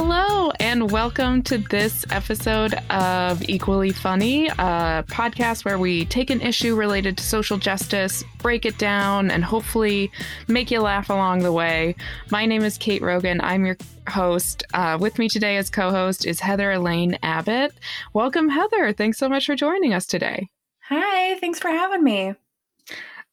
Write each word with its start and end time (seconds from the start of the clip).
Hello, 0.00 0.52
and 0.60 0.92
welcome 0.92 1.42
to 1.42 1.58
this 1.58 2.06
episode 2.12 2.72
of 2.88 3.42
Equally 3.48 3.90
Funny, 3.90 4.46
a 4.46 5.04
podcast 5.08 5.64
where 5.64 5.76
we 5.76 6.04
take 6.04 6.30
an 6.30 6.40
issue 6.40 6.76
related 6.76 7.18
to 7.18 7.24
social 7.24 7.58
justice, 7.58 8.22
break 8.38 8.64
it 8.64 8.78
down, 8.78 9.28
and 9.28 9.42
hopefully 9.42 10.12
make 10.46 10.70
you 10.70 10.80
laugh 10.82 11.10
along 11.10 11.40
the 11.40 11.50
way. 11.50 11.96
My 12.30 12.46
name 12.46 12.62
is 12.62 12.78
Kate 12.78 13.02
Rogan. 13.02 13.40
I'm 13.40 13.66
your 13.66 13.76
host. 14.08 14.62
Uh, 14.72 14.98
with 15.00 15.18
me 15.18 15.28
today 15.28 15.56
as 15.56 15.68
co 15.68 15.90
host 15.90 16.24
is 16.24 16.38
Heather 16.38 16.70
Elaine 16.70 17.18
Abbott. 17.24 17.74
Welcome, 18.12 18.50
Heather. 18.50 18.92
Thanks 18.92 19.18
so 19.18 19.28
much 19.28 19.46
for 19.46 19.56
joining 19.56 19.94
us 19.94 20.06
today. 20.06 20.48
Hi, 20.84 21.36
thanks 21.40 21.58
for 21.58 21.70
having 21.70 22.04
me. 22.04 22.36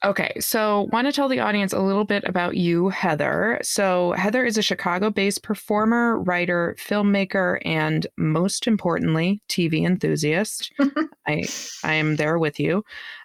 Okay, 0.03 0.33
so 0.39 0.87
want 0.91 1.07
to 1.07 1.13
tell 1.13 1.29
the 1.29 1.39
audience 1.39 1.73
a 1.73 1.79
little 1.79 2.03
bit 2.03 2.23
about 2.25 2.57
you, 2.57 2.89
Heather. 2.89 3.59
So, 3.63 4.11
Heather 4.11 4.45
is 4.45 4.57
a 4.57 4.61
Chicago 4.61 5.09
based 5.09 5.41
performer, 5.41 6.19
writer, 6.19 6.75
filmmaker, 6.77 7.59
and 7.65 8.05
most 8.17 8.67
importantly, 8.67 9.41
TV 9.49 9.85
enthusiast. 9.85 10.71
I, 11.27 11.45
I 11.83 11.93
am 11.93 12.17
there 12.17 12.37
with 12.37 12.59
you. 12.59 12.83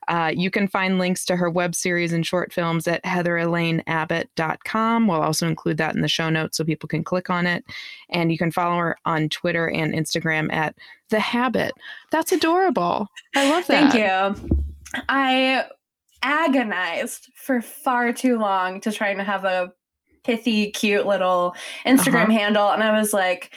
Uh, 0.09 0.33
you 0.35 0.51
can 0.51 0.69
find 0.69 0.99
links 0.99 1.25
to 1.27 1.37
her 1.37 1.51
web 1.51 1.75
series 1.75 2.13
and 2.13 2.27
short 2.27 2.53
films 2.53 2.89
at 2.89 3.05
heatherelaineabbott.com. 3.05 5.07
We'll 5.07 5.23
also 5.23 5.47
include 5.47 5.77
that 5.79 5.95
in 5.95 6.01
the 6.01 6.09
show 6.09 6.31
notes 6.31 6.57
so 6.57 6.65
people 6.65 6.89
can 6.89 7.05
click 7.05 7.31
on 7.31 7.47
it. 7.47 7.65
And 8.09 8.33
you 8.33 8.39
can 8.39 8.51
follow 8.51 8.79
her 8.79 8.97
on 9.05 9.29
Twitter 9.29 9.69
and 9.69 9.93
Instagram 9.93 10.51
at 10.53 10.75
The 11.11 11.21
Habit. 11.21 11.75
That's 12.11 12.33
adorable. 12.33 13.09
I 13.35 13.51
love 13.51 13.67
that. 13.67 13.93
Thank 13.93 13.95
you. 13.95 14.35
I 15.09 15.67
agonized 16.23 17.31
for 17.35 17.61
far 17.63 18.13
too 18.13 18.39
long 18.39 18.81
to 18.83 18.93
try 18.93 19.09
and 19.09 19.21
have 19.21 19.45
a 19.45 19.73
pithy, 20.25 20.71
cute 20.71 21.07
little 21.07 21.55
Instagram 21.87 22.25
uh-huh. 22.25 22.33
handle. 22.33 22.71
And 22.71 22.83
I 22.83 22.99
was 22.99 23.13
like, 23.13 23.55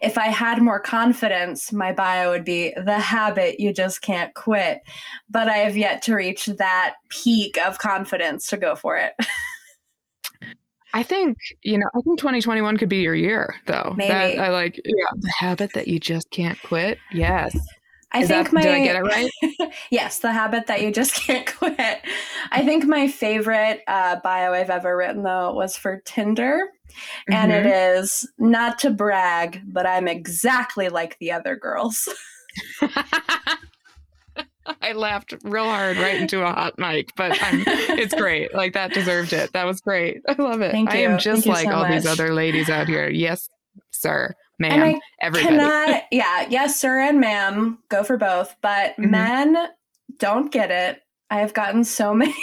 if 0.00 0.18
I 0.18 0.26
had 0.26 0.62
more 0.62 0.80
confidence, 0.80 1.72
my 1.72 1.92
bio 1.92 2.30
would 2.30 2.44
be 2.44 2.72
the 2.76 2.98
habit 2.98 3.60
you 3.60 3.72
just 3.72 4.02
can't 4.02 4.34
quit. 4.34 4.80
But 5.28 5.48
I 5.48 5.58
have 5.58 5.76
yet 5.76 6.02
to 6.02 6.14
reach 6.14 6.46
that 6.46 6.94
peak 7.08 7.58
of 7.58 7.78
confidence 7.78 8.46
to 8.48 8.56
go 8.56 8.76
for 8.76 8.96
it. 8.96 9.14
I 10.94 11.02
think, 11.02 11.36
you 11.62 11.76
know, 11.76 11.88
I 11.94 12.00
think 12.00 12.18
2021 12.18 12.78
could 12.78 12.88
be 12.88 13.02
your 13.02 13.14
year 13.14 13.54
though. 13.66 13.92
Maybe. 13.96 14.08
That, 14.08 14.38
I 14.38 14.48
like 14.48 14.80
yeah, 14.82 15.04
the 15.16 15.32
habit 15.38 15.74
that 15.74 15.88
you 15.88 16.00
just 16.00 16.30
can't 16.30 16.60
quit. 16.62 16.98
Yes. 17.12 17.54
I 18.16 18.20
Is 18.20 18.28
think 18.28 18.46
that, 18.46 18.54
my 18.54 18.62
did 18.62 18.74
I 18.74 18.82
get 18.82 18.96
it 18.96 19.02
right? 19.02 19.30
yes, 19.90 20.20
the 20.20 20.32
habit 20.32 20.68
that 20.68 20.80
you 20.80 20.90
just 20.90 21.14
can't 21.26 21.46
quit. 21.46 22.00
I 22.50 22.64
think 22.64 22.86
my 22.86 23.08
favorite 23.08 23.82
uh, 23.86 24.16
bio 24.24 24.54
I've 24.54 24.70
ever 24.70 24.96
written 24.96 25.22
though 25.22 25.52
was 25.52 25.76
for 25.76 26.00
Tinder, 26.06 26.70
mm-hmm. 26.88 27.34
and 27.34 27.52
it 27.52 27.66
mm-hmm. 27.66 28.50
not 28.50 28.78
to 28.80 28.90
brag, 28.90 29.60
but 29.66 29.86
I'm 29.86 30.08
exactly 30.08 30.88
like 30.88 31.18
the 31.18 31.32
other 31.32 31.56
girls. 31.56 32.08
I 34.80 34.92
laughed 34.94 35.34
real 35.44 35.64
hard 35.64 35.98
right 35.98 36.18
into 36.18 36.42
a 36.42 36.46
hot 36.46 36.78
mic, 36.78 37.10
but 37.16 37.36
I'm, 37.42 37.64
it's 37.66 38.14
great. 38.14 38.54
Like 38.54 38.72
that 38.72 38.94
deserved 38.94 39.34
it. 39.34 39.52
That 39.52 39.64
was 39.64 39.82
great. 39.82 40.22
I 40.26 40.40
love 40.40 40.62
it. 40.62 40.72
Thank 40.72 40.90
you. 40.90 41.00
I 41.00 41.02
am 41.02 41.18
just 41.18 41.44
Thank 41.44 41.54
like 41.54 41.68
so 41.68 41.74
all 41.74 41.82
much. 41.82 41.92
these 41.92 42.06
other 42.06 42.32
ladies 42.32 42.70
out 42.70 42.88
here. 42.88 43.10
Yes, 43.10 43.46
sir 43.90 44.34
ma'am, 44.58 44.72
and 44.72 44.84
I 44.84 45.00
everybody. 45.20 45.56
Cannot, 45.56 46.04
yeah, 46.10 46.46
yes, 46.48 46.80
sir 46.80 47.00
and 47.00 47.20
ma'am, 47.20 47.78
go 47.88 48.02
for 48.04 48.16
both. 48.16 48.54
But 48.62 48.92
mm-hmm. 48.92 49.10
men 49.10 49.68
don't 50.18 50.52
get 50.52 50.70
it. 50.70 51.02
I 51.30 51.40
have 51.40 51.54
gotten 51.54 51.84
so 51.84 52.14
many 52.14 52.34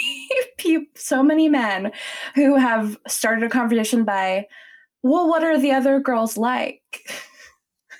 people, 0.58 0.86
so 0.96 1.22
many 1.22 1.48
men 1.48 1.92
who 2.34 2.56
have 2.56 2.98
started 3.06 3.44
a 3.44 3.48
conversation 3.48 4.04
by, 4.04 4.46
well, 5.02 5.28
what 5.28 5.44
are 5.44 5.58
the 5.58 5.72
other 5.72 6.00
girls 6.00 6.36
like? 6.36 6.82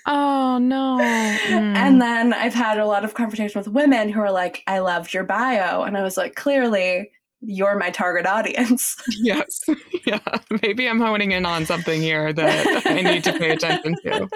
Oh 0.07 0.59
no. 0.59 0.99
Mm. 0.99 1.75
And 1.75 1.99
then 1.99 2.31
I've 2.31 2.53
had 2.53 2.77
a 2.77 2.85
lot 2.85 3.03
of 3.03 3.15
conversation 3.15 3.59
with 3.59 3.67
women 3.67 4.09
who 4.09 4.19
are 4.19 4.31
like, 4.31 4.61
I 4.67 4.79
loved 4.79 5.13
your 5.15 5.23
bio. 5.23 5.81
And 5.81 5.97
I 5.97 6.03
was 6.03 6.15
like, 6.15 6.35
clearly 6.35 7.09
you're 7.47 7.77
my 7.77 7.89
target 7.89 8.25
audience. 8.25 8.95
yes. 9.21 9.61
Yeah. 10.05 10.19
Maybe 10.61 10.87
I'm 10.87 10.99
honing 10.99 11.31
in 11.31 11.47
on 11.47 11.65
something 11.65 11.99
here 11.99 12.31
that 12.31 12.85
I 12.85 13.01
need 13.01 13.23
to 13.23 13.33
pay 13.33 13.49
attention 13.49 13.95
to. 14.03 14.29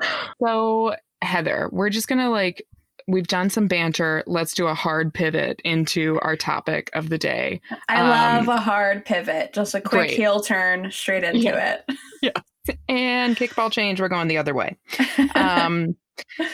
so, 0.42 0.94
Heather, 1.20 1.68
we're 1.72 1.90
just 1.90 2.08
going 2.08 2.20
to 2.20 2.30
like, 2.30 2.66
we've 3.06 3.26
done 3.26 3.50
some 3.50 3.68
banter. 3.68 4.24
Let's 4.26 4.54
do 4.54 4.66
a 4.66 4.72
hard 4.72 5.12
pivot 5.12 5.60
into 5.62 6.18
our 6.22 6.36
topic 6.36 6.88
of 6.94 7.10
the 7.10 7.18
day. 7.18 7.60
I 7.90 8.00
um, 8.00 8.46
love 8.46 8.56
a 8.56 8.60
hard 8.62 9.04
pivot, 9.04 9.52
just 9.52 9.74
a 9.74 9.80
quick 9.82 10.08
great. 10.08 10.16
heel 10.16 10.40
turn 10.40 10.90
straight 10.90 11.22
into 11.22 11.40
yeah. 11.40 11.74
it. 11.74 11.96
Yeah. 12.22 12.30
And 12.88 13.36
kickball 13.36 13.70
change, 13.70 14.00
we're 14.00 14.08
going 14.08 14.28
the 14.28 14.38
other 14.38 14.54
way. 14.54 14.76
Um, 15.34 15.96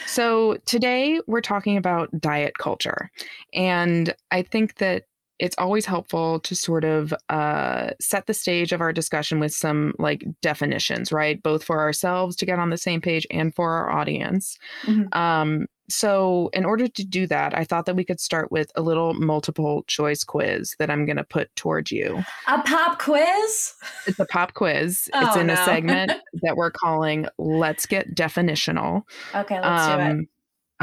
so 0.05 0.57
today 0.65 1.21
we're 1.25 1.41
talking 1.41 1.77
about 1.77 2.09
diet 2.19 2.57
culture. 2.57 3.09
And 3.53 4.13
I 4.29 4.41
think 4.41 4.75
that 4.75 5.03
it's 5.39 5.57
always 5.57 5.85
helpful 5.85 6.39
to 6.41 6.55
sort 6.55 6.83
of 6.83 7.13
uh, 7.29 7.89
set 7.99 8.27
the 8.27 8.33
stage 8.33 8.71
of 8.71 8.81
our 8.81 8.93
discussion 8.93 9.39
with 9.39 9.53
some 9.53 9.93
like 9.99 10.23
definitions, 10.41 11.11
right? 11.11 11.41
Both 11.41 11.63
for 11.63 11.79
ourselves 11.79 12.35
to 12.37 12.45
get 12.45 12.59
on 12.59 12.69
the 12.69 12.77
same 12.77 13.01
page 13.01 13.25
and 13.31 13.53
for 13.53 13.71
our 13.71 13.89
audience. 13.89 14.57
Mm-hmm. 14.83 15.17
Um, 15.17 15.65
so, 15.89 16.49
in 16.53 16.63
order 16.63 16.87
to 16.87 17.03
do 17.03 17.27
that, 17.27 17.57
I 17.57 17.65
thought 17.65 17.85
that 17.85 17.95
we 17.95 18.05
could 18.05 18.19
start 18.19 18.51
with 18.51 18.71
a 18.75 18.81
little 18.81 19.13
multiple 19.13 19.83
choice 19.87 20.23
quiz 20.23 20.75
that 20.79 20.89
I'm 20.89 21.05
going 21.05 21.17
to 21.17 21.25
put 21.25 21.53
towards 21.55 21.91
you. 21.91 22.23
A 22.47 22.61
pop 22.61 22.99
quiz? 22.99 23.73
It's 24.07 24.19
a 24.19 24.25
pop 24.25 24.53
quiz. 24.53 25.09
Oh, 25.13 25.27
it's 25.27 25.35
in 25.35 25.47
no. 25.47 25.53
a 25.53 25.65
segment 25.65 26.13
that 26.41 26.55
we're 26.55 26.71
calling 26.71 27.27
Let's 27.37 27.85
Get 27.85 28.15
Definitional. 28.15 29.01
Okay, 29.35 29.59
let's 29.59 29.83
um, 29.83 29.99
do 29.99 30.05
it. 30.05 30.09
Um, 30.09 30.27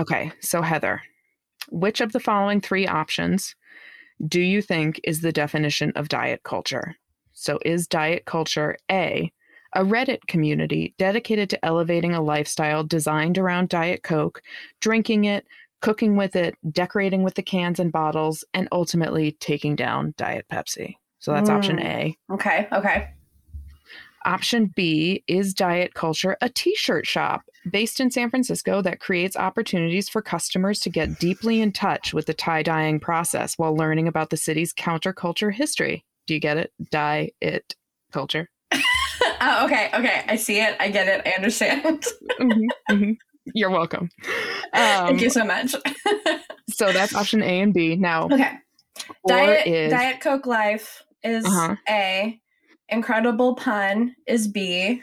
okay, 0.01 0.33
so 0.41 0.61
Heather, 0.61 1.01
which 1.71 2.01
of 2.03 2.13
the 2.13 2.21
following 2.21 2.61
three 2.61 2.87
options 2.87 3.55
do 4.27 4.41
you 4.41 4.61
think 4.61 5.01
is 5.05 5.23
the 5.23 5.33
definition 5.33 5.93
of 5.97 6.09
diet 6.09 6.43
culture? 6.43 6.95
So, 7.33 7.59
is 7.65 7.87
diet 7.87 8.27
culture 8.27 8.77
A, 8.91 9.33
a 9.75 9.85
Reddit 9.85 10.27
community 10.27 10.95
dedicated 10.99 11.51
to 11.51 11.65
elevating 11.65 12.13
a 12.13 12.23
lifestyle 12.23 12.85
designed 12.85 13.39
around 13.39 13.69
Diet 13.69 14.03
Coke, 14.03 14.43
drinking 14.81 15.25
it, 15.25 15.47
cooking 15.81 16.17
with 16.17 16.37
it, 16.37 16.57
decorating 16.71 17.23
with 17.23 17.35
the 17.35 17.43
cans 17.43 17.81
and 17.81 17.93
bottles, 17.93 18.45
and 18.55 18.69
ultimately 18.73 19.33
taking 19.33 19.77
down 19.77 20.15
Diet 20.17 20.47
Pepsi. 20.51 20.97
So 21.21 21.33
that's 21.33 21.51
mm. 21.51 21.55
option 21.55 21.81
A. 21.81 22.17
Okay, 22.33 22.69
okay. 22.73 23.11
Option 24.27 24.71
B 24.77 25.25
is 25.27 25.55
Diet 25.55 25.95
Culture, 25.95 26.37
a 26.43 26.51
t 26.51 26.75
shirt 26.75 27.07
shop 27.07 27.43
based 27.71 28.01
in 28.01 28.11
San 28.11 28.29
Francisco 28.29 28.83
that 28.83 29.01
creates 29.01 29.37
opportunities 29.37 30.09
for 30.09 30.21
customers 30.21 30.81
to 30.81 30.91
get 30.91 31.19
deeply 31.19 31.61
in 31.61 31.73
touch 31.73 32.13
with 32.13 32.27
the 32.27 32.35
tie 32.35 32.63
dyeing 32.63 33.01
process 33.01 33.57
while 33.57 33.75
learning 33.75 34.09
about 34.09 34.29
the 34.31 34.37
city's 34.37 34.75
counterculture 34.75 35.53
history. 35.53 36.05
Do 36.27 36.35
you 36.35 36.41
get 36.41 36.59
it? 36.59 36.73
Dye 36.91 37.31
it 37.41 37.75
culture. 38.13 38.51
Oh, 39.41 39.65
okay, 39.67 39.91
okay. 39.95 40.25
I 40.29 40.37
see 40.37 40.61
it. 40.61 40.77
I 40.81 40.91
get 40.91 41.09
it. 41.09 41.23
I 41.27 41.31
understand. 41.31 42.05
mm-hmm, 42.41 42.93
mm-hmm. 42.93 43.13
You're 43.55 43.71
welcome. 43.71 44.11
Um, 44.25 44.29
Thank 44.75 45.21
you 45.23 45.31
so 45.31 45.45
much. 45.45 45.75
so 46.71 46.93
that's 46.93 47.15
option 47.15 47.43
A 47.43 47.61
and 47.61 47.75
B. 47.75 47.97
Now, 47.97 48.27
okay. 48.27 48.59
Diet 49.27 49.67
is, 49.67 49.93
Diet 49.93 50.21
Coke 50.21 50.47
Life 50.47 51.03
is 51.23 51.45
uh-huh. 51.45 51.77
A. 51.89 52.41
Incredible 52.89 53.55
pun 53.55 54.15
is 54.27 54.49
B. 54.49 55.03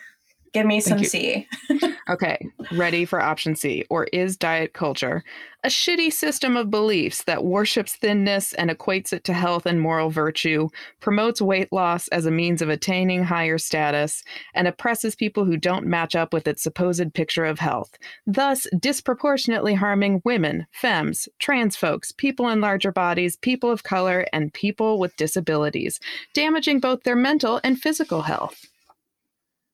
Give 0.54 0.66
me 0.66 0.80
some 0.80 1.04
C. 1.04 1.48
okay, 2.10 2.48
ready 2.72 3.06
for 3.06 3.22
option 3.22 3.56
C. 3.56 3.86
Or 3.90 4.06
is 4.06 4.38
diet 4.38 4.74
culture 4.74 5.24
a 5.64 5.70
shitty 5.70 6.14
system 6.14 6.56
of 6.56 6.70
beliefs 6.70 7.24
that 7.24 7.44
worships 7.44 7.96
thinness 7.96 8.54
and 8.54 8.70
equates 8.70 9.12
it 9.12 9.24
to 9.26 9.34
health 9.34 9.66
and 9.66 9.82
moral 9.82 10.10
virtue, 10.10 10.70
promotes 11.02 11.42
weight 11.42 11.74
loss 11.74 12.08
as 12.10 12.26
a 12.26 12.32
means 12.32 12.62
of 12.62 12.70
attaining 12.70 13.24
higher 13.24 13.58
status, 13.58 14.24
and 14.54 14.68
oppresses 14.68 15.16
people 15.16 15.44
who 15.46 15.58
don't 15.58 15.86
match 15.86 16.16
up 16.16 16.32
with 16.32 16.48
its 16.48 16.64
supposed 16.64 17.14
picture 17.14 17.44
of 17.44 17.60
health, 17.60 17.98
thus 18.26 18.68
disproportionately 18.80 19.74
harming 19.74 20.22
women, 20.24 20.68
femmes, 20.72 21.28
trans 21.40 21.76
folks, 21.76 22.14
people 22.14 22.48
in 22.48 22.62
larger 22.62 22.92
bodies, 22.92 23.36
people 23.36 23.72
of 23.72 23.84
color, 23.84 24.26
and 24.32 24.54
people 24.54 25.00
with 25.00 25.18
disabilities, 25.18 26.00
damaging 26.34 26.80
both 26.80 27.04
their 27.04 27.16
mental 27.16 27.60
and 27.64 27.78
physical 27.78 28.22
health? 28.22 28.66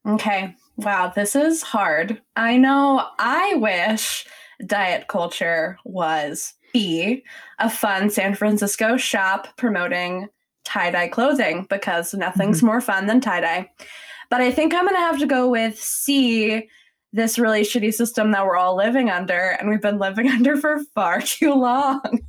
Okay. 0.07 0.55
Wow, 0.77 1.11
this 1.15 1.35
is 1.35 1.61
hard. 1.61 2.21
I 2.35 2.57
know 2.57 3.07
I 3.19 3.55
wish 3.55 4.25
diet 4.65 5.07
culture 5.07 5.77
was 5.85 6.53
B, 6.73 7.23
a 7.59 7.69
fun 7.69 8.09
San 8.09 8.33
Francisco 8.33 8.97
shop 8.97 9.55
promoting 9.57 10.29
tie 10.63 10.91
dye 10.91 11.07
clothing 11.07 11.67
because 11.69 12.13
nothing's 12.13 12.57
mm-hmm. 12.57 12.67
more 12.67 12.81
fun 12.81 13.05
than 13.05 13.21
tie 13.21 13.41
dye. 13.41 13.69
But 14.29 14.41
I 14.41 14.51
think 14.51 14.73
I'm 14.73 14.85
going 14.85 14.95
to 14.95 14.99
have 14.99 15.19
to 15.19 15.27
go 15.27 15.47
with 15.47 15.79
C, 15.79 16.67
this 17.11 17.37
really 17.37 17.61
shitty 17.61 17.93
system 17.93 18.31
that 18.31 18.45
we're 18.45 18.57
all 18.57 18.75
living 18.75 19.09
under 19.09 19.55
and 19.59 19.69
we've 19.69 19.81
been 19.81 19.99
living 19.99 20.27
under 20.31 20.57
for 20.57 20.79
far 20.95 21.21
too 21.21 21.53
long. 21.53 22.19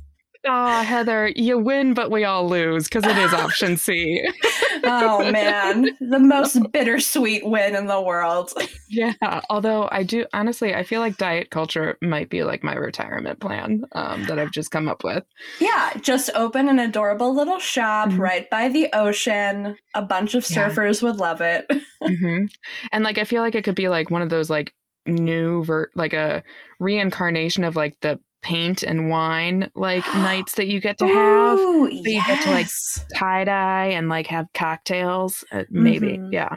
Oh, 0.47 0.81
Heather, 0.83 1.31
you 1.35 1.57
win, 1.57 1.93
but 1.93 2.11
we 2.11 2.23
all 2.23 2.47
lose 2.47 2.85
because 2.85 3.03
it 3.05 3.17
is 3.17 3.33
option 3.33 3.77
C. 3.77 4.23
oh 4.83 5.31
man, 5.31 5.89
the 5.99 6.19
most 6.19 6.71
bittersweet 6.71 7.45
win 7.45 7.75
in 7.75 7.87
the 7.87 7.99
world. 8.01 8.53
Yeah, 8.87 9.13
although 9.49 9.89
I 9.91 10.03
do 10.03 10.25
honestly, 10.33 10.75
I 10.75 10.83
feel 10.83 11.01
like 11.01 11.17
diet 11.17 11.49
culture 11.49 11.97
might 12.01 12.29
be 12.29 12.43
like 12.43 12.63
my 12.63 12.75
retirement 12.75 13.39
plan 13.39 13.85
um, 13.93 14.25
that 14.25 14.37
I've 14.37 14.51
just 14.51 14.69
come 14.69 14.87
up 14.87 15.03
with. 15.03 15.23
Yeah, 15.59 15.93
just 16.01 16.29
open 16.35 16.69
an 16.69 16.77
adorable 16.77 17.33
little 17.33 17.59
shop 17.59 18.09
mm-hmm. 18.09 18.21
right 18.21 18.49
by 18.49 18.69
the 18.69 18.89
ocean. 18.93 19.77
A 19.95 20.01
bunch 20.01 20.35
of 20.35 20.43
surfers 20.43 21.01
yeah. 21.01 21.09
would 21.09 21.17
love 21.17 21.41
it. 21.41 21.65
mm-hmm. 22.03 22.45
And 22.91 23.03
like, 23.03 23.17
I 23.17 23.23
feel 23.23 23.41
like 23.41 23.55
it 23.55 23.63
could 23.63 23.75
be 23.75 23.89
like 23.89 24.11
one 24.11 24.21
of 24.21 24.29
those 24.29 24.49
like 24.49 24.73
new 25.07 25.63
ver- 25.63 25.91
like 25.95 26.13
a 26.13 26.43
reincarnation 26.79 27.63
of 27.63 27.75
like 27.75 27.99
the 28.01 28.19
paint 28.45 28.83
and 28.83 29.09
wine 29.09 29.71
like 29.73 30.05
nights 30.15 30.53
that 30.55 30.67
you 30.67 30.79
get 30.79 30.99
to 30.99 31.07
have. 31.07 31.57
Ooh, 31.57 31.87
so 31.87 31.91
you 31.91 32.21
get 32.25 32.43
to 32.43 32.51
like 32.51 32.67
tie 33.15 33.43
dye 33.43 33.87
and 33.87 34.07
like 34.07 34.27
have 34.27 34.45
cocktails. 34.53 35.43
Uh, 35.51 35.63
maybe, 35.69 36.17
mm-hmm. 36.17 36.31
yeah. 36.31 36.55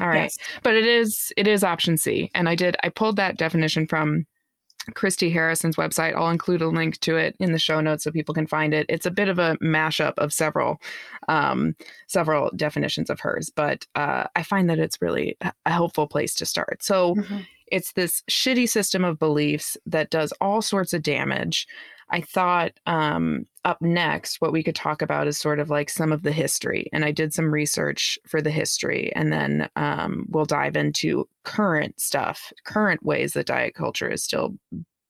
All 0.00 0.08
right, 0.08 0.24
yes. 0.24 0.36
but 0.62 0.74
it 0.74 0.86
is 0.86 1.32
it 1.36 1.46
is 1.46 1.64
option 1.64 1.96
C, 1.96 2.30
and 2.34 2.48
I 2.48 2.54
did 2.54 2.76
I 2.82 2.88
pulled 2.88 3.16
that 3.16 3.38
definition 3.38 3.86
from 3.86 4.26
Christy 4.94 5.30
Harrison's 5.30 5.76
website. 5.76 6.14
I'll 6.14 6.30
include 6.30 6.60
a 6.60 6.68
link 6.68 6.98
to 7.00 7.16
it 7.16 7.36
in 7.38 7.52
the 7.52 7.58
show 7.58 7.80
notes 7.80 8.04
so 8.04 8.10
people 8.10 8.34
can 8.34 8.46
find 8.46 8.74
it. 8.74 8.86
It's 8.88 9.06
a 9.06 9.10
bit 9.10 9.28
of 9.28 9.38
a 9.38 9.56
mashup 9.62 10.14
of 10.18 10.32
several 10.32 10.80
um, 11.28 11.74
several 12.06 12.50
definitions 12.54 13.08
of 13.08 13.20
hers, 13.20 13.50
but 13.54 13.86
uh, 13.94 14.24
I 14.36 14.42
find 14.42 14.68
that 14.68 14.78
it's 14.78 15.00
really 15.00 15.38
a 15.40 15.72
helpful 15.72 16.06
place 16.06 16.34
to 16.34 16.46
start. 16.46 16.82
So 16.82 17.14
mm-hmm. 17.14 17.38
It's 17.68 17.92
this 17.92 18.22
shitty 18.30 18.68
system 18.68 19.04
of 19.04 19.18
beliefs 19.18 19.76
that 19.86 20.10
does 20.10 20.32
all 20.40 20.62
sorts 20.62 20.92
of 20.92 21.02
damage. 21.02 21.66
I 22.10 22.20
thought 22.20 22.72
um, 22.86 23.46
up 23.64 23.80
next, 23.80 24.40
what 24.40 24.52
we 24.52 24.62
could 24.62 24.74
talk 24.74 25.00
about 25.00 25.26
is 25.26 25.38
sort 25.38 25.58
of 25.58 25.70
like 25.70 25.88
some 25.88 26.12
of 26.12 26.22
the 26.22 26.32
history. 26.32 26.88
And 26.92 27.04
I 27.04 27.12
did 27.12 27.32
some 27.32 27.52
research 27.52 28.18
for 28.26 28.42
the 28.42 28.50
history, 28.50 29.10
and 29.16 29.32
then 29.32 29.68
um, 29.76 30.26
we'll 30.28 30.44
dive 30.44 30.76
into 30.76 31.28
current 31.44 31.98
stuff, 31.98 32.52
current 32.64 33.02
ways 33.02 33.32
that 33.32 33.46
diet 33.46 33.74
culture 33.74 34.10
is 34.10 34.22
still 34.22 34.54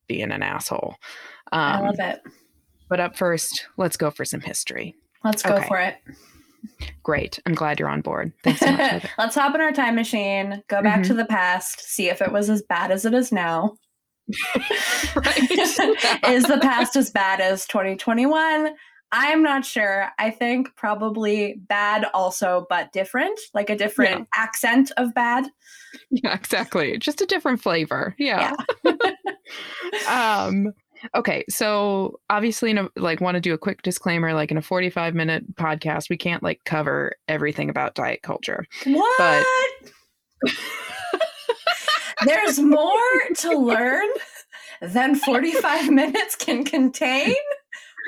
being 0.07 0.31
an 0.31 0.43
asshole. 0.43 0.97
Um, 1.53 1.61
I 1.61 1.81
love 1.81 1.97
it. 1.99 2.23
But 2.89 3.01
up 3.01 3.17
first, 3.17 3.67
let's 3.77 3.97
go 3.97 4.11
for 4.11 4.25
some 4.25 4.41
history. 4.41 4.95
Let's 5.25 5.43
go 5.43 5.57
okay. 5.57 5.67
for 5.67 5.79
it. 5.79 5.97
Great. 7.03 7.39
I'm 7.47 7.55
glad 7.55 7.79
you're 7.79 7.89
on 7.89 8.01
board. 8.01 8.33
Thanks 8.43 8.61
so 8.61 8.73
much. 8.73 9.07
Let's 9.19 9.35
hop 9.35 9.55
in 9.55 9.61
our 9.61 9.73
time 9.73 9.95
machine, 9.95 10.63
go 10.69 10.83
back 10.83 11.01
mm-hmm. 11.01 11.09
to 11.09 11.15
the 11.15 11.27
past, 11.27 11.81
see 11.81 12.09
if 12.09 12.23
it 12.23 12.33
was 12.33 12.49
as 12.51 12.63
bad 12.63 12.91
as 12.91 13.05
it 13.05 13.15
is 13.15 13.33
now. 13.33 13.77
is 14.57 16.45
the 16.45 16.59
past 16.63 16.97
as 16.97 17.11
bad 17.11 17.41
as 17.41 17.67
2021? 17.67 18.75
I'm 19.17 19.43
not 19.45 19.65
sure. 19.65 20.09
I 20.19 20.31
think 20.31 20.75
probably 20.75 21.55
bad 21.69 22.07
also, 22.15 22.67
but 22.69 22.91
different, 22.93 23.39
like 23.53 23.71
a 23.71 23.77
different 23.77 24.21
yeah. 24.21 24.43
accent 24.43 24.91
of 24.97 25.15
bad. 25.15 25.47
Yeah, 26.11 26.35
exactly. 26.35 26.99
Just 26.99 27.21
a 27.21 27.27
different 27.27 27.63
flavor. 27.63 28.17
Yeah. 28.19 28.57
yeah. 28.85 28.95
um, 30.09 30.73
Okay, 31.15 31.45
so 31.49 32.21
obviously, 32.31 32.71
in 32.71 32.79
a, 32.79 32.89
like, 32.97 33.21
want 33.21 33.35
to 33.35 33.41
do 33.41 33.55
a 33.55 33.59
quick 33.59 33.83
disclaimer. 33.83 34.33
Like 34.35 34.51
in 34.51 34.57
a 34.57 34.63
forty-five 34.63 35.15
minute 35.15 35.55
podcast, 35.57 36.09
we 36.09 36.17
can't 36.17 36.43
like 36.43 36.61
cover 36.65 37.15
everything 37.29 37.71
about 37.71 37.95
diet 37.95 38.23
culture. 38.23 38.65
What? 38.85 39.47
But 40.43 40.53
there's 42.25 42.59
more 42.59 42.91
to 43.39 43.59
learn 43.59 44.09
than 44.81 45.15
forty-five 45.17 45.91
minutes 45.91 46.37
can 46.37 46.65
contain. 46.65 47.35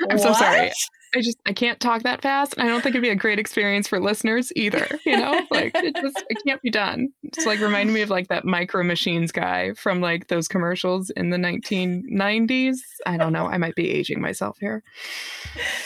I'm 0.09 0.17
what? 0.17 0.21
so 0.21 0.33
sorry. 0.33 0.71
I 1.15 1.21
just 1.21 1.37
I 1.45 1.53
can't 1.53 1.79
talk 1.79 2.03
that 2.03 2.21
fast, 2.21 2.53
and 2.57 2.67
I 2.67 2.71
don't 2.71 2.81
think 2.81 2.93
it'd 2.93 3.01
be 3.01 3.09
a 3.09 3.15
great 3.15 3.39
experience 3.39 3.87
for 3.87 3.99
listeners 3.99 4.51
either. 4.55 4.87
You 5.05 5.17
know, 5.17 5.41
like 5.51 5.71
it 5.75 5.95
just 5.95 6.23
it 6.29 6.37
can't 6.45 6.61
be 6.61 6.69
done. 6.69 7.09
It's 7.23 7.45
like 7.45 7.59
reminding 7.59 7.93
me 7.93 8.01
of 8.01 8.09
like 8.09 8.27
that 8.27 8.45
Micro 8.45 8.83
Machines 8.83 9.31
guy 9.31 9.73
from 9.73 10.01
like 10.01 10.27
those 10.27 10.47
commercials 10.47 11.09
in 11.11 11.29
the 11.29 11.37
1990s. 11.37 12.77
I 13.05 13.17
don't 13.17 13.33
know. 13.33 13.47
I 13.47 13.57
might 13.57 13.75
be 13.75 13.89
aging 13.89 14.21
myself 14.21 14.57
here. 14.59 14.83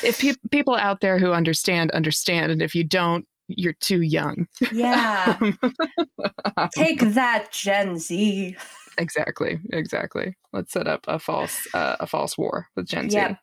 If 0.04 0.20
pe- 0.20 0.34
people 0.50 0.76
out 0.76 1.02
there 1.02 1.20
who 1.20 1.32
understand 1.32 1.92
understand, 1.92 2.52
and 2.52 2.62
if 2.62 2.74
you 2.74 2.84
don't, 2.84 3.26
you're 3.48 3.74
too 3.74 4.02
young. 4.02 4.48
Yeah. 4.72 5.38
Take 6.76 7.02
that, 7.02 7.52
Gen 7.52 8.00
Z. 8.00 8.56
Exactly. 8.98 9.60
Exactly. 9.72 10.36
Let's 10.54 10.72
set 10.72 10.88
up 10.88 11.06
a 11.08 11.20
false 11.20 11.68
uh, 11.74 11.98
a 12.00 12.08
false 12.08 12.38
war 12.38 12.68
with 12.76 12.88
Gen 12.88 13.10
yep. 13.10 13.32
Z. 13.32 13.38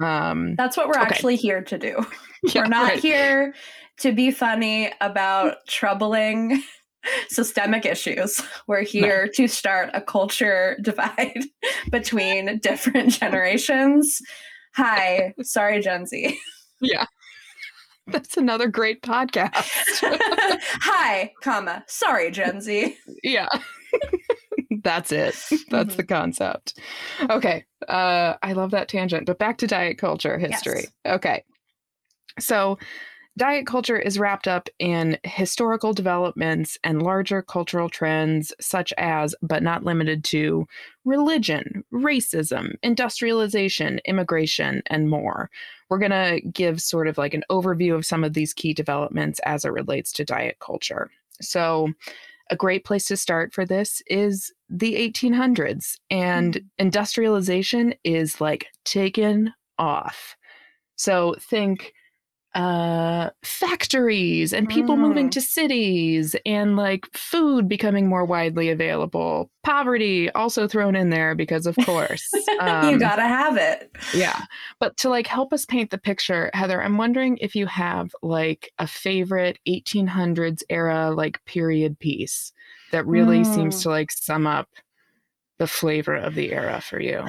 Um, 0.00 0.54
That's 0.56 0.76
what 0.76 0.86
we're 0.86 1.00
okay. 1.00 1.02
actually 1.02 1.36
here 1.36 1.62
to 1.62 1.78
do. 1.78 2.06
Yeah, 2.44 2.60
we're 2.62 2.68
not 2.68 2.88
right. 2.90 2.98
here 3.00 3.52
to 3.98 4.12
be 4.12 4.30
funny 4.30 4.92
about 5.00 5.56
troubling 5.66 6.62
systemic 7.30 7.84
issues. 7.84 8.40
We're 8.68 8.84
here 8.84 9.24
no. 9.26 9.32
to 9.34 9.48
start 9.48 9.90
a 9.92 10.00
culture 10.00 10.78
divide 10.82 11.42
between 11.90 12.60
different 12.60 13.10
generations. 13.10 14.22
Hi, 14.76 15.34
sorry, 15.42 15.80
Gen 15.80 16.06
Z. 16.06 16.38
Yeah. 16.80 17.06
That's 18.06 18.36
another 18.36 18.68
great 18.68 19.02
podcast. 19.02 19.68
Hi, 20.82 21.32
comma, 21.42 21.82
sorry, 21.88 22.30
Gen 22.30 22.60
Z. 22.60 22.96
Yeah. 23.24 23.48
That's 24.88 25.12
it. 25.12 25.34
That's 25.68 25.90
mm-hmm. 25.90 25.96
the 25.96 26.04
concept. 26.04 26.80
Okay. 27.28 27.66
Uh, 27.86 28.36
I 28.42 28.54
love 28.54 28.70
that 28.70 28.88
tangent. 28.88 29.26
But 29.26 29.38
back 29.38 29.58
to 29.58 29.66
diet 29.66 29.98
culture 29.98 30.38
history. 30.38 30.84
Yes. 31.04 31.14
Okay. 31.16 31.44
So, 32.40 32.78
diet 33.36 33.66
culture 33.66 33.98
is 33.98 34.18
wrapped 34.18 34.48
up 34.48 34.70
in 34.78 35.18
historical 35.24 35.92
developments 35.92 36.78
and 36.82 37.02
larger 37.02 37.42
cultural 37.42 37.90
trends, 37.90 38.54
such 38.62 38.94
as, 38.96 39.34
but 39.42 39.62
not 39.62 39.84
limited 39.84 40.24
to, 40.24 40.66
religion, 41.04 41.84
racism, 41.92 42.72
industrialization, 42.82 44.00
immigration, 44.06 44.82
and 44.86 45.10
more. 45.10 45.50
We're 45.90 45.98
going 45.98 46.12
to 46.12 46.40
give 46.50 46.80
sort 46.80 47.08
of 47.08 47.18
like 47.18 47.34
an 47.34 47.44
overview 47.50 47.94
of 47.94 48.06
some 48.06 48.24
of 48.24 48.32
these 48.32 48.54
key 48.54 48.72
developments 48.72 49.38
as 49.44 49.66
it 49.66 49.72
relates 49.72 50.12
to 50.12 50.24
diet 50.24 50.56
culture. 50.60 51.10
So, 51.42 51.92
a 52.50 52.56
great 52.56 52.86
place 52.86 53.04
to 53.04 53.16
start 53.18 53.52
for 53.52 53.66
this 53.66 54.02
is 54.06 54.50
the 54.70 54.94
1800s, 54.94 55.94
and 56.10 56.54
mm-hmm. 56.54 56.66
industrialization 56.78 57.94
is 58.04 58.40
like 58.40 58.66
taken 58.84 59.52
off. 59.78 60.36
So 60.96 61.34
think 61.40 61.92
uh, 62.58 63.30
factories 63.44 64.52
and 64.52 64.68
people 64.68 64.96
mm. 64.96 65.00
moving 65.00 65.30
to 65.30 65.40
cities 65.40 66.34
and 66.44 66.74
like 66.74 67.06
food 67.14 67.68
becoming 67.68 68.08
more 68.08 68.24
widely 68.24 68.68
available. 68.68 69.48
Poverty 69.62 70.28
also 70.32 70.66
thrown 70.66 70.96
in 70.96 71.10
there 71.10 71.36
because, 71.36 71.66
of 71.66 71.76
course, 71.84 72.28
um, 72.60 72.90
you 72.90 72.98
gotta 72.98 73.22
have 73.22 73.56
it. 73.56 73.92
Yeah. 74.12 74.42
But 74.80 74.96
to 74.98 75.08
like 75.08 75.28
help 75.28 75.52
us 75.52 75.66
paint 75.66 75.90
the 75.90 75.98
picture, 75.98 76.50
Heather, 76.52 76.82
I'm 76.82 76.98
wondering 76.98 77.38
if 77.38 77.54
you 77.54 77.66
have 77.66 78.10
like 78.22 78.72
a 78.80 78.88
favorite 78.88 79.60
1800s 79.68 80.64
era 80.68 81.12
like 81.12 81.44
period 81.44 81.96
piece 82.00 82.52
that 82.90 83.06
really 83.06 83.42
mm. 83.42 83.54
seems 83.54 83.82
to 83.82 83.88
like 83.88 84.10
sum 84.10 84.48
up 84.48 84.68
the 85.58 85.66
flavor 85.66 86.14
of 86.14 86.34
the 86.34 86.52
era 86.52 86.80
for 86.80 87.00
you? 87.00 87.24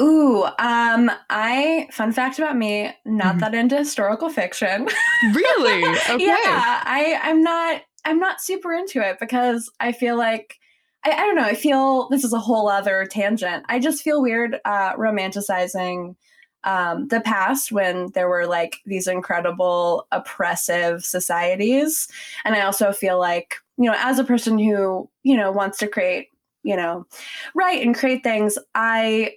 Ooh, 0.00 0.44
um, 0.58 1.10
I 1.30 1.88
fun 1.92 2.12
fact 2.12 2.38
about 2.38 2.56
me, 2.56 2.92
not 3.04 3.26
mm-hmm. 3.26 3.38
that 3.40 3.54
into 3.54 3.76
historical 3.76 4.28
fiction. 4.30 4.88
really? 5.34 5.84
Okay. 6.08 6.26
yeah, 6.26 6.82
I 6.84 7.18
I'm 7.22 7.42
not 7.42 7.82
I'm 8.04 8.18
not 8.18 8.40
super 8.40 8.72
into 8.72 9.00
it 9.00 9.18
because 9.18 9.70
I 9.80 9.92
feel 9.92 10.16
like 10.16 10.56
I, 11.04 11.12
I 11.12 11.20
don't 11.20 11.34
know, 11.34 11.42
I 11.42 11.54
feel 11.54 12.08
this 12.08 12.24
is 12.24 12.32
a 12.32 12.38
whole 12.38 12.68
other 12.68 13.06
tangent. 13.06 13.64
I 13.68 13.78
just 13.78 14.02
feel 14.02 14.22
weird 14.22 14.60
uh 14.64 14.94
romanticizing 14.96 16.16
um, 16.64 17.08
the 17.08 17.20
past 17.20 17.72
when 17.72 18.10
there 18.12 18.28
were 18.28 18.46
like 18.46 18.78
these 18.86 19.06
incredible 19.06 20.06
oppressive 20.12 21.04
societies. 21.04 22.08
And 22.44 22.54
I 22.54 22.62
also 22.62 22.92
feel 22.92 23.18
like, 23.18 23.56
you 23.76 23.84
know, 23.84 23.96
as 23.98 24.18
a 24.18 24.24
person 24.24 24.58
who, 24.58 25.08
you 25.22 25.36
know, 25.36 25.52
wants 25.52 25.78
to 25.78 25.86
create 25.86 26.28
you 26.64 26.76
know, 26.76 27.06
write 27.54 27.84
and 27.84 27.94
create 27.94 28.24
things, 28.24 28.58
I 28.74 29.34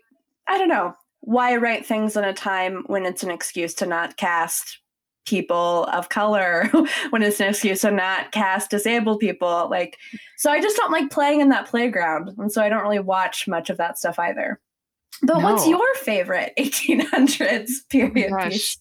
I 0.47 0.57
don't 0.57 0.69
know. 0.69 0.95
Why 1.19 1.57
write 1.57 1.85
things 1.85 2.15
in 2.15 2.23
a 2.23 2.33
time 2.33 2.83
when 2.87 3.05
it's 3.05 3.21
an 3.21 3.29
excuse 3.29 3.73
to 3.75 3.85
not 3.85 4.17
cast 4.17 4.79
people 5.25 5.83
of 5.91 6.07
color 6.07 6.69
when 7.09 7.21
it's 7.21 7.41
an 7.41 7.49
excuse 7.49 7.81
to 7.81 7.91
not 7.91 8.31
cast 8.31 8.71
disabled 8.71 9.19
people? 9.19 9.67
Like 9.69 9.97
so 10.37 10.49
i 10.49 10.61
just 10.61 10.77
don't 10.77 10.91
like 10.91 11.11
playing 11.11 11.41
in 11.41 11.49
that 11.49 11.67
playground 11.67 12.31
and 12.37 12.51
so 12.51 12.61
i 12.61 12.69
don't 12.69 12.83
really 12.83 12.99
watch 12.99 13.47
much 13.47 13.69
of 13.69 13.77
that 13.77 13.97
stuff 13.97 14.17
either. 14.17 14.59
But 15.21 15.39
no. 15.39 15.43
what's 15.43 15.67
your 15.67 15.95
favorite 15.95 16.53
1800s 16.59 17.69
period 17.89 18.31
oh 18.31 18.49
piece? 18.49 18.77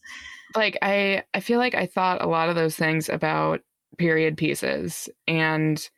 Like 0.55 0.79
i 0.83 1.25
i 1.35 1.41
feel 1.41 1.59
like 1.59 1.75
i 1.75 1.87
thought 1.87 2.23
a 2.23 2.29
lot 2.29 2.49
of 2.49 2.55
those 2.55 2.77
things 2.77 3.09
about 3.09 3.61
period 3.99 4.37
pieces 4.37 5.09
and 5.27 5.89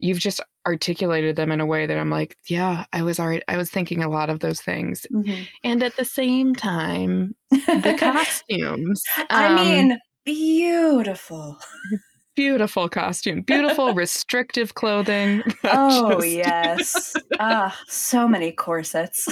you've 0.00 0.18
just 0.18 0.40
articulated 0.66 1.36
them 1.36 1.52
in 1.52 1.60
a 1.60 1.66
way 1.66 1.86
that 1.86 1.98
I'm 1.98 2.10
like, 2.10 2.36
yeah, 2.48 2.84
I 2.92 3.02
was 3.02 3.20
already 3.20 3.42
I 3.48 3.56
was 3.56 3.70
thinking 3.70 4.02
a 4.02 4.08
lot 4.08 4.30
of 4.30 4.40
those 4.40 4.60
things. 4.60 5.06
Mm-hmm. 5.12 5.42
And 5.64 5.82
at 5.82 5.96
the 5.96 6.04
same 6.04 6.54
time, 6.54 7.34
the 7.50 7.96
costumes. 7.98 9.02
I 9.28 9.46
um, 9.46 9.54
mean, 9.56 9.98
beautiful. 10.24 11.58
Beautiful 12.36 12.88
costume, 12.88 13.42
beautiful 13.42 13.92
restrictive 13.92 14.74
clothing. 14.74 15.42
Oh 15.64 16.20
just... 16.20 16.26
yes, 16.26 17.16
ah, 17.38 17.78
so 17.86 18.26
many 18.26 18.52
corsets. 18.52 19.28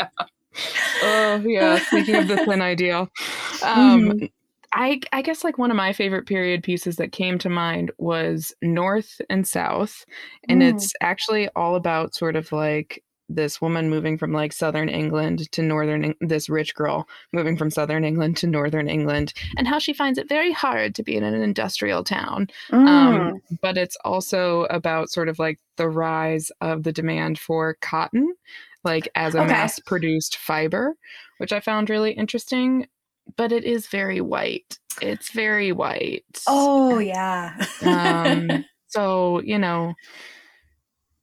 yeah. 0.00 0.08
Oh 1.02 1.44
yeah. 1.46 1.78
Speaking 1.78 2.16
of 2.16 2.26
the 2.26 2.44
thin 2.46 2.62
ideal, 2.62 3.08
um, 3.62 4.10
mm-hmm. 4.10 4.24
I 4.74 5.00
I 5.12 5.22
guess 5.22 5.44
like 5.44 5.58
one 5.58 5.70
of 5.70 5.76
my 5.76 5.92
favorite 5.92 6.26
period 6.26 6.62
pieces 6.62 6.96
that 6.96 7.12
came 7.12 7.38
to 7.38 7.48
mind 7.48 7.90
was 7.98 8.52
North 8.62 9.20
and 9.30 9.46
South, 9.46 10.04
and 10.48 10.62
mm. 10.62 10.74
it's 10.74 10.92
actually 11.00 11.48
all 11.56 11.74
about 11.74 12.14
sort 12.14 12.36
of 12.36 12.52
like 12.52 13.02
this 13.28 13.60
woman 13.60 13.90
moving 13.90 14.16
from 14.16 14.32
like 14.32 14.52
southern 14.52 14.88
England 14.88 15.50
to 15.52 15.62
northern 15.62 16.14
this 16.20 16.48
rich 16.48 16.74
girl 16.74 17.06
moving 17.32 17.56
from 17.56 17.70
southern 17.70 18.02
England 18.02 18.36
to 18.38 18.46
northern 18.46 18.88
England 18.88 19.34
and 19.58 19.68
how 19.68 19.78
she 19.78 19.92
finds 19.92 20.18
it 20.18 20.28
very 20.28 20.50
hard 20.50 20.94
to 20.94 21.02
be 21.02 21.14
in 21.14 21.22
an 21.22 21.34
industrial 21.34 22.02
town. 22.02 22.48
Um, 22.70 22.86
mm. 22.86 23.30
Um, 23.30 23.40
but 23.60 23.76
it's 23.76 23.96
also 24.04 24.64
about 24.70 25.10
sort 25.10 25.28
of 25.28 25.38
like 25.38 25.58
the 25.76 25.88
rise 25.88 26.50
of 26.62 26.84
the 26.84 26.92
demand 26.92 27.38
for 27.38 27.76
cotton 27.82 28.32
like 28.84 29.08
as 29.14 29.34
a 29.34 29.40
okay. 29.40 29.48
mass 29.48 29.78
produced 29.80 30.36
fiber, 30.36 30.94
which 31.38 31.52
I 31.52 31.60
found 31.60 31.90
really 31.90 32.12
interesting. 32.12 32.86
But 33.36 33.52
it 33.52 33.64
is 33.64 33.86
very 33.86 34.20
white. 34.20 34.78
It's 35.00 35.30
very 35.32 35.72
white. 35.72 36.24
Oh 36.46 36.98
yeah. 36.98 37.54
um, 37.82 38.64
so 38.88 39.40
you 39.42 39.58
know, 39.58 39.94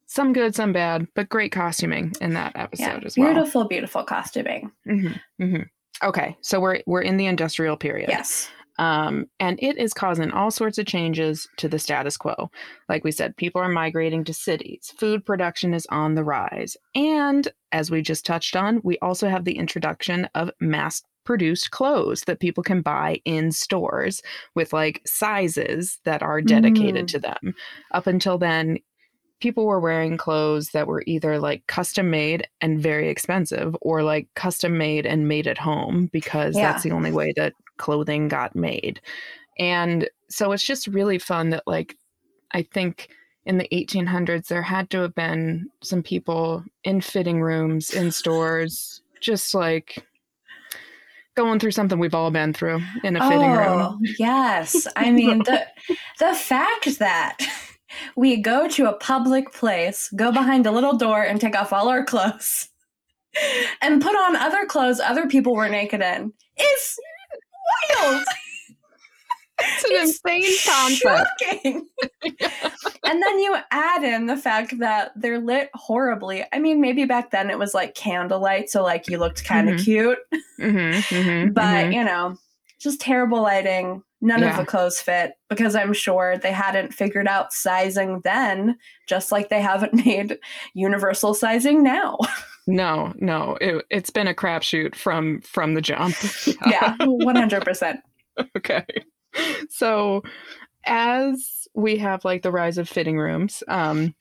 some 0.06 0.34
good, 0.34 0.56
some 0.56 0.74
bad, 0.74 1.08
but 1.14 1.30
great 1.30 1.52
costuming 1.52 2.14
in 2.22 2.34
that 2.34 2.54
episode 2.56 2.84
yeah, 2.84 3.06
as 3.06 3.18
well. 3.18 3.34
Beautiful, 3.34 3.68
beautiful 3.68 4.04
costuming. 4.04 4.72
Mm-hmm, 4.88 5.44
mm-hmm. 5.44 6.08
Okay, 6.08 6.38
so 6.42 6.60
we're 6.60 6.82
we're 6.86 7.02
in 7.02 7.18
the 7.18 7.26
industrial 7.26 7.78
period. 7.78 8.10
Yes. 8.10 8.50
Um, 8.78 9.28
and 9.40 9.58
it 9.62 9.78
is 9.78 9.94
causing 9.94 10.32
all 10.32 10.52
sorts 10.52 10.78
of 10.78 10.86
changes 10.86 11.48
to 11.58 11.70
the 11.70 11.80
status 11.80 12.18
quo. 12.18 12.52
Like 12.90 13.04
we 13.04 13.12
said, 13.12 13.38
people 13.38 13.62
are 13.62 13.70
migrating 13.70 14.24
to 14.26 14.34
cities, 14.34 14.94
food 14.98 15.26
production 15.26 15.74
is 15.74 15.88
on 15.90 16.16
the 16.16 16.24
rise. 16.24 16.76
And 16.94 17.48
as 17.72 17.90
we 17.90 18.02
just 18.02 18.26
touched 18.26 18.56
on, 18.56 18.82
we 18.84 18.98
also 19.00 19.30
have 19.30 19.46
the 19.46 19.58
introduction 19.58 20.28
of 20.36 20.52
mass 20.60 21.04
produced 21.26 21.72
clothes 21.72 22.22
that 22.22 22.40
people 22.40 22.64
can 22.64 22.82
buy 22.82 23.20
in 23.26 23.52
stores 23.52 24.22
with 24.54 24.72
like 24.72 25.02
sizes 25.06 26.00
that 26.06 26.22
are 26.22 26.42
dedicated 26.42 27.06
mm. 27.06 27.12
to 27.12 27.20
them. 27.20 27.56
Up 27.92 28.08
until 28.08 28.38
then, 28.38 28.78
people 29.42 29.66
were 29.66 29.80
wearing 29.80 30.18
clothes 30.18 30.70
that 30.70 30.88
were 30.88 31.04
either 31.06 31.38
like 31.40 31.68
custom 31.68 32.10
made 32.10 32.48
and 32.62 32.82
very 32.82 33.10
expensive 33.10 33.76
or 33.82 34.02
like 34.02 34.28
custom 34.36 34.78
made 34.78 35.06
and 35.06 35.28
made 35.28 35.48
at 35.48 35.58
home 35.58 36.10
because 36.14 36.56
yeah. 36.56 36.72
that's 36.72 36.84
the 36.84 36.92
only 36.92 37.12
way 37.12 37.34
that 37.36 37.54
clothing 37.78 38.28
got 38.28 38.56
made. 38.56 39.02
And 39.60 40.10
so 40.30 40.52
it's 40.52 40.64
just 40.64 40.88
really 40.88 41.20
fun 41.20 41.50
that 41.50 41.64
like 41.68 41.98
I 42.52 42.62
think 42.62 43.10
in 43.46 43.58
the 43.58 43.68
1800s 43.72 44.48
there 44.48 44.62
had 44.62 44.90
to 44.90 45.00
have 45.00 45.16
been 45.16 45.70
some 45.84 46.02
people 46.02 46.64
in 46.84 47.02
fitting 47.02 47.42
rooms 47.42 47.92
in 47.92 48.12
stores 48.12 49.02
just 49.22 49.54
like 49.54 50.06
going 51.36 51.60
through 51.60 51.72
something 51.72 52.00
we've 52.00 52.16
all 52.16 52.32
been 52.32 52.54
through 52.54 52.82
in 53.04 53.16
a 53.16 53.30
fitting 53.30 53.52
oh, 53.52 53.58
room. 53.58 54.02
Yes. 54.18 54.88
I 54.96 55.12
mean 55.12 55.40
the 55.40 55.66
the 56.20 56.34
fact 56.34 57.00
that 57.00 57.38
we 58.16 58.38
go 58.38 58.68
to 58.70 58.90
a 58.90 58.98
public 58.98 59.54
place, 59.54 60.10
go 60.16 60.32
behind 60.32 60.66
a 60.66 60.72
little 60.72 60.98
door, 60.98 61.22
and 61.24 61.40
take 61.40 61.56
off 61.56 61.74
all 61.74 61.90
our 61.90 62.04
clothes 62.04 62.70
and 63.82 64.02
put 64.02 64.16
on 64.16 64.36
other 64.36 64.66
clothes 64.66 65.00
other 65.00 65.28
people 65.28 65.56
were 65.56 65.70
naked 65.70 66.02
in. 66.02 66.34
is 66.58 67.00
wild. 68.00 68.24
It's 69.68 69.84
an 69.84 69.92
it's 69.94 70.20
insane 70.26 71.00
concept. 71.02 71.86
And 73.08 73.22
then 73.22 73.40
you 73.40 73.56
add 73.70 74.04
in 74.04 74.26
the 74.26 74.36
fact 74.36 74.80
that 74.80 75.12
they're 75.16 75.40
lit 75.40 75.70
horribly. 75.76 76.44
I 76.52 76.58
mean, 76.58 76.82
maybe 76.82 77.06
back 77.06 77.30
then 77.30 77.52
it 77.52 77.60
was 77.60 77.76
like 77.76 77.94
candlelight, 77.94 78.70
so 78.70 78.82
like 78.82 79.08
you 79.08 79.20
looked 79.20 79.46
kind 79.46 79.70
of 79.70 79.76
mm-hmm. 79.76 79.84
cute. 79.84 80.18
Mm-hmm, 80.60 81.16
mm-hmm, 81.16 81.50
but, 81.54 81.62
mm-hmm. 81.62 81.92
you 81.92 82.04
know, 82.04 82.36
just 82.80 83.00
terrible 83.00 83.44
lighting, 83.44 84.02
None 84.22 84.42
yeah. 84.42 84.52
of 84.52 84.58
the 84.58 84.66
clothes 84.66 85.00
fit 85.00 85.34
because 85.50 85.76
I'm 85.76 85.94
sure 85.94 86.38
they 86.38 86.52
hadn't 86.52 86.96
figured 86.96 87.28
out 87.28 87.54
sizing 87.54 88.22
then, 88.24 88.76
just 89.08 89.32
like 89.32 89.50
they 89.50 89.62
haven't 89.62 89.94
made 90.06 90.40
universal 90.74 91.36
sizing 91.36 91.84
now. 91.84 92.18
No, 92.66 93.14
no, 93.18 93.56
it, 93.62 93.86
has 93.92 94.10
been 94.10 94.28
a 94.28 94.34
crapshoot 94.34 94.96
from 94.96 95.42
from 95.42 95.76
the 95.76 95.82
jump. 95.82 96.16
yeah, 96.66 96.96
one 97.02 97.36
hundred 97.36 97.64
percent. 97.64 98.00
Okay, 98.58 98.84
so 99.70 100.24
as 100.86 101.68
we 101.74 101.98
have 101.98 102.26
like 102.26 102.42
the 102.42 102.52
rise 102.52 102.78
of 102.78 102.90
fitting 102.90 103.18
rooms, 103.18 103.64
um, 103.68 104.14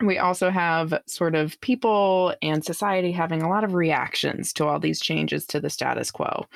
we 0.00 0.18
also 0.18 0.50
have 0.50 1.00
sort 1.06 1.34
of 1.34 1.60
people 1.60 2.34
and 2.42 2.64
society 2.64 3.12
having 3.12 3.42
a 3.42 3.48
lot 3.48 3.64
of 3.64 3.74
reactions 3.74 4.52
to 4.54 4.66
all 4.66 4.80
these 4.80 5.00
changes 5.00 5.46
to 5.46 5.60
the 5.60 5.70
status 5.70 6.10
quo 6.10 6.46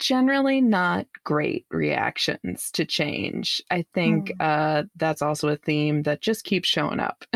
generally 0.00 0.60
not 0.60 1.06
great 1.24 1.66
reactions 1.70 2.70
to 2.72 2.84
change. 2.84 3.62
I 3.70 3.84
think 3.94 4.30
mm. 4.30 4.34
uh, 4.40 4.84
that's 4.96 5.22
also 5.22 5.48
a 5.48 5.56
theme 5.56 6.02
that 6.02 6.22
just 6.22 6.44
keeps 6.44 6.68
showing 6.68 6.98
up. 6.98 7.24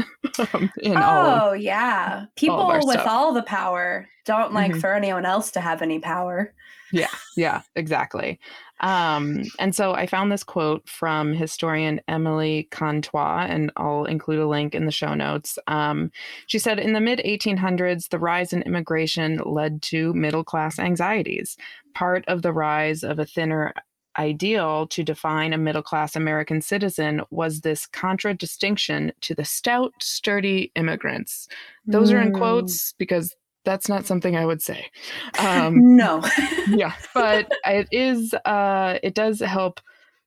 in 0.80 0.96
oh, 0.96 1.02
all 1.02 1.54
of, 1.54 1.60
yeah. 1.60 2.24
People 2.34 2.56
all 2.56 2.86
with 2.86 2.94
stuff. 2.94 3.06
all 3.06 3.32
the 3.32 3.42
power 3.42 4.08
don't 4.24 4.54
like 4.54 4.72
mm-hmm. 4.72 4.80
for 4.80 4.94
anyone 4.94 5.26
else 5.26 5.52
to 5.52 5.60
have 5.60 5.82
any 5.82 6.00
power. 6.00 6.52
Yeah, 6.92 7.08
yeah, 7.36 7.62
exactly. 7.74 8.38
Um, 8.80 9.44
and 9.58 9.74
so 9.74 9.94
I 9.94 10.06
found 10.06 10.30
this 10.30 10.44
quote 10.44 10.88
from 10.88 11.32
historian 11.32 12.00
Emily 12.08 12.68
Contois, 12.70 13.46
and 13.48 13.72
I'll 13.76 14.04
include 14.04 14.40
a 14.40 14.48
link 14.48 14.74
in 14.74 14.84
the 14.84 14.92
show 14.92 15.14
notes. 15.14 15.58
Um, 15.66 16.10
she 16.46 16.58
said, 16.58 16.78
In 16.78 16.92
the 16.92 17.00
mid 17.00 17.20
1800s, 17.20 18.08
the 18.08 18.18
rise 18.18 18.52
in 18.52 18.62
immigration 18.62 19.40
led 19.44 19.82
to 19.82 20.12
middle 20.12 20.44
class 20.44 20.78
anxieties. 20.78 21.56
Part 21.94 22.24
of 22.26 22.42
the 22.42 22.52
rise 22.52 23.02
of 23.02 23.18
a 23.18 23.26
thinner 23.26 23.72
ideal 24.18 24.86
to 24.88 25.02
define 25.02 25.52
a 25.52 25.58
middle 25.58 25.82
class 25.82 26.14
American 26.14 26.60
citizen 26.60 27.22
was 27.30 27.60
this 27.60 27.86
contradistinction 27.86 29.12
to 29.22 29.34
the 29.34 29.44
stout, 29.44 29.92
sturdy 30.00 30.70
immigrants. 30.76 31.48
Those 31.86 32.10
mm. 32.10 32.14
are 32.14 32.22
in 32.22 32.28
hmm. 32.28 32.36
quotes 32.36 32.92
because 32.98 33.34
that's 33.64 33.88
not 33.88 34.06
something 34.06 34.36
I 34.36 34.46
would 34.46 34.62
say. 34.62 34.90
Um, 35.38 35.96
no. 35.96 36.22
yeah, 36.68 36.94
but 37.12 37.50
it 37.66 37.88
is. 37.90 38.32
Uh, 38.44 38.98
it 39.02 39.14
does 39.14 39.40
help 39.40 39.80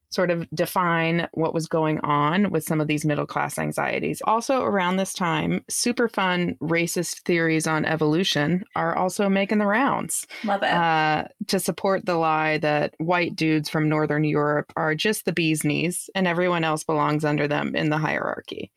sort 0.09 0.31
of 0.31 0.47
define 0.51 1.27
what 1.33 1.53
was 1.53 1.67
going 1.67 1.99
on 1.99 2.49
with 2.51 2.63
some 2.63 2.79
of 2.79 2.87
these 2.87 3.05
middle 3.05 3.25
class 3.25 3.57
anxieties. 3.57 4.21
Also, 4.25 4.61
around 4.61 4.97
this 4.97 5.13
time, 5.13 5.63
super 5.69 6.07
fun 6.07 6.55
racist 6.61 7.21
theories 7.23 7.67
on 7.67 7.85
evolution 7.85 8.63
are 8.75 8.95
also 8.95 9.27
making 9.27 9.57
the 9.57 9.65
rounds. 9.65 10.25
Love 10.43 10.63
it. 10.63 10.69
Uh, 10.69 11.25
to 11.47 11.59
support 11.59 12.05
the 12.05 12.15
lie 12.15 12.57
that 12.59 12.93
white 12.99 13.35
dudes 13.35 13.69
from 13.69 13.89
Northern 13.89 14.23
Europe 14.23 14.71
are 14.75 14.95
just 14.95 15.25
the 15.25 15.33
bee's 15.33 15.63
knees 15.63 16.09
and 16.15 16.27
everyone 16.27 16.63
else 16.63 16.83
belongs 16.83 17.25
under 17.25 17.47
them 17.47 17.75
in 17.75 17.89
the 17.89 17.97
hierarchy. 17.97 18.71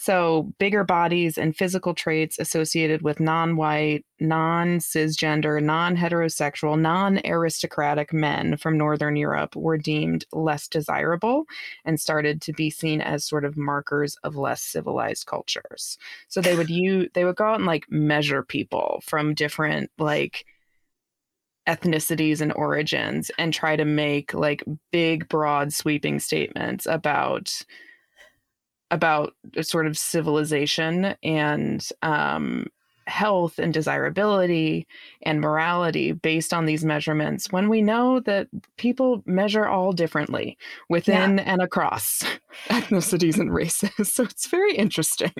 So, 0.00 0.52
bigger 0.58 0.84
bodies 0.84 1.36
and 1.36 1.56
physical 1.56 1.92
traits 1.92 2.38
associated 2.38 3.02
with 3.02 3.18
non 3.18 3.56
white, 3.56 4.04
non 4.20 4.78
cisgender, 4.78 5.60
non 5.60 5.96
heterosexual, 5.96 6.80
non 6.80 7.20
aristocratic 7.24 8.12
men 8.12 8.56
from 8.56 8.78
Northern 8.78 9.16
Europe 9.16 9.56
were 9.56 9.76
deemed 9.76 10.24
less 10.32 10.68
desirable 10.68 11.46
and 11.84 11.98
started 12.00 12.40
to 12.42 12.52
be 12.52 12.70
seen 12.70 13.00
as 13.00 13.24
sort 13.24 13.44
of 13.44 13.56
markers 13.56 14.16
of 14.22 14.36
less 14.36 14.62
civilized 14.62 15.26
cultures. 15.26 15.98
So, 16.28 16.40
they 16.40 16.54
would 16.54 16.70
use, 16.70 17.08
they 17.14 17.24
would 17.24 17.36
go 17.36 17.46
out 17.46 17.56
and 17.56 17.66
like 17.66 17.90
measure 17.90 18.44
people 18.44 19.02
from 19.04 19.34
different, 19.34 19.90
like, 19.98 20.44
ethnicities 21.66 22.40
and 22.40 22.52
origins 22.54 23.30
and 23.36 23.52
try 23.52 23.74
to 23.76 23.84
make 23.84 24.32
like 24.32 24.62
big, 24.92 25.28
broad, 25.28 25.72
sweeping 25.72 26.18
statements 26.18 26.86
about 26.86 27.62
about 28.90 29.34
sort 29.62 29.86
of 29.86 29.98
civilization 29.98 31.14
and 31.22 31.88
um, 32.02 32.66
health 33.08 33.58
and 33.58 33.72
desirability 33.72 34.86
and 35.22 35.40
morality 35.40 36.12
based 36.12 36.52
on 36.52 36.66
these 36.66 36.84
measurements 36.84 37.50
when 37.50 37.68
we 37.68 37.82
know 37.82 38.20
that 38.20 38.48
people 38.76 39.22
measure 39.26 39.66
all 39.66 39.92
differently 39.92 40.56
within 40.88 41.38
yeah. 41.38 41.44
and 41.46 41.62
across 41.62 42.22
ethnicities 42.68 43.38
and 43.38 43.52
races. 43.52 44.12
So 44.12 44.24
it's 44.24 44.46
very 44.46 44.74
interesting. 44.76 45.32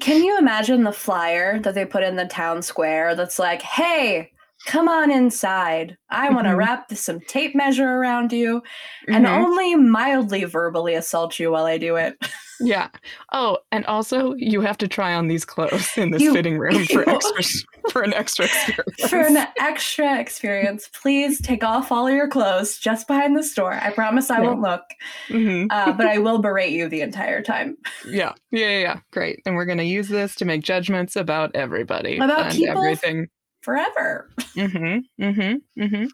Can 0.00 0.22
you 0.22 0.38
imagine 0.38 0.84
the 0.84 0.92
flyer 0.92 1.58
that 1.60 1.74
they 1.74 1.84
put 1.84 2.02
in 2.02 2.16
the 2.16 2.26
town 2.26 2.62
square 2.62 3.14
that's 3.14 3.38
like, 3.38 3.62
hey, 3.62 4.30
come 4.66 4.88
on 4.88 5.10
inside. 5.10 5.96
I 6.10 6.30
want 6.30 6.44
to 6.46 6.50
mm-hmm. 6.50 6.58
wrap 6.58 6.92
some 6.92 7.20
tape 7.20 7.54
measure 7.54 7.88
around 7.88 8.32
you 8.32 8.62
and 9.08 9.24
mm-hmm. 9.24 9.44
only 9.44 9.74
mildly 9.76 10.44
verbally 10.44 10.94
assault 10.94 11.38
you 11.38 11.52
while 11.52 11.66
I 11.66 11.78
do 11.78 11.96
it. 11.96 12.16
Yeah. 12.60 12.88
Oh, 13.32 13.58
and 13.72 13.84
also 13.86 14.34
you 14.36 14.60
have 14.60 14.78
to 14.78 14.88
try 14.88 15.14
on 15.14 15.26
these 15.28 15.44
clothes 15.44 15.90
in 15.96 16.10
this 16.10 16.22
You- 16.22 16.32
fitting 16.32 16.58
room 16.58 16.84
for 16.86 17.08
extra 17.08 17.64
for 17.90 18.02
an 18.02 18.14
extra 18.14 18.44
experience. 18.46 19.10
For 19.10 19.18
an 19.20 19.46
extra 19.58 20.18
experience, 20.20 20.88
please 20.92 21.40
take 21.40 21.62
off 21.64 21.90
all 21.92 22.10
your 22.10 22.28
clothes 22.28 22.78
just 22.78 23.06
behind 23.08 23.36
the 23.36 23.42
store. 23.42 23.74
I 23.74 23.90
promise 23.90 24.30
I 24.30 24.40
Yeah. 24.40 24.46
won't 24.48 24.60
look, 24.60 24.82
Mhm. 25.28 25.66
uh, 25.70 25.92
but 25.92 26.06
I 26.06 26.18
will 26.18 26.38
berate 26.38 26.72
you 26.72 26.88
the 26.88 27.00
entire 27.02 27.42
time. 27.42 27.76
Yeah. 28.06 28.32
Yeah, 28.50 28.68
yeah, 28.68 28.78
yeah. 28.78 29.00
Great. 29.12 29.40
And 29.44 29.54
we're 29.56 29.66
going 29.66 29.78
to 29.78 29.84
use 29.84 30.08
this 30.08 30.34
to 30.36 30.44
make 30.44 30.62
judgments 30.62 31.16
about 31.16 31.54
everybody 31.54 32.16
About 32.18 32.54
and 32.54 32.64
everything. 32.64 33.28
Forever. 33.62 34.30
Mm-hmm. 34.56 35.22
Mm-hmm. 35.24 35.82
Mm-hmm. 35.82 36.04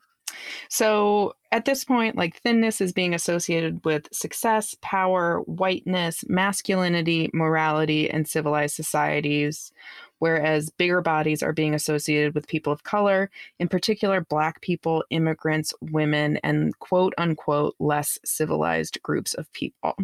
So 0.68 1.34
at 1.52 1.64
this 1.64 1.84
point, 1.84 2.16
like 2.16 2.36
thinness 2.36 2.80
is 2.80 2.92
being 2.92 3.12
associated 3.14 3.84
with 3.84 4.08
success, 4.12 4.76
power, 4.82 5.40
whiteness, 5.46 6.24
masculinity, 6.28 7.28
morality, 7.34 8.08
and 8.08 8.28
civilized 8.28 8.76
societies, 8.76 9.72
whereas 10.20 10.70
bigger 10.70 11.00
bodies 11.00 11.42
are 11.42 11.52
being 11.52 11.74
associated 11.74 12.34
with 12.34 12.46
people 12.46 12.72
of 12.72 12.84
color, 12.84 13.30
in 13.58 13.68
particular 13.68 14.20
black 14.20 14.60
people, 14.60 15.02
immigrants, 15.10 15.74
women, 15.80 16.38
and 16.44 16.78
quote 16.78 17.14
unquote 17.18 17.74
less 17.80 18.18
civilized 18.24 19.02
groups 19.02 19.34
of 19.34 19.52
people. 19.52 19.96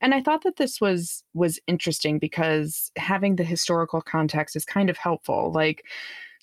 And 0.00 0.14
I 0.14 0.22
thought 0.22 0.44
that 0.44 0.56
this 0.56 0.80
was 0.80 1.24
was 1.34 1.58
interesting 1.66 2.20
because 2.20 2.92
having 2.96 3.34
the 3.34 3.44
historical 3.44 4.00
context 4.00 4.54
is 4.54 4.64
kind 4.64 4.88
of 4.88 4.96
helpful. 4.96 5.50
Like 5.52 5.84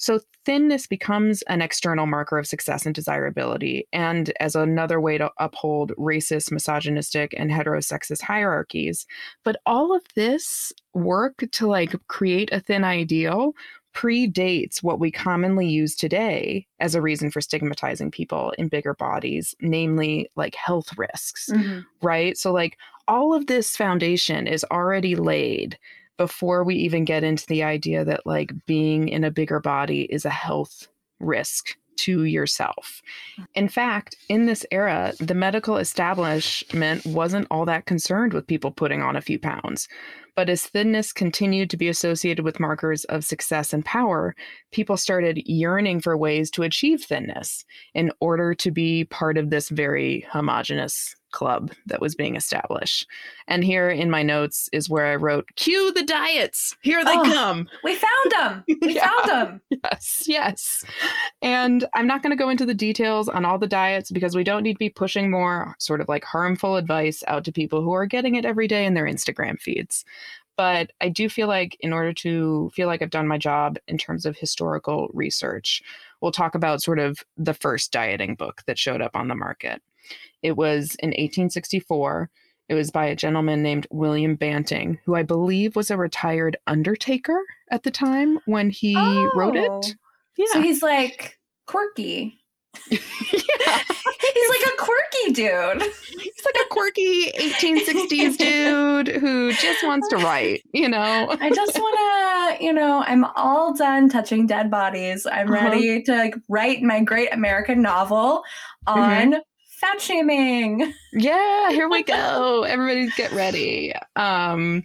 so, 0.01 0.19
thinness 0.45 0.87
becomes 0.87 1.43
an 1.43 1.61
external 1.61 2.07
marker 2.07 2.39
of 2.39 2.47
success 2.47 2.87
and 2.87 2.95
desirability, 2.95 3.87
and 3.93 4.33
as 4.39 4.55
another 4.55 4.99
way 4.99 5.19
to 5.19 5.29
uphold 5.37 5.91
racist, 5.91 6.51
misogynistic, 6.51 7.35
and 7.37 7.51
heterosexist 7.51 8.23
hierarchies. 8.23 9.05
But 9.45 9.57
all 9.67 9.95
of 9.95 10.01
this 10.15 10.73
work 10.95 11.43
to 11.51 11.67
like 11.67 11.93
create 12.07 12.51
a 12.51 12.59
thin 12.59 12.83
ideal 12.83 13.53
predates 13.93 14.81
what 14.81 14.99
we 14.99 15.11
commonly 15.11 15.67
use 15.67 15.95
today 15.95 16.65
as 16.79 16.95
a 16.95 17.01
reason 17.01 17.29
for 17.29 17.39
stigmatizing 17.39 18.09
people 18.09 18.55
in 18.57 18.69
bigger 18.69 18.95
bodies, 18.95 19.53
namely 19.61 20.31
like 20.35 20.55
health 20.55 20.97
risks 20.97 21.47
mm-hmm. 21.51 21.81
right? 22.01 22.39
So, 22.39 22.51
like, 22.51 22.75
all 23.07 23.35
of 23.35 23.45
this 23.45 23.77
foundation 23.77 24.47
is 24.47 24.65
already 24.71 25.15
laid 25.15 25.77
before 26.17 26.63
we 26.63 26.75
even 26.75 27.05
get 27.05 27.23
into 27.23 27.45
the 27.47 27.63
idea 27.63 28.05
that, 28.05 28.25
like, 28.25 28.51
being 28.65 29.09
in 29.09 29.23
a 29.23 29.31
bigger 29.31 29.59
body 29.59 30.03
is 30.03 30.25
a 30.25 30.29
health 30.29 30.87
risk 31.19 31.75
to 31.97 32.23
yourself. 32.23 33.01
Mm. 33.39 33.47
In 33.55 33.69
fact, 33.69 34.15
in 34.29 34.45
this 34.45 34.65
era, 34.71 35.13
the 35.19 35.35
medical 35.35 35.77
establishment 35.77 37.05
wasn't 37.05 37.47
all 37.51 37.65
that 37.65 37.85
concerned 37.85 38.33
with 38.33 38.47
people 38.47 38.71
putting 38.71 39.01
on 39.01 39.15
a 39.15 39.21
few 39.21 39.39
pounds. 39.39 39.87
But 40.35 40.49
as 40.49 40.65
thinness 40.65 41.11
continued 41.11 41.69
to 41.69 41.77
be 41.77 41.89
associated 41.89 42.43
with 42.45 42.59
markers 42.59 43.03
of 43.05 43.25
success 43.25 43.73
and 43.73 43.83
power, 43.83 44.33
people 44.71 44.97
started 44.97 45.43
yearning 45.45 45.99
for 45.99 46.15
ways 46.17 46.49
to 46.51 46.63
achieve 46.63 47.03
thinness 47.03 47.65
in 47.93 48.11
order 48.21 48.53
to 48.55 48.71
be 48.71 49.03
part 49.05 49.37
of 49.37 49.49
this 49.49 49.69
very 49.69 50.25
homogenous 50.31 51.15
club 51.31 51.71
that 51.87 52.01
was 52.01 52.15
being 52.15 52.35
established. 52.35 53.07
And 53.47 53.63
here 53.63 53.89
in 53.89 54.09
my 54.09 54.23
notes 54.23 54.69
is 54.71 54.89
where 54.89 55.07
I 55.07 55.15
wrote, 55.15 55.47
cue 55.55 55.91
the 55.93 56.03
diets. 56.03 56.75
Here 56.81 57.03
they 57.03 57.15
Oh. 57.17 57.23
come. 57.23 57.67
We 57.83 57.95
found 57.95 58.31
them. 58.31 58.63
We 58.81 58.95
Yeah. 58.95 59.09
found 59.09 59.29
them. 59.29 59.61
Yes, 59.83 60.23
yes. 60.27 60.85
And 61.41 61.85
I'm 61.93 62.07
not 62.07 62.21
going 62.23 62.31
to 62.35 62.41
go 62.41 62.49
into 62.49 62.65
the 62.65 62.73
details 62.73 63.27
on 63.29 63.45
all 63.45 63.57
the 63.57 63.67
diets 63.67 64.11
because 64.11 64.35
we 64.35 64.43
don't 64.43 64.63
need 64.63 64.73
to 64.73 64.79
be 64.79 64.89
pushing 64.89 65.31
more 65.31 65.75
sort 65.79 66.01
of 66.01 66.09
like 66.09 66.23
harmful 66.23 66.75
advice 66.75 67.23
out 67.27 67.43
to 67.45 67.51
people 67.51 67.81
who 67.81 67.91
are 67.93 68.05
getting 68.05 68.35
it 68.35 68.45
every 68.45 68.67
day 68.67 68.85
in 68.85 68.93
their 68.93 69.05
Instagram 69.05 69.59
feeds. 69.59 70.05
But 70.57 70.91
I 71.01 71.09
do 71.09 71.27
feel 71.29 71.47
like, 71.47 71.75
in 71.79 71.91
order 71.93 72.13
to 72.13 72.69
feel 72.75 72.87
like 72.87 73.01
I've 73.01 73.09
done 73.09 73.27
my 73.27 73.37
job 73.37 73.77
in 73.87 73.97
terms 73.97 74.25
of 74.25 74.37
historical 74.37 75.09
research, 75.13 75.81
we'll 76.19 76.31
talk 76.33 76.53
about 76.53 76.83
sort 76.83 76.99
of 76.99 77.23
the 77.37 77.53
first 77.53 77.91
dieting 77.91 78.35
book 78.35 78.61
that 78.67 78.77
showed 78.77 79.01
up 79.01 79.15
on 79.15 79.27
the 79.27 79.33
market. 79.33 79.81
It 80.41 80.53
was 80.57 80.95
in 80.99 81.09
1864. 81.09 82.29
It 82.69 82.73
was 82.75 82.89
by 82.91 83.05
a 83.07 83.15
gentleman 83.15 83.61
named 83.61 83.85
William 83.91 84.35
Banting, 84.35 84.97
who 85.05 85.15
I 85.15 85.23
believe 85.23 85.75
was 85.75 85.91
a 85.91 85.97
retired 85.97 86.55
undertaker 86.67 87.39
at 87.69 87.83
the 87.83 87.91
time 87.91 88.39
when 88.45 88.69
he 88.69 88.95
wrote 89.35 89.57
Oh. 89.57 89.79
it. 89.79 89.95
Yeah. 90.37 90.45
So 90.53 90.61
he's 90.61 90.81
like 90.81 91.37
quirky. 91.67 92.37
yeah. 92.89 92.99
He's 94.33 94.49
like 94.49 94.73
a 94.73 94.77
quirky 94.77 95.33
dude. 95.33 95.81
He's 95.81 96.45
like 96.45 96.55
a 96.63 96.69
quirky 96.69 97.31
1860s 97.31 98.37
dude 98.37 99.07
who 99.09 99.51
just 99.53 99.83
wants 99.83 100.07
to 100.09 100.17
write, 100.17 100.61
you 100.73 100.87
know? 100.87 101.35
I 101.39 101.49
just 101.49 101.75
want 101.77 102.57
to, 102.59 102.63
you 102.63 102.71
know, 102.71 103.03
I'm 103.05 103.25
all 103.35 103.73
done 103.73 104.07
touching 104.09 104.47
dead 104.47 104.71
bodies. 104.71 105.25
I'm 105.25 105.51
Uh-huh. 105.51 105.65
ready 105.69 106.01
to 106.03 106.11
like, 106.15 106.35
write 106.47 106.81
my 106.81 107.01
great 107.01 107.33
American 107.33 107.81
novel 107.81 108.43
Mm-hmm. 108.87 109.39
Fat 109.81 109.99
shaming. 109.99 110.93
Yeah, 111.11 111.71
here 111.71 111.89
we 111.89 112.03
go. 112.17 112.63
Everybody 112.63 113.09
get 113.17 113.31
ready. 113.33 113.93
Um 114.15 114.83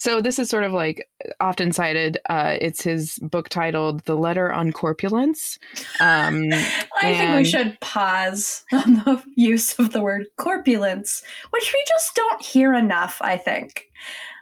so 0.00 0.20
this 0.22 0.38
is 0.38 0.48
sort 0.48 0.62
of 0.62 0.72
like 0.72 1.08
often 1.40 1.72
cited. 1.72 2.18
Uh, 2.30 2.56
it's 2.60 2.80
his 2.82 3.18
book 3.20 3.48
titled 3.48 4.04
"The 4.04 4.14
Letter 4.14 4.52
on 4.52 4.70
Corpulence." 4.70 5.58
Um, 5.98 6.52
I 7.02 7.14
think 7.16 7.34
we 7.34 7.44
should 7.44 7.80
pause 7.80 8.64
on 8.72 8.94
the 8.94 9.20
use 9.34 9.76
of 9.80 9.90
the 9.92 10.00
word 10.00 10.26
corpulence, 10.36 11.24
which 11.50 11.72
we 11.74 11.84
just 11.88 12.14
don't 12.14 12.40
hear 12.40 12.74
enough, 12.74 13.18
I 13.20 13.36
think. 13.38 13.86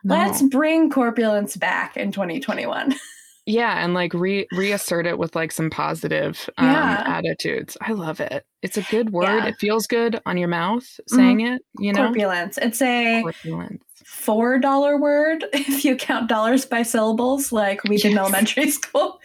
Let's 0.05 0.43
bring 0.43 0.91
corpulence 0.91 1.57
back 1.57 1.97
in 1.97 2.13
2021. 2.13 2.95
yeah, 3.47 3.83
and 3.83 3.95
like 3.95 4.13
re- 4.13 4.47
reassert 4.53 5.07
it 5.07 5.19
with 5.19 5.35
like 5.35 5.53
some 5.53 5.71
positive 5.71 6.51
um, 6.59 6.67
Yeah. 6.67 7.03
attitudes. 7.07 7.79
I 7.81 7.93
love 7.93 8.21
it. 8.21 8.45
It's 8.67 8.77
a 8.77 8.83
good 8.83 9.11
word. 9.11 9.23
Yeah. 9.23 9.39
Mm-hmm. 9.39 9.47
It 9.47 9.59
feels 9.61 9.87
good 9.87 10.21
on 10.27 10.37
your 10.37 10.49
mouth 10.49 10.85
saying 11.07 11.39
it. 11.43 11.63
You 11.79 11.93
know, 11.93 12.07
Corpulence. 12.07 12.59
It's 12.61 12.83
a 12.83 13.23
corpulence. 13.23 13.81
four 14.05 14.59
dollar 14.59 14.99
word 14.99 15.45
if 15.53 15.85
you 15.85 15.95
count 15.95 16.29
dollars 16.29 16.65
by 16.67 16.83
syllables, 16.83 17.53
like 17.53 17.85
we 17.85 17.97
did 17.97 18.11
in 18.11 18.19
elementary 18.19 18.69
school. 18.73 19.21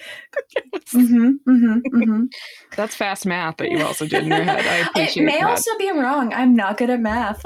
hmm 0.91 1.31
hmm 1.45 1.77
hmm 1.89 2.25
That's 2.77 2.93
fast 2.95 3.25
math 3.25 3.57
that 3.57 3.71
you 3.71 3.83
also 3.83 4.05
did 4.05 4.21
in 4.25 4.29
your 4.29 4.43
head. 4.43 4.67
I 4.67 4.75
appreciate 4.87 5.17
It 5.23 5.25
may 5.25 5.39
that. 5.39 5.49
also 5.49 5.75
be 5.79 5.89
wrong. 5.89 6.31
I'm 6.35 6.55
not 6.55 6.77
good 6.77 6.91
at 6.91 6.99
math. 6.99 7.43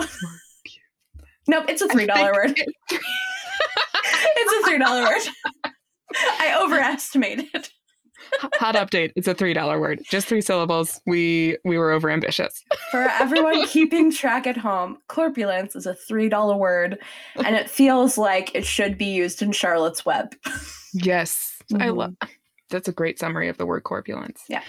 nope, 1.47 1.65
it's 1.69 1.81
a 1.81 1.87
three 1.87 2.07
dollar 2.07 2.33
word. 2.33 2.59
It's 4.37 4.65
a 4.65 4.69
three 4.69 4.79
dollar 4.79 5.03
word. 5.03 5.21
I 6.41 6.61
overestimated. 6.61 7.69
Hot 8.55 8.75
update. 8.75 9.11
It's 9.15 9.27
a 9.27 9.33
three 9.33 9.53
dollar 9.53 9.79
word. 9.79 10.01
Just 10.09 10.27
three 10.27 10.41
syllables. 10.41 11.01
We 11.05 11.57
we 11.63 11.77
were 11.77 11.91
over 11.91 12.09
ambitious. 12.09 12.63
For 12.91 13.01
everyone 13.01 13.65
keeping 13.67 14.11
track 14.11 14.45
at 14.47 14.57
home, 14.57 14.97
corpulence 15.07 15.75
is 15.75 15.85
a 15.85 15.95
three 15.95 16.29
dollar 16.29 16.55
word, 16.57 16.99
and 17.35 17.55
it 17.55 17.69
feels 17.69 18.17
like 18.17 18.53
it 18.55 18.65
should 18.65 18.97
be 18.97 19.05
used 19.05 19.41
in 19.41 19.51
Charlotte's 19.51 20.05
Web. 20.05 20.35
Yes. 20.97 21.51
I 21.73 21.87
Mhm. 21.87 21.95
love 21.97 22.15
that's 22.69 22.87
a 22.87 22.93
great 22.93 23.19
summary 23.19 23.49
of 23.49 23.57
the 23.57 23.65
word 23.65 23.83
corpulence. 23.83 24.41
Yeah. 24.47 24.61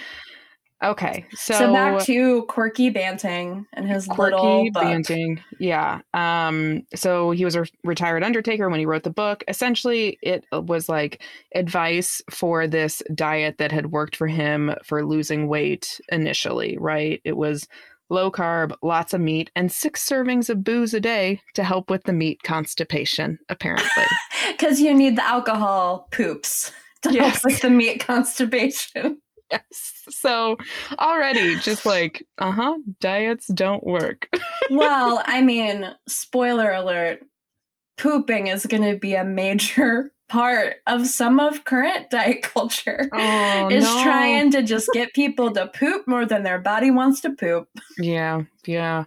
Okay. 0.84 1.24
So, 1.34 1.54
So, 1.54 1.72
back 1.72 2.02
to 2.04 2.42
Quirky 2.44 2.90
Banting 2.90 3.66
and 3.72 3.88
his 3.88 4.06
little 4.08 4.38
quirky 4.40 4.70
book. 4.70 4.82
banting. 4.82 5.40
Yeah. 5.58 6.00
Um, 6.12 6.82
so 6.94 7.30
he 7.30 7.44
was 7.46 7.56
a 7.56 7.64
retired 7.82 8.22
undertaker 8.22 8.68
when 8.68 8.78
he 8.78 8.84
wrote 8.86 9.02
the 9.02 9.10
book. 9.10 9.42
Essentially, 9.48 10.18
it 10.22 10.44
was 10.52 10.88
like 10.88 11.22
advice 11.54 12.20
for 12.30 12.66
this 12.66 13.02
diet 13.14 13.56
that 13.58 13.72
had 13.72 13.90
worked 13.90 14.16
for 14.16 14.26
him 14.26 14.74
for 14.84 15.04
losing 15.04 15.48
weight 15.48 15.98
initially, 16.10 16.76
right? 16.78 17.22
It 17.24 17.36
was 17.38 17.66
low 18.10 18.30
carb, 18.30 18.72
lots 18.82 19.14
of 19.14 19.20
meat, 19.20 19.50
and 19.56 19.72
six 19.72 20.06
servings 20.06 20.48
of 20.50 20.62
booze 20.62 20.92
a 20.94 21.00
day 21.00 21.40
to 21.54 21.64
help 21.64 21.90
with 21.90 22.04
the 22.04 22.12
meat 22.12 22.42
constipation, 22.42 23.38
apparently. 23.48 24.04
Because 24.48 24.80
you 24.80 24.94
need 24.94 25.16
the 25.16 25.24
alcohol 25.26 26.08
poops 26.12 26.70
to 27.02 27.12
Yes. 27.12 27.32
help 27.42 27.44
with 27.44 27.60
the 27.62 27.70
meat 27.70 28.00
constipation. 28.00 29.20
Yes. 29.50 30.04
So 30.08 30.56
already 30.98 31.56
just 31.60 31.86
like, 31.86 32.26
uh-huh, 32.38 32.78
diets 33.00 33.46
don't 33.48 33.84
work. 33.84 34.28
well, 34.70 35.22
I 35.26 35.42
mean, 35.42 35.94
spoiler 36.08 36.72
alert, 36.72 37.20
pooping 37.98 38.48
is 38.48 38.66
going 38.66 38.82
to 38.82 38.98
be 38.98 39.14
a 39.14 39.24
major 39.24 40.12
part 40.28 40.76
of 40.86 41.06
some 41.06 41.38
of 41.38 41.64
current 41.64 42.10
diet 42.10 42.42
culture. 42.42 43.08
Oh 43.12 43.68
is 43.70 43.84
no. 43.84 44.02
trying 44.02 44.50
to 44.52 44.62
just 44.62 44.88
get 44.92 45.14
people 45.14 45.52
to 45.52 45.68
poop 45.68 46.06
more 46.08 46.26
than 46.26 46.42
their 46.42 46.58
body 46.58 46.90
wants 46.90 47.20
to 47.20 47.30
poop. 47.30 47.68
Yeah, 47.98 48.42
yeah. 48.66 49.04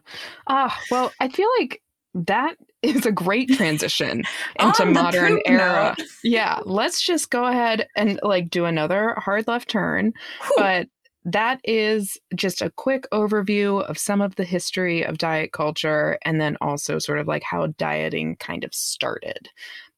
Ah, 0.48 0.80
well, 0.90 1.12
I 1.20 1.28
feel 1.28 1.50
like 1.60 1.82
that 2.14 2.56
is 2.82 3.06
a 3.06 3.12
great 3.12 3.50
transition 3.50 4.24
into 4.60 4.86
modern 4.86 5.40
era. 5.46 5.96
note, 5.98 6.08
Yeah, 6.24 6.60
let's 6.66 7.02
just 7.02 7.30
go 7.30 7.46
ahead 7.46 7.88
and 7.96 8.20
like 8.24 8.50
do 8.50 8.66
another 8.66 9.16
hard 9.18 9.48
left 9.48 9.70
turn. 9.70 10.14
whew, 10.42 10.54
But 10.58 10.88
that 11.26 11.60
is 11.64 12.18
just 12.36 12.62
a 12.62 12.72
quick 12.72 13.06
overview 13.12 13.84
of 13.84 13.98
some 13.98 14.22
of 14.22 14.36
the 14.36 14.46
history 14.46 15.04
of 15.06 15.18
diet 15.18 15.52
culture 15.52 16.18
and 16.24 16.40
then 16.40 16.58
also 16.62 16.98
sort 16.98 17.20
of 17.20 17.28
like 17.28 17.44
how 17.44 17.68
dieting 17.78 18.38
kind 18.38 18.64
of 18.64 18.74
started. 18.74 19.50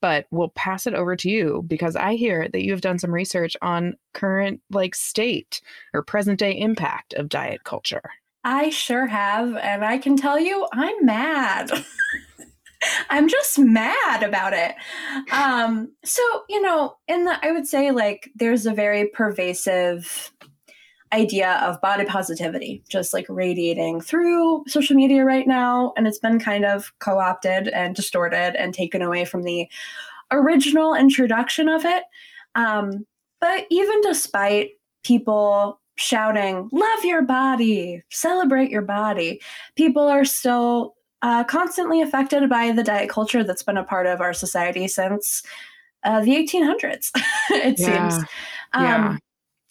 But 0.01 0.25
we'll 0.31 0.49
pass 0.49 0.87
it 0.87 0.95
over 0.95 1.15
to 1.15 1.29
you 1.29 1.63
because 1.67 1.95
I 1.95 2.15
hear 2.15 2.49
that 2.49 2.63
you 2.63 2.71
have 2.71 2.81
done 2.81 2.97
some 2.97 3.13
research 3.13 3.55
on 3.61 3.95
current 4.13 4.61
like 4.71 4.95
state 4.95 5.61
or 5.93 6.01
present 6.03 6.39
day 6.39 6.57
impact 6.57 7.13
of 7.13 7.29
diet 7.29 7.63
culture. 7.63 8.01
I 8.43 8.69
sure 8.69 9.05
have. 9.07 9.55
And 9.55 9.85
I 9.85 9.97
can 9.97 10.17
tell 10.17 10.39
you, 10.39 10.67
I'm 10.73 11.05
mad. 11.05 11.71
I'm 13.09 13.27
just 13.27 13.59
mad 13.59 14.23
about 14.23 14.53
it. 14.53 14.73
Um, 15.31 15.91
so, 16.03 16.23
you 16.49 16.61
know, 16.61 16.95
in 17.07 17.25
the, 17.25 17.37
I 17.45 17.51
would 17.51 17.67
say 17.67 17.91
like 17.91 18.31
there's 18.35 18.65
a 18.65 18.73
very 18.73 19.07
pervasive 19.09 20.31
idea 21.13 21.59
of 21.63 21.81
body 21.81 22.05
positivity 22.05 22.83
just 22.89 23.13
like 23.13 23.25
radiating 23.27 23.99
through 23.99 24.63
social 24.67 24.95
media 24.95 25.25
right 25.25 25.45
now. 25.45 25.93
And 25.97 26.07
it's 26.07 26.19
been 26.19 26.39
kind 26.39 26.65
of 26.65 26.91
co 26.99 27.19
opted 27.19 27.67
and 27.67 27.95
distorted 27.95 28.55
and 28.55 28.73
taken 28.73 29.01
away 29.01 29.25
from 29.25 29.43
the 29.43 29.67
original 30.31 30.95
introduction 30.95 31.67
of 31.67 31.85
it. 31.85 32.03
Um, 32.55 33.05
but 33.41 33.65
even 33.69 34.01
despite 34.01 34.71
people 35.03 35.80
shouting, 36.01 36.69
love 36.71 37.05
your 37.05 37.21
body, 37.21 38.01
celebrate 38.09 38.71
your 38.71 38.81
body, 38.81 39.41
people 39.75 40.07
are 40.07 40.25
still 40.25 40.95
uh, 41.21 41.43
constantly 41.43 42.01
affected 42.01 42.49
by 42.49 42.71
the 42.71 42.83
diet 42.83 43.09
culture 43.09 43.43
that's 43.43 43.63
been 43.63 43.77
a 43.77 43.83
part 43.83 44.07
of 44.07 44.21
our 44.21 44.33
society 44.33 44.87
since 44.87 45.43
uh, 46.03 46.21
the 46.21 46.31
1800s, 46.31 47.11
it 47.51 47.79
yeah. 47.79 48.09
seems. 48.09 48.25
Um, 48.73 48.83
yeah. 48.83 49.17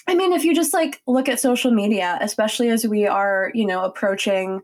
I 0.06 0.14
mean, 0.14 0.32
if 0.32 0.44
you 0.44 0.54
just 0.54 0.74
like 0.74 1.00
look 1.06 1.28
at 1.28 1.40
social 1.40 1.70
media, 1.70 2.18
especially 2.20 2.68
as 2.68 2.86
we 2.86 3.06
are, 3.06 3.50
you 3.54 3.66
know, 3.66 3.84
approaching 3.84 4.60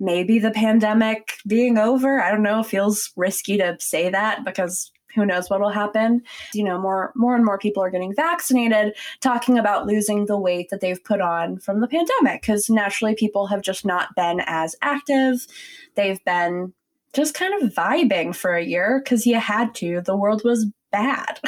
maybe 0.00 0.38
the 0.38 0.50
pandemic 0.50 1.34
being 1.46 1.78
over, 1.78 2.20
I 2.20 2.30
don't 2.30 2.42
know, 2.42 2.62
feels 2.62 3.10
risky 3.16 3.56
to 3.58 3.76
say 3.80 4.10
that 4.10 4.44
because 4.44 4.91
who 5.14 5.26
knows 5.26 5.50
what 5.50 5.60
will 5.60 5.70
happen. 5.70 6.22
You 6.54 6.64
know, 6.64 6.78
more 6.78 7.12
more 7.14 7.34
and 7.34 7.44
more 7.44 7.58
people 7.58 7.82
are 7.82 7.90
getting 7.90 8.14
vaccinated, 8.14 8.94
talking 9.20 9.58
about 9.58 9.86
losing 9.86 10.26
the 10.26 10.38
weight 10.38 10.70
that 10.70 10.80
they've 10.80 11.02
put 11.02 11.20
on 11.20 11.58
from 11.58 11.80
the 11.80 11.88
pandemic 11.88 12.42
because 12.42 12.70
naturally 12.70 13.14
people 13.14 13.46
have 13.46 13.62
just 13.62 13.84
not 13.84 14.14
been 14.16 14.42
as 14.46 14.76
active. 14.82 15.46
They've 15.94 16.22
been 16.24 16.72
just 17.12 17.34
kind 17.34 17.62
of 17.62 17.72
vibing 17.72 18.34
for 18.34 18.54
a 18.54 18.64
year 18.64 19.00
because 19.02 19.26
you 19.26 19.38
had 19.38 19.74
to. 19.76 20.00
The 20.00 20.16
world 20.16 20.42
was 20.44 20.66
bad. 20.90 21.40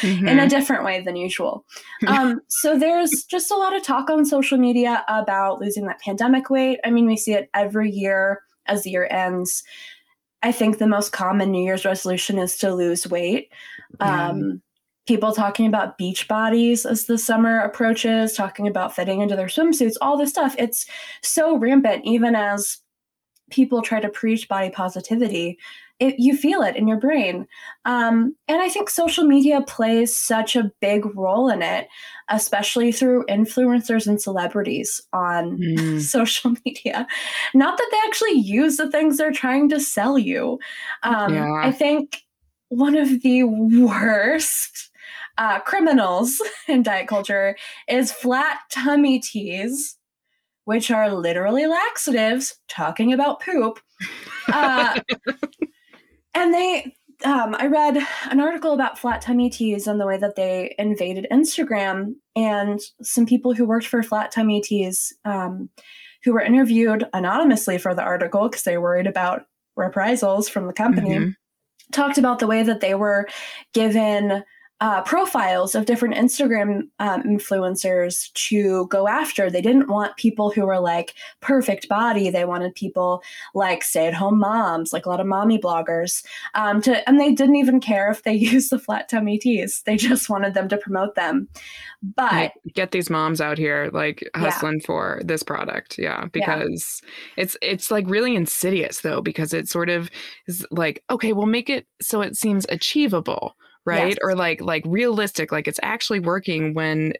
mm-hmm. 0.00 0.28
in 0.28 0.38
a 0.38 0.48
different 0.48 0.84
way 0.84 1.00
than 1.00 1.16
usual. 1.16 1.64
Um, 2.06 2.40
so 2.48 2.78
there's 2.78 3.24
just 3.24 3.50
a 3.50 3.56
lot 3.56 3.74
of 3.74 3.82
talk 3.82 4.10
on 4.10 4.24
social 4.24 4.58
media 4.58 5.04
about 5.08 5.60
losing 5.60 5.86
that 5.86 6.00
pandemic 6.00 6.50
weight. 6.50 6.78
I 6.84 6.90
mean, 6.90 7.06
we 7.06 7.16
see 7.16 7.32
it 7.32 7.48
every 7.54 7.90
year 7.90 8.42
as 8.66 8.82
the 8.82 8.90
year 8.90 9.08
ends. 9.10 9.64
I 10.42 10.52
think 10.52 10.78
the 10.78 10.86
most 10.86 11.12
common 11.12 11.50
New 11.50 11.64
Year's 11.64 11.84
resolution 11.84 12.38
is 12.38 12.56
to 12.58 12.74
lose 12.74 13.06
weight. 13.06 13.50
Um, 14.00 14.62
people 15.06 15.32
talking 15.32 15.66
about 15.66 15.98
beach 15.98 16.28
bodies 16.28 16.84
as 16.84 17.06
the 17.06 17.18
summer 17.18 17.60
approaches, 17.60 18.34
talking 18.34 18.66
about 18.66 18.94
fitting 18.94 19.20
into 19.20 19.36
their 19.36 19.46
swimsuits, 19.46 19.96
all 20.00 20.16
this 20.16 20.30
stuff. 20.30 20.54
It's 20.58 20.86
so 21.22 21.56
rampant, 21.56 22.04
even 22.04 22.34
as 22.34 22.78
people 23.50 23.82
try 23.82 24.00
to 24.00 24.08
preach 24.08 24.48
body 24.48 24.70
positivity 24.70 25.58
it, 25.98 26.16
you 26.18 26.36
feel 26.36 26.62
it 26.62 26.76
in 26.76 26.86
your 26.86 26.98
brain. 26.98 27.46
Um, 27.84 28.36
and 28.48 28.60
I 28.60 28.68
think 28.68 28.90
social 28.90 29.24
media 29.24 29.62
plays 29.62 30.16
such 30.16 30.54
a 30.54 30.70
big 30.80 31.06
role 31.16 31.48
in 31.48 31.62
it, 31.62 31.88
especially 32.28 32.92
through 32.92 33.24
influencers 33.26 34.06
and 34.06 34.20
celebrities 34.20 35.00
on 35.12 35.58
mm. 35.58 36.00
social 36.02 36.54
media. 36.64 37.06
Not 37.54 37.78
that 37.78 37.88
they 37.90 37.98
actually 38.06 38.40
use 38.40 38.76
the 38.76 38.90
things 38.90 39.16
they're 39.16 39.32
trying 39.32 39.68
to 39.70 39.80
sell 39.80 40.18
you. 40.18 40.58
Um, 41.02 41.34
yeah. 41.34 41.60
I 41.62 41.72
think 41.72 42.22
one 42.68 42.96
of 42.96 43.22
the 43.22 43.44
worst 43.44 44.90
uh, 45.38 45.60
criminals 45.60 46.40
in 46.68 46.82
diet 46.82 47.08
culture 47.08 47.56
is 47.88 48.12
flat 48.12 48.58
tummy 48.70 49.18
teas 49.20 49.96
which 50.66 50.90
are 50.90 51.14
literally 51.14 51.64
laxatives 51.66 52.58
talking 52.68 53.12
about 53.12 53.40
poop. 53.40 53.78
Uh, 54.52 54.98
and 56.36 56.54
they 56.54 56.94
um, 57.24 57.56
I 57.58 57.66
read 57.66 57.96
an 58.30 58.40
article 58.40 58.74
about 58.74 58.98
flat 58.98 59.22
tummy 59.22 59.48
teas 59.48 59.86
and 59.86 59.98
the 59.98 60.06
way 60.06 60.18
that 60.18 60.36
they 60.36 60.74
invaded 60.78 61.26
Instagram, 61.32 62.14
and 62.36 62.78
some 63.02 63.24
people 63.24 63.54
who 63.54 63.64
worked 63.64 63.86
for 63.86 64.02
flat 64.02 64.30
tummy 64.30 64.60
teas 64.60 65.14
um, 65.24 65.70
who 66.24 66.32
were 66.34 66.42
interviewed 66.42 67.08
anonymously 67.14 67.78
for 67.78 67.94
the 67.94 68.02
article 68.02 68.48
because 68.48 68.64
they 68.64 68.76
worried 68.76 69.06
about 69.06 69.46
reprisals 69.76 70.48
from 70.48 70.66
the 70.66 70.72
company 70.72 71.10
mm-hmm. 71.10 71.30
talked 71.92 72.18
about 72.18 72.38
the 72.38 72.46
way 72.46 72.62
that 72.62 72.80
they 72.80 72.94
were 72.94 73.26
given 73.72 74.42
uh, 74.80 75.02
profiles 75.02 75.74
of 75.74 75.86
different 75.86 76.14
Instagram 76.14 76.82
um, 76.98 77.22
influencers 77.22 78.30
to 78.34 78.86
go 78.88 79.08
after. 79.08 79.50
They 79.50 79.62
didn't 79.62 79.88
want 79.88 80.16
people 80.16 80.50
who 80.50 80.66
were 80.66 80.80
like 80.80 81.14
perfect 81.40 81.88
body. 81.88 82.28
They 82.28 82.44
wanted 82.44 82.74
people 82.74 83.22
like 83.54 83.82
stay 83.82 84.06
at 84.06 84.12
home 84.12 84.38
moms, 84.38 84.92
like 84.92 85.06
a 85.06 85.08
lot 85.08 85.20
of 85.20 85.26
mommy 85.26 85.58
bloggers. 85.58 86.22
Um, 86.54 86.82
to 86.82 87.08
and 87.08 87.18
they 87.18 87.32
didn't 87.32 87.56
even 87.56 87.80
care 87.80 88.10
if 88.10 88.22
they 88.22 88.34
used 88.34 88.70
the 88.70 88.78
flat 88.78 89.08
tummy 89.08 89.38
teas. 89.38 89.82
They 89.86 89.96
just 89.96 90.28
wanted 90.28 90.52
them 90.52 90.68
to 90.68 90.76
promote 90.76 91.14
them. 91.14 91.48
But 92.14 92.52
get 92.74 92.90
these 92.90 93.08
moms 93.08 93.40
out 93.40 93.56
here 93.56 93.90
like 93.94 94.28
hustling 94.34 94.80
yeah. 94.80 94.86
for 94.86 95.22
this 95.24 95.42
product, 95.42 95.98
yeah, 95.98 96.26
because 96.32 97.00
yeah. 97.02 97.44
it's 97.44 97.56
it's 97.62 97.90
like 97.90 98.04
really 98.08 98.36
insidious 98.36 99.00
though 99.00 99.22
because 99.22 99.54
it 99.54 99.68
sort 99.68 99.88
of 99.88 100.10
is 100.46 100.66
like 100.70 101.02
okay, 101.08 101.32
we'll 101.32 101.46
make 101.46 101.70
it 101.70 101.86
so 102.02 102.20
it 102.20 102.36
seems 102.36 102.66
achievable 102.68 103.56
right 103.86 104.08
yes. 104.08 104.18
or 104.22 104.34
like 104.34 104.60
like 104.60 104.82
realistic 104.86 105.52
like 105.52 105.68
it's 105.68 105.80
actually 105.82 106.20
working 106.20 106.74
when 106.74 107.12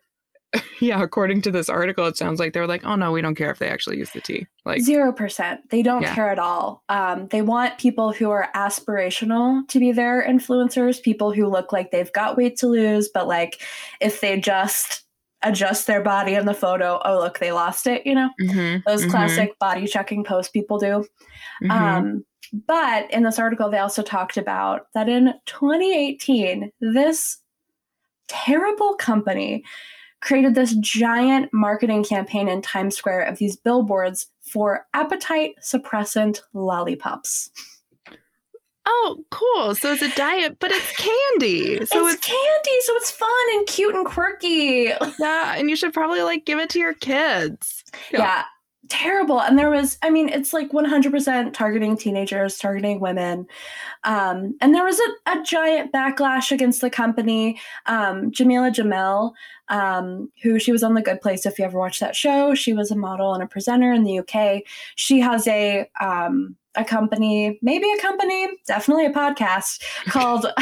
yeah 0.80 1.02
according 1.02 1.40
to 1.42 1.50
this 1.50 1.68
article 1.68 2.06
it 2.06 2.16
sounds 2.16 2.38
like 2.38 2.52
they're 2.52 2.66
like 2.66 2.84
oh 2.84 2.94
no 2.94 3.12
we 3.12 3.20
don't 3.20 3.34
care 3.34 3.50
if 3.50 3.58
they 3.58 3.68
actually 3.68 3.98
use 3.98 4.10
the 4.10 4.20
tea 4.20 4.46
like 4.64 4.80
zero 4.80 5.12
percent 5.12 5.60
they 5.70 5.82
don't 5.82 6.02
yeah. 6.02 6.14
care 6.14 6.30
at 6.30 6.38
all 6.38 6.82
um, 6.88 7.26
they 7.28 7.42
want 7.42 7.78
people 7.78 8.12
who 8.12 8.30
are 8.30 8.48
aspirational 8.54 9.66
to 9.68 9.78
be 9.78 9.92
their 9.92 10.24
influencers 10.26 11.02
people 11.02 11.32
who 11.32 11.46
look 11.46 11.72
like 11.72 11.90
they've 11.90 12.12
got 12.12 12.36
weight 12.36 12.56
to 12.56 12.66
lose 12.66 13.08
but 13.08 13.26
like 13.26 13.60
if 14.00 14.20
they 14.20 14.38
just 14.38 15.04
adjust 15.42 15.86
their 15.86 16.02
body 16.02 16.34
in 16.34 16.46
the 16.46 16.54
photo 16.54 17.00
oh 17.04 17.18
look 17.18 17.38
they 17.38 17.52
lost 17.52 17.86
it 17.86 18.06
you 18.06 18.14
know 18.14 18.30
mm-hmm, 18.40 18.78
those 18.86 19.02
mm-hmm. 19.02 19.10
classic 19.10 19.58
body 19.58 19.86
checking 19.86 20.24
posts 20.24 20.50
people 20.50 20.78
do 20.78 21.04
mm-hmm. 21.62 21.70
um, 21.70 22.24
but 22.52 23.10
in 23.10 23.22
this 23.22 23.38
article, 23.38 23.70
they 23.70 23.78
also 23.78 24.02
talked 24.02 24.36
about 24.36 24.86
that 24.94 25.08
in 25.08 25.34
2018, 25.46 26.70
this 26.80 27.38
terrible 28.28 28.94
company 28.94 29.64
created 30.20 30.54
this 30.54 30.74
giant 30.76 31.50
marketing 31.52 32.04
campaign 32.04 32.48
in 32.48 32.62
Times 32.62 32.96
Square 32.96 33.22
of 33.22 33.38
these 33.38 33.56
billboards 33.56 34.28
for 34.40 34.86
appetite 34.94 35.54
suppressant 35.60 36.40
lollipops. 36.52 37.50
Oh, 38.88 39.24
cool. 39.30 39.74
So 39.74 39.92
it's 39.92 40.02
a 40.02 40.14
diet, 40.14 40.58
but 40.60 40.70
it's 40.70 40.92
candy. 40.96 41.84
So 41.86 42.06
it's, 42.06 42.14
it's, 42.14 42.26
candy, 42.26 42.80
so 42.82 42.96
it's 42.96 43.10
fun 43.10 43.28
and 43.54 43.66
cute 43.66 43.94
and 43.94 44.06
quirky. 44.06 44.92
Yeah, 45.18 45.54
and 45.56 45.68
you 45.68 45.76
should 45.76 45.92
probably 45.92 46.22
like 46.22 46.44
give 46.44 46.60
it 46.60 46.70
to 46.70 46.78
your 46.78 46.94
kids. 46.94 47.82
Yeah. 48.12 48.20
yeah 48.20 48.44
terrible. 48.88 49.40
And 49.40 49.58
there 49.58 49.70
was 49.70 49.98
i 50.02 50.10
mean 50.10 50.28
it's 50.28 50.52
like 50.52 50.70
100% 50.70 51.52
targeting 51.52 51.96
teenagers 51.96 52.58
targeting 52.58 53.00
women. 53.00 53.46
Um, 54.04 54.56
and 54.60 54.74
there 54.74 54.84
was 54.84 55.00
a, 55.00 55.32
a, 55.32 55.42
giant 55.42 55.92
backlash 55.92 56.50
against 56.50 56.80
the 56.80 56.90
company. 56.90 57.58
Um, 57.86 58.30
Jameela 58.30 58.72
Jamil 58.72 59.32
um, 59.68 60.30
who 60.42 60.58
she 60.58 60.72
was 60.72 60.82
on 60.82 60.94
the 60.94 61.02
good 61.02 61.20
place 61.20 61.46
if 61.46 61.58
you 61.58 61.64
ever 61.64 61.78
watched 61.78 62.00
that 62.00 62.14
show 62.14 62.54
she 62.54 62.72
was 62.72 62.90
a 62.90 62.96
model 62.96 63.34
and 63.34 63.42
a 63.42 63.46
presenter 63.46 63.92
in 63.92 64.04
the 64.04 64.18
uk 64.20 64.62
she 64.94 65.18
has 65.18 65.46
a 65.48 65.90
um, 66.00 66.56
a 66.76 66.84
company, 66.84 67.58
maybe 67.62 67.86
a 67.90 68.00
company, 68.00 68.48
definitely 68.66 69.06
a 69.06 69.12
podcast 69.12 69.82
called 70.08 70.46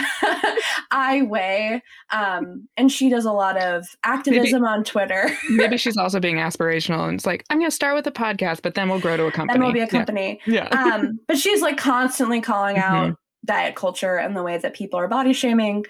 I 0.90 1.22
Weigh. 1.22 1.82
Um, 2.10 2.68
and 2.76 2.90
she 2.90 3.08
does 3.08 3.24
a 3.24 3.32
lot 3.32 3.60
of 3.60 3.86
activism 4.04 4.62
maybe, 4.62 4.72
on 4.72 4.84
Twitter. 4.84 5.30
maybe 5.50 5.76
she's 5.76 5.96
also 5.96 6.20
being 6.20 6.36
aspirational 6.36 7.08
and 7.08 7.14
it's 7.14 7.26
like, 7.26 7.44
I'm 7.50 7.58
going 7.58 7.70
to 7.70 7.74
start 7.74 7.94
with 7.94 8.06
a 8.06 8.12
podcast, 8.12 8.62
but 8.62 8.74
then 8.74 8.88
we'll 8.88 9.00
grow 9.00 9.16
to 9.16 9.26
a 9.26 9.32
company. 9.32 9.58
Then 9.58 9.64
we'll 9.64 9.72
be 9.72 9.80
a 9.80 9.88
company. 9.88 10.40
Yeah. 10.46 10.68
yeah. 10.70 10.94
um, 10.94 11.20
but 11.26 11.38
she's 11.38 11.62
like 11.62 11.76
constantly 11.76 12.40
calling 12.40 12.78
out 12.78 13.04
mm-hmm. 13.04 13.14
diet 13.44 13.74
culture 13.74 14.16
and 14.16 14.36
the 14.36 14.42
way 14.42 14.58
that 14.58 14.74
people 14.74 14.98
are 14.98 15.08
body 15.08 15.32
shaming. 15.32 15.84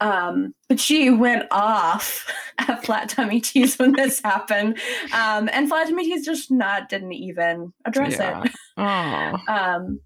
Um, 0.00 0.54
but 0.68 0.80
she 0.80 1.10
went 1.10 1.44
off 1.50 2.30
at 2.58 2.84
Flat 2.84 3.08
Tummy 3.08 3.40
Teas 3.40 3.78
when 3.78 3.92
this 3.92 4.20
happened. 4.20 4.78
Um, 5.12 5.48
and 5.52 5.68
Flat 5.68 5.88
Tummy 5.88 6.04
Teas 6.04 6.24
just 6.24 6.50
not 6.50 6.88
didn't 6.88 7.12
even 7.12 7.72
address 7.84 8.18
yeah. 8.18 8.44
it. 8.44 9.48
um, 9.48 10.00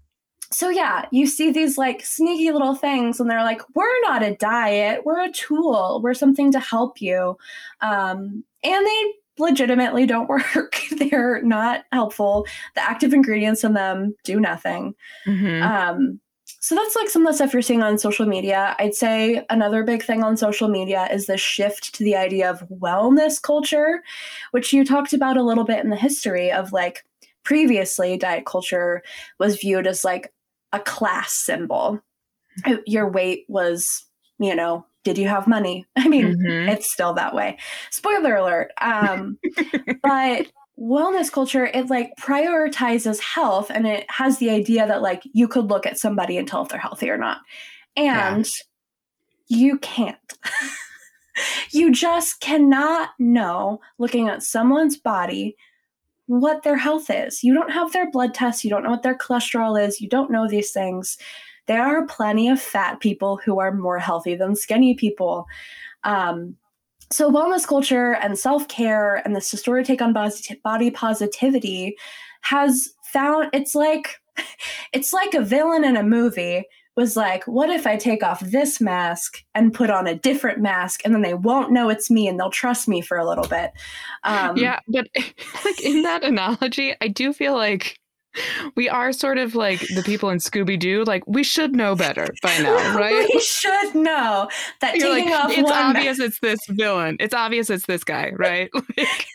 so 0.51 0.69
yeah, 0.69 1.05
you 1.11 1.27
see 1.27 1.51
these 1.51 1.77
like 1.77 2.03
sneaky 2.03 2.51
little 2.51 2.75
things, 2.75 3.19
and 3.19 3.29
they're 3.29 3.43
like, 3.43 3.61
"We're 3.75 4.01
not 4.01 4.23
a 4.23 4.35
diet. 4.35 5.01
We're 5.05 5.21
a 5.21 5.31
tool. 5.31 6.01
We're 6.03 6.15
something 6.15 6.51
to 6.51 6.59
help 6.59 7.01
you." 7.01 7.37
Um, 7.81 8.43
and 8.63 8.87
they 8.87 9.13
legitimately 9.37 10.05
don't 10.05 10.29
work. 10.55 10.81
They're 10.91 11.41
not 11.43 11.85
helpful. 11.91 12.47
The 12.75 12.81
active 12.81 13.13
ingredients 13.13 13.63
in 13.63 13.73
them 13.73 14.15
do 14.23 14.39
nothing. 14.39 14.95
Mm-hmm. 15.27 15.63
Um, 15.63 16.19
so 16.59 16.75
that's 16.75 16.95
like 16.95 17.09
some 17.09 17.25
of 17.25 17.31
the 17.31 17.35
stuff 17.35 17.53
you're 17.53 17.61
seeing 17.61 17.81
on 17.81 17.97
social 17.97 18.25
media. 18.25 18.75
I'd 18.79 18.93
say 18.93 19.45
another 19.49 19.83
big 19.83 20.03
thing 20.03 20.23
on 20.23 20.35
social 20.35 20.67
media 20.67 21.07
is 21.11 21.25
the 21.25 21.37
shift 21.37 21.95
to 21.95 22.03
the 22.03 22.17
idea 22.17 22.49
of 22.49 22.67
wellness 22.69 23.41
culture, 23.41 24.03
which 24.51 24.73
you 24.73 24.83
talked 24.83 25.13
about 25.13 25.37
a 25.37 25.43
little 25.43 25.63
bit 25.63 25.83
in 25.83 25.89
the 25.89 25.95
history 25.95 26.51
of 26.51 26.73
like 26.73 27.05
previously 27.43 28.17
diet 28.17 28.45
culture 28.45 29.01
was 29.39 29.57
viewed 29.57 29.87
as 29.87 30.03
like 30.03 30.33
a 30.73 30.79
class 30.79 31.33
symbol. 31.33 32.01
Your 32.85 33.09
weight 33.09 33.45
was, 33.47 34.05
you 34.37 34.53
know, 34.53 34.85
did 35.05 35.17
you 35.17 35.27
have 35.29 35.47
money? 35.47 35.85
I 35.97 36.09
mean, 36.09 36.35
mm-hmm. 36.35 36.69
it's 36.69 36.91
still 36.91 37.13
that 37.13 37.33
way. 37.33 37.57
Spoiler 37.89 38.35
alert. 38.35 38.71
Um, 38.81 39.39
but 40.03 40.47
wellness 40.79 41.31
culture 41.31 41.65
it 41.65 41.89
like 41.89 42.13
prioritizes 42.19 43.19
health 43.19 43.69
and 43.69 43.85
it 43.85 44.09
has 44.09 44.37
the 44.37 44.49
idea 44.49 44.87
that 44.87 45.01
like 45.01 45.21
you 45.33 45.47
could 45.47 45.69
look 45.69 45.85
at 45.85 45.99
somebody 45.99 46.37
and 46.37 46.47
tell 46.47 46.63
if 46.63 46.69
they're 46.69 46.79
healthy 46.79 47.09
or 47.09 47.17
not. 47.17 47.39
And 47.95 48.45
yeah. 49.49 49.57
you 49.57 49.77
can't. 49.79 50.17
You 51.71 51.93
just 51.93 52.41
cannot 52.41 53.11
know 53.17 53.79
looking 53.97 54.27
at 54.27 54.43
someone's 54.43 54.97
body 54.97 55.55
what 56.25 56.63
their 56.63 56.75
health 56.75 57.09
is. 57.09 57.43
You 57.43 57.53
don't 57.53 57.71
have 57.71 57.93
their 57.93 58.11
blood 58.11 58.33
tests 58.33 58.63
you 58.63 58.69
don't 58.69 58.83
know 58.83 58.91
what 58.91 59.03
their 59.03 59.17
cholesterol 59.17 59.81
is 59.81 60.01
you 60.01 60.09
don't 60.09 60.31
know 60.31 60.47
these 60.47 60.71
things. 60.71 61.17
There 61.67 61.81
are 61.81 62.05
plenty 62.07 62.49
of 62.49 62.59
fat 62.59 62.99
people 62.99 63.37
who 63.37 63.59
are 63.59 63.71
more 63.71 63.99
healthy 63.99 64.35
than 64.35 64.55
skinny 64.55 64.95
people. 64.95 65.45
Um, 66.03 66.57
so 67.11 67.31
wellness 67.31 67.67
culture 67.67 68.13
and 68.15 68.37
self-care 68.37 69.15
and 69.25 69.35
this 69.35 69.51
distorted 69.51 69.85
take 69.85 70.01
on 70.01 70.13
body 70.63 70.91
positivity 70.91 71.97
has 72.41 72.89
found 73.03 73.49
it's 73.53 73.75
like 73.75 74.15
it's 74.93 75.13
like 75.13 75.33
a 75.33 75.41
villain 75.41 75.83
in 75.83 75.97
a 75.97 76.03
movie 76.03 76.63
was 76.95 77.15
like 77.15 77.43
what 77.45 77.69
if 77.69 77.87
i 77.87 77.95
take 77.95 78.23
off 78.23 78.39
this 78.41 78.81
mask 78.81 79.43
and 79.55 79.73
put 79.73 79.89
on 79.89 80.05
a 80.05 80.15
different 80.15 80.59
mask 80.59 81.01
and 81.03 81.13
then 81.13 81.21
they 81.21 81.33
won't 81.33 81.71
know 81.71 81.89
it's 81.89 82.11
me 82.11 82.27
and 82.27 82.39
they'll 82.39 82.51
trust 82.51 82.87
me 82.87 83.01
for 83.01 83.17
a 83.17 83.27
little 83.27 83.47
bit? 83.47 83.71
Um, 84.23 84.57
yeah 84.57 84.79
but 84.87 85.07
like 85.65 85.81
in 85.81 86.03
that 86.03 86.23
analogy 86.23 86.95
i 87.01 87.07
do 87.07 87.33
feel 87.33 87.55
like 87.55 87.99
we 88.75 88.87
are 88.87 89.11
sort 89.11 89.37
of 89.37 89.55
like 89.55 89.79
the 89.95 90.03
people 90.03 90.29
in 90.29 90.37
Scooby 90.37 90.77
Doo. 90.77 91.03
Like 91.03 91.23
we 91.27 91.43
should 91.43 91.75
know 91.75 91.95
better 91.95 92.27
by 92.41 92.57
now, 92.59 92.95
right? 92.97 93.27
we 93.33 93.39
should 93.39 93.95
know 93.95 94.47
that 94.81 94.95
You're 94.95 95.15
taking 95.15 95.31
like, 95.31 95.45
off 95.45 95.51
it's 95.51 95.71
obvious 95.71 96.19
it's 96.19 96.39
this 96.39 96.59
villain. 96.69 97.17
It's 97.19 97.33
obvious 97.33 97.69
it's 97.69 97.85
this 97.85 98.03
guy, 98.03 98.31
right? 98.37 98.69
Like, 98.97 99.27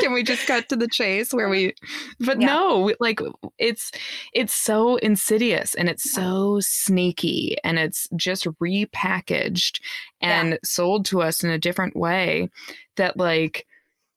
can 0.00 0.12
we 0.12 0.22
just 0.22 0.46
cut 0.46 0.68
to 0.68 0.76
the 0.76 0.88
chase 0.88 1.32
where 1.32 1.48
we? 1.48 1.74
But 2.20 2.40
yeah. 2.40 2.46
no, 2.46 2.92
like 3.00 3.20
it's 3.58 3.90
it's 4.32 4.54
so 4.54 4.96
insidious 4.96 5.74
and 5.74 5.88
it's 5.88 6.12
so 6.12 6.60
sneaky 6.60 7.56
and 7.64 7.78
it's 7.78 8.08
just 8.16 8.44
repackaged 8.44 9.80
and 10.20 10.50
yeah. 10.50 10.56
sold 10.64 11.06
to 11.06 11.22
us 11.22 11.42
in 11.42 11.50
a 11.50 11.58
different 11.58 11.96
way 11.96 12.50
that 12.96 13.16
like 13.16 13.66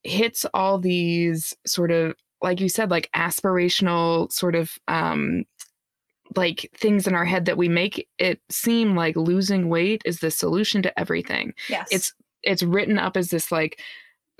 hits 0.02 0.46
all 0.54 0.78
these 0.78 1.54
sort 1.66 1.90
of 1.90 2.14
like 2.42 2.60
you 2.60 2.68
said, 2.68 2.90
like 2.90 3.10
aspirational 3.14 4.30
sort 4.32 4.54
of 4.54 4.78
um 4.88 5.44
like 6.36 6.70
things 6.76 7.06
in 7.06 7.14
our 7.14 7.24
head 7.24 7.44
that 7.46 7.56
we 7.56 7.68
make 7.68 8.06
it 8.18 8.40
seem 8.48 8.94
like 8.94 9.16
losing 9.16 9.68
weight 9.68 10.02
is 10.04 10.20
the 10.20 10.30
solution 10.30 10.82
to 10.82 10.98
everything. 10.98 11.52
Yes. 11.68 11.88
It's 11.90 12.14
it's 12.42 12.62
written 12.62 12.98
up 12.98 13.16
as 13.16 13.30
this 13.30 13.50
like 13.50 13.80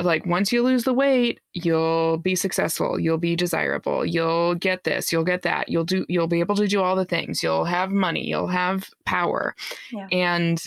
like 0.02 0.24
once 0.24 0.52
you 0.52 0.62
lose 0.62 0.84
the 0.84 0.94
weight, 0.94 1.40
you'll 1.52 2.16
be 2.16 2.34
successful, 2.34 2.98
you'll 2.98 3.18
be 3.18 3.36
desirable, 3.36 4.06
you'll 4.06 4.54
get 4.54 4.84
this, 4.84 5.12
you'll 5.12 5.24
get 5.24 5.42
that, 5.42 5.68
you'll 5.68 5.84
do 5.84 6.06
you'll 6.08 6.26
be 6.26 6.40
able 6.40 6.56
to 6.56 6.66
do 6.66 6.80
all 6.82 6.96
the 6.96 7.04
things, 7.04 7.42
you'll 7.42 7.64
have 7.64 7.90
money, 7.90 8.26
you'll 8.26 8.46
have 8.46 8.88
power. 9.04 9.54
Yeah. 9.92 10.06
And 10.10 10.62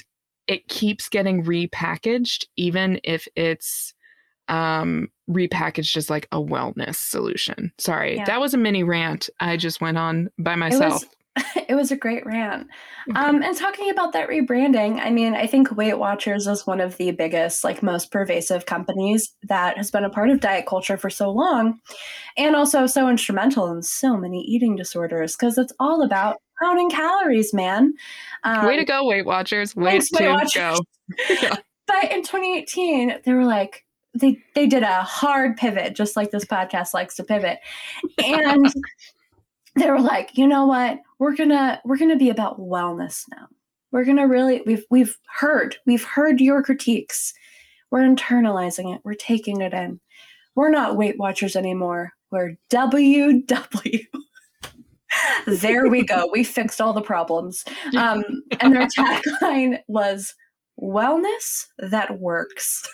it 0.48 0.68
keeps 0.68 1.10
getting 1.10 1.44
repackaged 1.44 2.46
even 2.58 3.00
if 3.04 3.28
it's 3.36 3.93
um 4.48 5.10
repackaged 5.30 5.96
as 5.96 6.10
like 6.10 6.28
a 6.32 6.38
wellness 6.38 6.96
solution. 6.96 7.72
Sorry, 7.78 8.18
yeah. 8.18 8.26
that 8.26 8.40
was 8.40 8.54
a 8.54 8.58
mini 8.58 8.84
rant 8.84 9.30
I 9.40 9.58
just 9.58 9.82
went 9.82 9.98
on 9.98 10.30
by 10.38 10.56
myself. 10.56 11.04
It 11.04 11.10
was, 11.36 11.46
it 11.70 11.76
was 11.76 11.92
a 11.92 11.96
great 11.96 12.26
rant. 12.26 12.68
Um, 13.16 13.42
and 13.42 13.58
talking 13.58 13.90
about 13.90 14.14
that 14.14 14.30
rebranding, 14.30 15.00
I 15.00 15.10
mean, 15.10 15.34
I 15.34 15.48
think 15.48 15.72
Weight 15.72 15.98
Watchers 15.98 16.48
is 16.48 16.68
one 16.68 16.80
of 16.80 16.98
the 16.98 17.12
biggest, 17.12 17.64
like 17.64 17.82
most 17.82 18.12
pervasive 18.12 18.66
companies 18.66 19.34
that 19.44 19.78
has 19.78 19.90
been 19.90 20.04
a 20.04 20.10
part 20.10 20.30
of 20.30 20.40
diet 20.40 20.66
culture 20.68 20.98
for 20.98 21.10
so 21.10 21.32
long, 21.32 21.80
and 22.38 22.56
also 22.56 22.86
so 22.86 23.10
instrumental 23.10 23.72
in 23.72 23.82
so 23.82 24.18
many 24.18 24.42
eating 24.42 24.76
disorders 24.76 25.36
because 25.36 25.58
it's 25.58 25.74
all 25.80 26.04
about 26.04 26.38
counting 26.62 26.90
calories, 26.90 27.54
man. 27.54 27.94
Um, 28.44 28.66
Way 28.66 28.78
to 28.78 28.86
go, 28.86 29.06
Weight 29.06 29.26
Watchers! 29.26 29.76
Way 29.76 29.92
thanks, 29.92 30.10
to 30.10 30.24
Weight 30.24 30.32
Watchers. 30.32 30.54
go. 30.54 30.80
yeah. 31.42 31.56
But 31.88 32.12
in 32.12 32.22
2018, 32.22 33.22
they 33.26 33.34
were 33.34 33.46
like, 33.46 33.86
they 34.14 34.38
they 34.56 34.68
did 34.68 34.84
a 34.84 35.04
hard 35.04 35.58
pivot, 35.58 35.96
just 35.96 36.16
like 36.16 36.32
this 36.32 36.46
podcast 36.46 36.94
likes 36.94 37.16
to 37.16 37.24
pivot, 37.24 37.60
and 38.24 38.72
they 39.76 39.90
were 39.90 40.02
like, 40.02 40.38
you 40.38 40.48
know 40.48 40.66
what, 40.66 41.00
we're 41.20 41.36
gonna 41.36 41.82
we're 41.86 41.98
gonna 41.98 42.18
be 42.18 42.30
about 42.30 42.60
wellness 42.60 43.24
now. 43.32 43.48
We're 43.92 44.06
gonna 44.06 44.28
really 44.28 44.62
we've 44.66 44.86
we've 44.90 45.18
heard 45.40 45.78
we've 45.86 46.04
heard 46.04 46.42
your 46.42 46.64
critiques. 46.64 47.34
We're 47.92 48.02
internalizing 48.02 48.94
it. 48.94 49.02
We're 49.04 49.14
taking 49.14 49.62
it 49.62 49.74
in. 49.74 50.00
We're 50.56 50.70
not 50.70 50.98
Weight 50.98 51.18
Watchers 51.18 51.56
anymore. 51.56 52.12
We're 52.32 52.58
WW. 52.72 54.06
there 55.48 55.88
we 55.88 56.04
go. 56.04 56.30
We 56.32 56.44
fixed 56.44 56.82
all 56.82 56.94
the 56.94 57.02
problems. 57.02 57.64
Um, 57.98 58.24
and 58.60 58.76
their 58.76 58.88
tagline 58.98 59.80
was 59.88 60.34
wellness 60.82 61.68
that 61.78 62.20
works. 62.20 62.88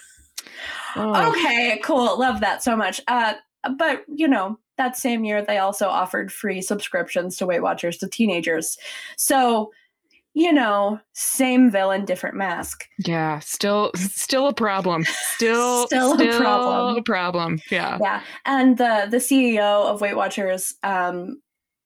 Oh. 0.96 1.30
Okay, 1.32 1.80
cool. 1.84 2.20
Love 2.20 2.40
that 2.42 2.64
so 2.64 2.76
much. 2.76 3.02
Uh, 3.08 3.34
but 3.78 4.04
you 4.08 4.28
know, 4.28 4.58
that 4.78 4.98
same 4.98 5.24
year 5.24 5.44
they 5.44 5.58
also 5.58 5.88
offered 5.88 6.32
free 6.32 6.62
subscriptions 6.62 7.38
to 7.38 7.46
Weight 7.46 7.62
Watchers 7.62 7.98
to 7.98 8.08
teenagers. 8.08 8.78
So, 9.18 9.72
you 10.34 10.54
know, 10.54 11.00
same 11.14 11.70
villain, 11.70 12.06
different 12.06 12.36
mask. 12.36 12.86
Yeah, 13.06 13.40
still 13.40 13.92
still 13.96 14.48
a 14.48 14.54
problem. 14.54 15.04
Still 15.06 15.86
still, 15.88 16.16
still 16.18 16.36
a 16.36 16.40
problem. 16.40 16.98
A 16.98 17.04
problem. 17.04 17.60
Yeah. 17.70 17.98
Yeah. 18.02 18.22
And 18.46 18.78
the 18.78 19.08
the 19.10 19.18
CEO 19.18 19.86
of 19.86 20.02
Weight 20.02 20.16
Watchers 20.16 20.76
um 20.84 21.42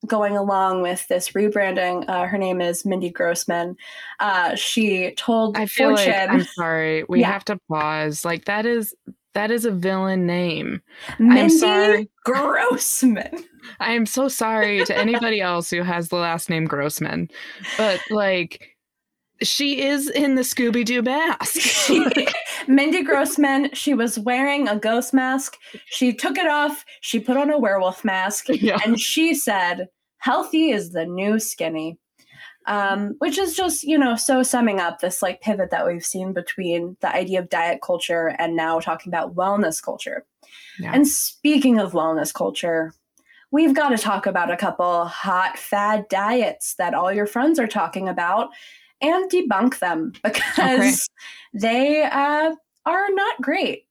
going 0.05 0.35
along 0.35 0.81
with 0.81 1.07
this 1.07 1.29
rebranding. 1.29 2.07
Uh, 2.07 2.25
her 2.25 2.37
name 2.37 2.61
is 2.61 2.85
Mindy 2.85 3.09
Grossman. 3.09 3.75
Uh, 4.19 4.55
she 4.55 5.11
told 5.15 5.57
I 5.57 5.65
feel 5.65 5.89
Fortune, 5.89 6.11
like 6.11 6.29
I'm 6.29 6.43
sorry. 6.43 7.03
We 7.07 7.21
yeah. 7.21 7.31
have 7.31 7.45
to 7.45 7.59
pause. 7.69 8.25
Like 8.25 8.45
that 8.45 8.65
is 8.65 8.93
that 9.33 9.51
is 9.51 9.65
a 9.65 9.71
villain 9.71 10.25
name. 10.25 10.81
Mindy 11.19 11.41
I'm 11.41 11.49
sorry. 11.49 12.09
Grossman. 12.25 13.45
I 13.79 13.93
am 13.93 14.05
so 14.05 14.27
sorry 14.27 14.83
to 14.85 14.97
anybody 14.97 15.39
else 15.39 15.69
who 15.69 15.83
has 15.83 16.09
the 16.09 16.17
last 16.17 16.49
name 16.49 16.65
Grossman, 16.65 17.29
but 17.77 18.01
like. 18.09 18.69
She 19.41 19.81
is 19.81 20.09
in 20.09 20.35
the 20.35 20.41
Scooby 20.41 20.85
Doo 20.85 21.01
mask. 21.01 21.89
Mindy 22.67 23.03
Grossman, 23.03 23.69
she 23.73 23.93
was 23.93 24.19
wearing 24.19 24.67
a 24.67 24.77
ghost 24.77 25.13
mask. 25.13 25.57
She 25.85 26.13
took 26.13 26.37
it 26.37 26.47
off. 26.47 26.85
She 27.01 27.19
put 27.19 27.37
on 27.37 27.49
a 27.49 27.59
werewolf 27.59 28.05
mask. 28.05 28.45
Yeah. 28.49 28.79
And 28.85 28.99
she 28.99 29.33
said, 29.33 29.87
healthy 30.19 30.69
is 30.69 30.91
the 30.91 31.05
new 31.05 31.39
skinny. 31.39 31.97
Um, 32.65 33.15
which 33.17 33.37
is 33.37 33.57
just, 33.57 33.83
you 33.83 33.97
know, 33.97 34.15
so 34.15 34.41
summing 34.41 34.79
up 34.79 34.99
this 34.99 35.21
like 35.21 35.41
pivot 35.41 35.69
that 35.71 35.85
we've 35.85 36.05
seen 36.05 36.31
between 36.31 36.95
the 37.01 37.13
idea 37.13 37.39
of 37.39 37.49
diet 37.49 37.81
culture 37.81 38.33
and 38.39 38.55
now 38.55 38.79
talking 38.79 39.09
about 39.09 39.35
wellness 39.35 39.83
culture. 39.83 40.25
Yeah. 40.79 40.93
And 40.93 41.05
speaking 41.05 41.77
of 41.77 41.91
wellness 41.91 42.33
culture, 42.33 42.93
we've 43.51 43.75
got 43.75 43.89
to 43.89 43.97
talk 43.97 44.25
about 44.25 44.49
a 44.49 44.55
couple 44.55 45.05
hot 45.05 45.57
fad 45.57 46.07
diets 46.07 46.75
that 46.75 46.93
all 46.93 47.11
your 47.11 47.27
friends 47.27 47.59
are 47.59 47.67
talking 47.67 48.07
about 48.07 48.49
and 49.03 49.29
debunk 49.29 49.79
them 49.79 50.13
because 50.23 50.59
okay. 50.59 50.91
they 51.53 52.03
uh, 52.03 52.55
are 52.85 53.09
not 53.11 53.41
great. 53.41 53.85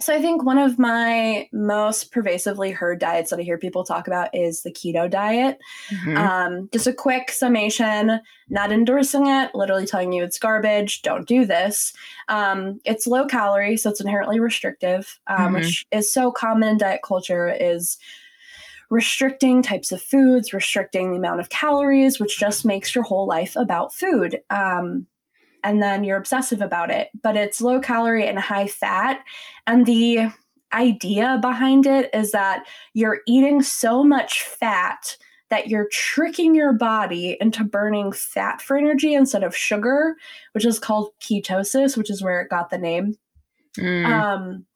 So 0.00 0.14
I 0.14 0.20
think 0.20 0.44
one 0.44 0.58
of 0.58 0.78
my 0.78 1.48
most 1.52 2.12
pervasively 2.12 2.70
heard 2.70 3.00
diets 3.00 3.30
that 3.30 3.40
I 3.40 3.42
hear 3.42 3.58
people 3.58 3.82
talk 3.82 4.06
about 4.06 4.32
is 4.32 4.62
the 4.62 4.70
keto 4.70 5.10
diet. 5.10 5.58
Mm-hmm. 5.90 6.16
Um, 6.16 6.68
just 6.72 6.86
a 6.86 6.92
quick 6.92 7.32
summation, 7.32 8.20
not 8.48 8.70
endorsing 8.70 9.26
it, 9.26 9.54
literally 9.54 9.86
telling 9.86 10.12
you 10.12 10.22
it's 10.22 10.38
garbage. 10.38 11.02
Don't 11.02 11.26
do 11.26 11.44
this. 11.44 11.92
Um, 12.28 12.80
it's 12.84 13.08
low 13.08 13.26
calorie, 13.26 13.76
so 13.76 13.90
it's 13.90 14.00
inherently 14.00 14.38
restrictive, 14.38 15.18
um, 15.26 15.38
mm-hmm. 15.38 15.54
which 15.54 15.84
is 15.90 16.12
so 16.12 16.30
common 16.30 16.68
in 16.68 16.78
diet 16.78 17.00
culture. 17.04 17.48
Is 17.48 17.98
restricting 18.90 19.62
types 19.62 19.92
of 19.92 20.02
foods, 20.02 20.52
restricting 20.52 21.10
the 21.10 21.18
amount 21.18 21.40
of 21.40 21.50
calories, 21.50 22.18
which 22.18 22.38
just 22.38 22.64
makes 22.64 22.94
your 22.94 23.04
whole 23.04 23.26
life 23.26 23.54
about 23.56 23.94
food. 23.94 24.40
Um, 24.50 25.06
and 25.64 25.82
then 25.82 26.04
you're 26.04 26.16
obsessive 26.16 26.60
about 26.60 26.90
it. 26.90 27.08
But 27.22 27.36
it's 27.36 27.60
low 27.60 27.80
calorie 27.80 28.26
and 28.26 28.38
high 28.38 28.68
fat. 28.68 29.24
And 29.66 29.84
the 29.84 30.30
idea 30.72 31.38
behind 31.40 31.86
it 31.86 32.10
is 32.14 32.32
that 32.32 32.66
you're 32.94 33.20
eating 33.26 33.62
so 33.62 34.04
much 34.04 34.42
fat 34.42 35.16
that 35.50 35.68
you're 35.68 35.88
tricking 35.90 36.54
your 36.54 36.74
body 36.74 37.36
into 37.40 37.64
burning 37.64 38.12
fat 38.12 38.60
for 38.60 38.76
energy 38.76 39.14
instead 39.14 39.42
of 39.42 39.56
sugar, 39.56 40.14
which 40.52 40.66
is 40.66 40.78
called 40.78 41.10
ketosis, 41.20 41.96
which 41.96 42.10
is 42.10 42.22
where 42.22 42.42
it 42.42 42.50
got 42.50 42.68
the 42.70 42.78
name. 42.78 43.16
Mm. 43.78 44.06
Um, 44.06 44.66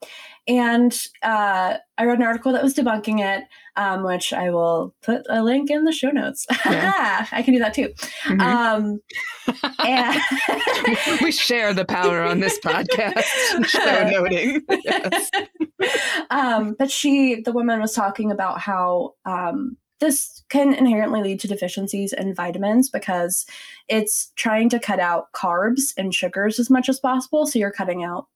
and 0.49 0.93
uh, 1.23 1.77
I 1.99 2.05
read 2.05 2.19
an 2.19 2.25
article 2.25 2.53
that 2.53 2.65
was 2.65 2.75
debunking 2.75 3.21
it, 3.21 3.45
um, 3.77 4.03
which 4.03 4.33
I 4.33 4.51
will 4.51 4.93
put 5.01 5.25
a 5.29 5.43
link 5.43 5.71
in 5.71 5.85
the 5.85 5.93
show 5.93 6.11
notes. 6.11 6.47
Yeah. 6.67 7.27
I 7.33 7.43
can 7.43 7.55
do 7.55 7.61
that 7.61 7.75
too. 7.75 7.91
Mm-hmm. 8.25 8.41
Um, 8.41 9.01
and 9.87 11.21
we 11.23 11.31
share 11.31 11.73
the 11.73 11.85
power 11.85 12.23
on 12.23 12.41
this 12.41 12.59
podcast. 12.65 13.67
show 13.67 14.09
noting. 14.09 14.63
Yes. 14.85 15.31
Um, 16.31 16.75
but 16.77 16.91
she, 16.91 17.41
the 17.41 17.53
woman, 17.53 17.81
was 17.81 17.95
talking 17.95 18.33
about 18.33 18.59
how 18.59 19.13
um, 19.25 19.77
this 20.01 20.43
can 20.49 20.75
inherently 20.75 21.23
lead 21.23 21.39
to 21.41 21.49
deficiencies 21.49 22.13
in 22.13 22.35
vitamins 22.35 22.91
because 22.91 23.47
it's 23.89 24.33
trying 24.35 24.69
to 24.71 24.81
cut 24.81 24.99
out 24.99 25.27
carbs 25.33 25.95
and 25.97 26.13
sugars 26.13 26.59
as 26.59 26.69
much 26.69 26.89
as 26.89 26.99
possible. 26.99 27.47
So 27.47 27.61
you're 27.61 27.71
cutting 27.71 28.03
out 28.03 28.27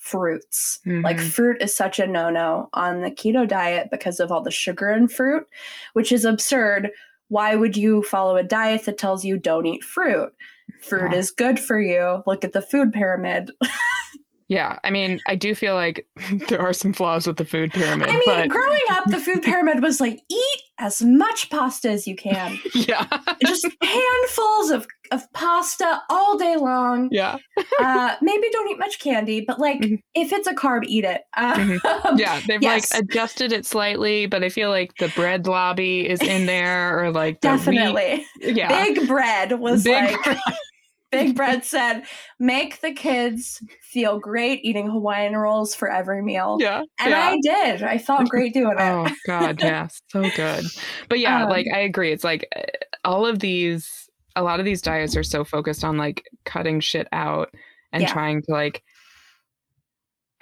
fruits. 0.00 0.80
Mm-hmm. 0.86 1.04
Like 1.04 1.20
fruit 1.20 1.62
is 1.62 1.76
such 1.76 1.98
a 1.98 2.06
no-no 2.06 2.68
on 2.72 3.02
the 3.02 3.10
keto 3.10 3.46
diet 3.46 3.88
because 3.90 4.18
of 4.18 4.32
all 4.32 4.42
the 4.42 4.50
sugar 4.50 4.90
in 4.90 5.06
fruit, 5.06 5.46
which 5.92 6.10
is 6.10 6.24
absurd. 6.24 6.90
Why 7.28 7.54
would 7.54 7.76
you 7.76 8.02
follow 8.02 8.36
a 8.36 8.42
diet 8.42 8.86
that 8.86 8.98
tells 8.98 9.24
you 9.24 9.38
don't 9.38 9.66
eat 9.66 9.84
fruit? 9.84 10.32
Fruit 10.82 11.12
yeah. 11.12 11.18
is 11.18 11.30
good 11.30 11.60
for 11.60 11.80
you. 11.80 12.22
Look 12.26 12.44
at 12.44 12.52
the 12.52 12.62
food 12.62 12.92
pyramid. 12.92 13.52
Yeah, 14.50 14.80
I 14.82 14.90
mean, 14.90 15.20
I 15.28 15.36
do 15.36 15.54
feel 15.54 15.76
like 15.76 16.08
there 16.48 16.60
are 16.60 16.72
some 16.72 16.92
flaws 16.92 17.24
with 17.24 17.36
the 17.36 17.44
food 17.44 17.70
pyramid. 17.70 18.08
I 18.08 18.14
mean, 18.14 18.22
but... 18.26 18.48
growing 18.48 18.82
up, 18.90 19.04
the 19.06 19.20
food 19.20 19.42
pyramid 19.42 19.80
was 19.80 20.00
like 20.00 20.20
eat 20.28 20.62
as 20.80 21.00
much 21.02 21.50
pasta 21.50 21.88
as 21.88 22.08
you 22.08 22.16
can. 22.16 22.58
yeah, 22.74 23.06
just 23.40 23.64
handfuls 23.80 24.70
of 24.70 24.88
of 25.12 25.32
pasta 25.34 26.02
all 26.10 26.36
day 26.36 26.56
long. 26.56 27.08
Yeah, 27.12 27.36
uh, 27.78 28.16
maybe 28.20 28.48
don't 28.50 28.68
eat 28.68 28.78
much 28.80 28.98
candy, 28.98 29.44
but 29.46 29.60
like 29.60 29.82
mm-hmm. 29.82 29.94
if 30.16 30.32
it's 30.32 30.48
a 30.48 30.54
carb, 30.54 30.82
eat 30.84 31.04
it. 31.04 31.22
mm-hmm. 31.38 32.16
Yeah, 32.18 32.40
they've 32.48 32.60
yes. 32.60 32.92
like 32.92 33.04
adjusted 33.04 33.52
it 33.52 33.64
slightly, 33.64 34.26
but 34.26 34.42
I 34.42 34.48
feel 34.48 34.70
like 34.70 34.96
the 34.96 35.12
bread 35.14 35.46
lobby 35.46 36.08
is 36.08 36.20
in 36.22 36.46
there, 36.46 36.98
or 37.00 37.12
like 37.12 37.40
definitely. 37.40 38.26
Wheat. 38.40 38.56
Yeah, 38.56 38.68
big 38.68 39.06
bread 39.06 39.60
was 39.60 39.84
big 39.84 40.18
like. 40.26 40.36
Big 41.10 41.34
Bread 41.36 41.64
said, 41.64 42.02
make 42.38 42.80
the 42.80 42.92
kids 42.92 43.62
feel 43.82 44.18
great 44.18 44.64
eating 44.64 44.90
Hawaiian 44.90 45.36
rolls 45.36 45.74
for 45.74 45.90
every 45.90 46.22
meal. 46.22 46.58
Yeah. 46.60 46.82
And 46.98 47.10
yeah. 47.10 47.30
I 47.30 47.38
did. 47.42 47.82
I 47.82 47.98
felt 47.98 48.28
great 48.28 48.54
doing 48.54 48.76
it. 48.78 48.80
oh, 48.80 49.08
God. 49.26 49.60
Yeah. 49.60 49.88
So 50.08 50.28
good. 50.30 50.64
But 51.08 51.18
yeah, 51.18 51.44
um, 51.44 51.50
like 51.50 51.66
I 51.72 51.80
agree. 51.80 52.12
It's 52.12 52.24
like 52.24 52.48
eh, 52.54 52.64
all 53.04 53.26
of 53.26 53.40
these, 53.40 54.08
a 54.36 54.42
lot 54.42 54.60
of 54.60 54.66
these 54.66 54.82
diets 54.82 55.16
are 55.16 55.22
so 55.22 55.44
focused 55.44 55.84
on 55.84 55.96
like 55.96 56.24
cutting 56.44 56.80
shit 56.80 57.08
out 57.12 57.52
and 57.92 58.02
yeah. 58.02 58.12
trying 58.12 58.42
to 58.42 58.52
like 58.52 58.82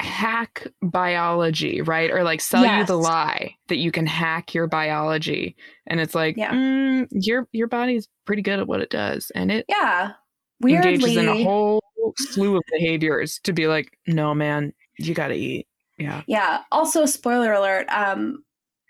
hack 0.00 0.66
biology, 0.83 1.81
right? 1.81 2.11
Or 2.11 2.22
like 2.22 2.40
sell 2.40 2.62
yes. 2.62 2.81
you 2.81 2.87
the 2.87 2.98
lie 2.98 3.57
that 3.68 3.78
you 3.78 3.90
can 3.90 4.07
hack 4.07 4.54
your 4.54 4.66
biology. 4.66 5.57
And 5.87 6.00
it's 6.00 6.14
like, 6.14 6.37
yeah. 6.37 6.52
Mm, 6.52 7.09
your 7.11 7.48
your 7.52 7.66
body's 7.66 8.09
pretty 8.26 8.42
good 8.42 8.59
at 8.61 8.68
what 8.68 8.81
it 8.81 8.90
does. 8.90 9.33
And 9.35 9.50
it 9.50 9.64
Yeah 9.68 10.12
weirdly, 10.61 10.94
engages 10.94 11.16
in 11.16 11.29
a 11.29 11.42
whole 11.42 11.83
slew 12.16 12.57
of 12.57 12.62
behaviors 12.73 13.38
to 13.40 13.53
be 13.53 13.66
like, 13.66 13.99
no, 14.07 14.35
man, 14.35 14.73
you 14.99 15.14
got 15.14 15.29
to 15.29 15.35
eat. 15.35 15.66
Yeah. 15.99 16.23
Yeah. 16.27 16.62
Also, 16.71 17.07
spoiler 17.07 17.53
alert. 17.53 17.87
Um, 17.90 18.44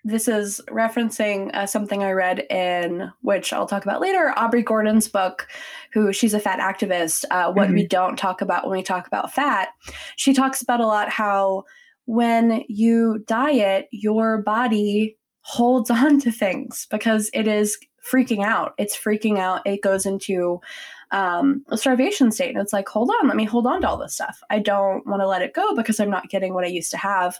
this 0.04 0.28
is 0.28 0.60
referencing 0.68 1.54
uh, 1.54 1.66
something 1.66 2.02
I 2.02 2.12
read 2.12 2.46
in 2.50 3.12
which 3.22 3.52
I'll 3.52 3.66
talk 3.66 3.84
about 3.84 4.00
later. 4.00 4.32
Aubrey 4.36 4.62
Gordon's 4.62 5.08
book, 5.08 5.48
who 5.92 6.12
she's 6.12 6.34
a 6.34 6.40
fat 6.40 6.60
activist. 6.60 7.24
Uh, 7.30 7.52
what 7.52 7.66
mm-hmm. 7.66 7.74
we 7.74 7.86
don't 7.86 8.16
talk 8.16 8.40
about 8.40 8.66
when 8.66 8.78
we 8.78 8.82
talk 8.82 9.06
about 9.06 9.32
fat, 9.32 9.68
she 10.16 10.32
talks 10.32 10.62
about 10.62 10.80
a 10.80 10.86
lot 10.86 11.10
how 11.10 11.64
when 12.06 12.64
you 12.68 13.22
diet, 13.26 13.88
your 13.90 14.40
body 14.40 15.18
holds 15.40 15.90
on 15.90 16.20
to 16.20 16.32
things 16.32 16.86
because 16.90 17.30
it 17.34 17.46
is 17.46 17.76
freaking 18.08 18.44
out. 18.44 18.74
It's 18.78 18.96
freaking 18.96 19.38
out. 19.38 19.66
It 19.66 19.82
goes 19.82 20.06
into 20.06 20.60
um, 21.10 21.64
a 21.68 21.78
starvation 21.78 22.30
state. 22.30 22.50
And 22.50 22.60
it's 22.60 22.72
like, 22.72 22.88
hold 22.88 23.10
on, 23.10 23.28
let 23.28 23.36
me 23.36 23.44
hold 23.44 23.66
on 23.66 23.80
to 23.82 23.88
all 23.88 23.96
this 23.96 24.14
stuff. 24.14 24.42
I 24.50 24.58
don't 24.58 25.06
want 25.06 25.22
to 25.22 25.26
let 25.26 25.42
it 25.42 25.54
go 25.54 25.74
because 25.74 26.00
I'm 26.00 26.10
not 26.10 26.28
getting 26.28 26.54
what 26.54 26.64
I 26.64 26.68
used 26.68 26.90
to 26.92 26.96
have. 26.96 27.38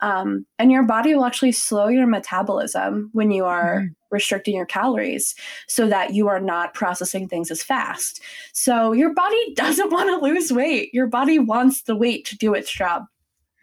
Um, 0.00 0.46
and 0.58 0.72
your 0.72 0.84
body 0.84 1.14
will 1.14 1.24
actually 1.24 1.52
slow 1.52 1.88
your 1.88 2.06
metabolism 2.06 3.10
when 3.12 3.30
you 3.30 3.44
are. 3.44 3.80
Mm-hmm. 3.80 3.94
Restricting 4.12 4.56
your 4.56 4.66
calories 4.66 5.36
so 5.68 5.86
that 5.86 6.14
you 6.14 6.26
are 6.26 6.40
not 6.40 6.74
processing 6.74 7.28
things 7.28 7.48
as 7.48 7.62
fast. 7.62 8.20
So, 8.52 8.90
your 8.90 9.14
body 9.14 9.38
doesn't 9.54 9.92
want 9.92 10.08
to 10.08 10.26
lose 10.26 10.52
weight. 10.52 10.92
Your 10.92 11.06
body 11.06 11.38
wants 11.38 11.82
the 11.82 11.94
weight 11.94 12.24
to 12.24 12.36
do 12.36 12.52
its 12.52 12.72
job. 12.72 13.04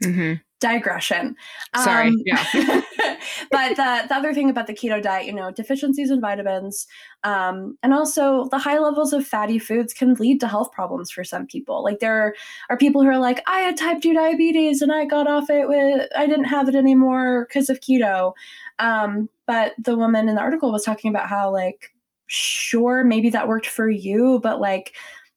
Mm-hmm 0.02 0.36
digression. 0.60 1.36
Sorry. 1.76 2.08
Um, 2.08 2.16
yeah. 2.26 2.44
but 3.52 3.76
the, 3.76 4.06
the 4.08 4.16
other 4.16 4.34
thing 4.34 4.50
about 4.50 4.68
the 4.68 4.74
keto 4.74 5.02
diet, 5.02 5.26
you 5.26 5.34
know, 5.34 5.52
deficiencies 5.52 6.10
in 6.10 6.20
vitamins, 6.20 6.88
um, 7.24 7.78
and 7.84 7.94
also 7.94 8.46
the 8.50 8.58
high 8.58 8.80
levels 8.80 9.14
of 9.14 9.26
fatty 9.26 9.60
foods 9.60 9.94
can 9.94 10.16
lead 10.16 10.40
to 10.40 10.48
health 10.48 10.72
problems 10.72 11.12
for 11.12 11.24
some 11.24 11.46
people. 11.46 11.84
Like 11.84 12.00
there 12.00 12.36
are 12.70 12.78
people 12.78 13.04
who 13.04 13.10
are 13.10 13.20
like, 13.20 13.42
I 13.48 13.60
had 13.60 13.78
type 13.78 14.02
2 14.02 14.14
diabetes 14.14 14.82
and 14.82 14.92
I 14.92 15.06
got 15.06 15.28
off 15.28 15.50
it 15.50 15.68
with, 15.68 16.08
I 16.16 16.26
didn't 16.26 16.46
have 16.46 16.68
it 16.68 16.76
anymore 16.76 17.48
because 17.48 17.70
of 17.70 17.80
keto. 17.80 18.34
Um, 18.80 19.30
but 19.46 19.74
the 19.78 19.96
woman 19.96 20.28
in 20.28 20.36
the 20.36 20.42
article 20.42 20.72
was 20.72 20.84
talking 20.84 21.10
about 21.10 21.30
how, 21.30 21.52
like, 21.52 21.94
sure, 22.28 23.04
maybe 23.04 23.30
that 23.30 23.48
worked 23.48 23.68
for 23.68 23.90
you, 23.90 24.40
but 24.44 24.60
like 24.60 24.94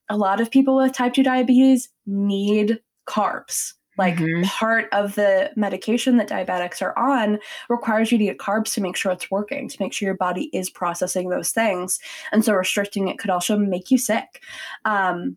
a 0.08 0.16
lot 0.16 0.40
of 0.40 0.50
people 0.50 0.76
with 0.76 0.92
type 0.92 1.14
2 1.14 1.22
diabetes 1.22 1.88
need 2.06 2.80
carbs 3.06 3.74
like 4.00 4.16
mm-hmm. 4.16 4.44
part 4.44 4.86
of 4.92 5.14
the 5.14 5.50
medication 5.56 6.16
that 6.16 6.30
diabetics 6.30 6.80
are 6.80 6.98
on 6.98 7.38
requires 7.68 8.10
you 8.10 8.16
to 8.16 8.24
eat 8.24 8.38
carbs 8.38 8.72
to 8.72 8.80
make 8.80 8.96
sure 8.96 9.12
it's 9.12 9.30
working, 9.30 9.68
to 9.68 9.76
make 9.78 9.92
sure 9.92 10.06
your 10.06 10.16
body 10.16 10.48
is 10.54 10.70
processing 10.70 11.28
those 11.28 11.50
things. 11.50 12.00
And 12.32 12.42
so 12.42 12.54
restricting 12.54 13.08
it 13.08 13.18
could 13.18 13.28
also 13.28 13.58
make 13.58 13.90
you 13.90 13.98
sick. 13.98 14.42
Um, 14.86 15.36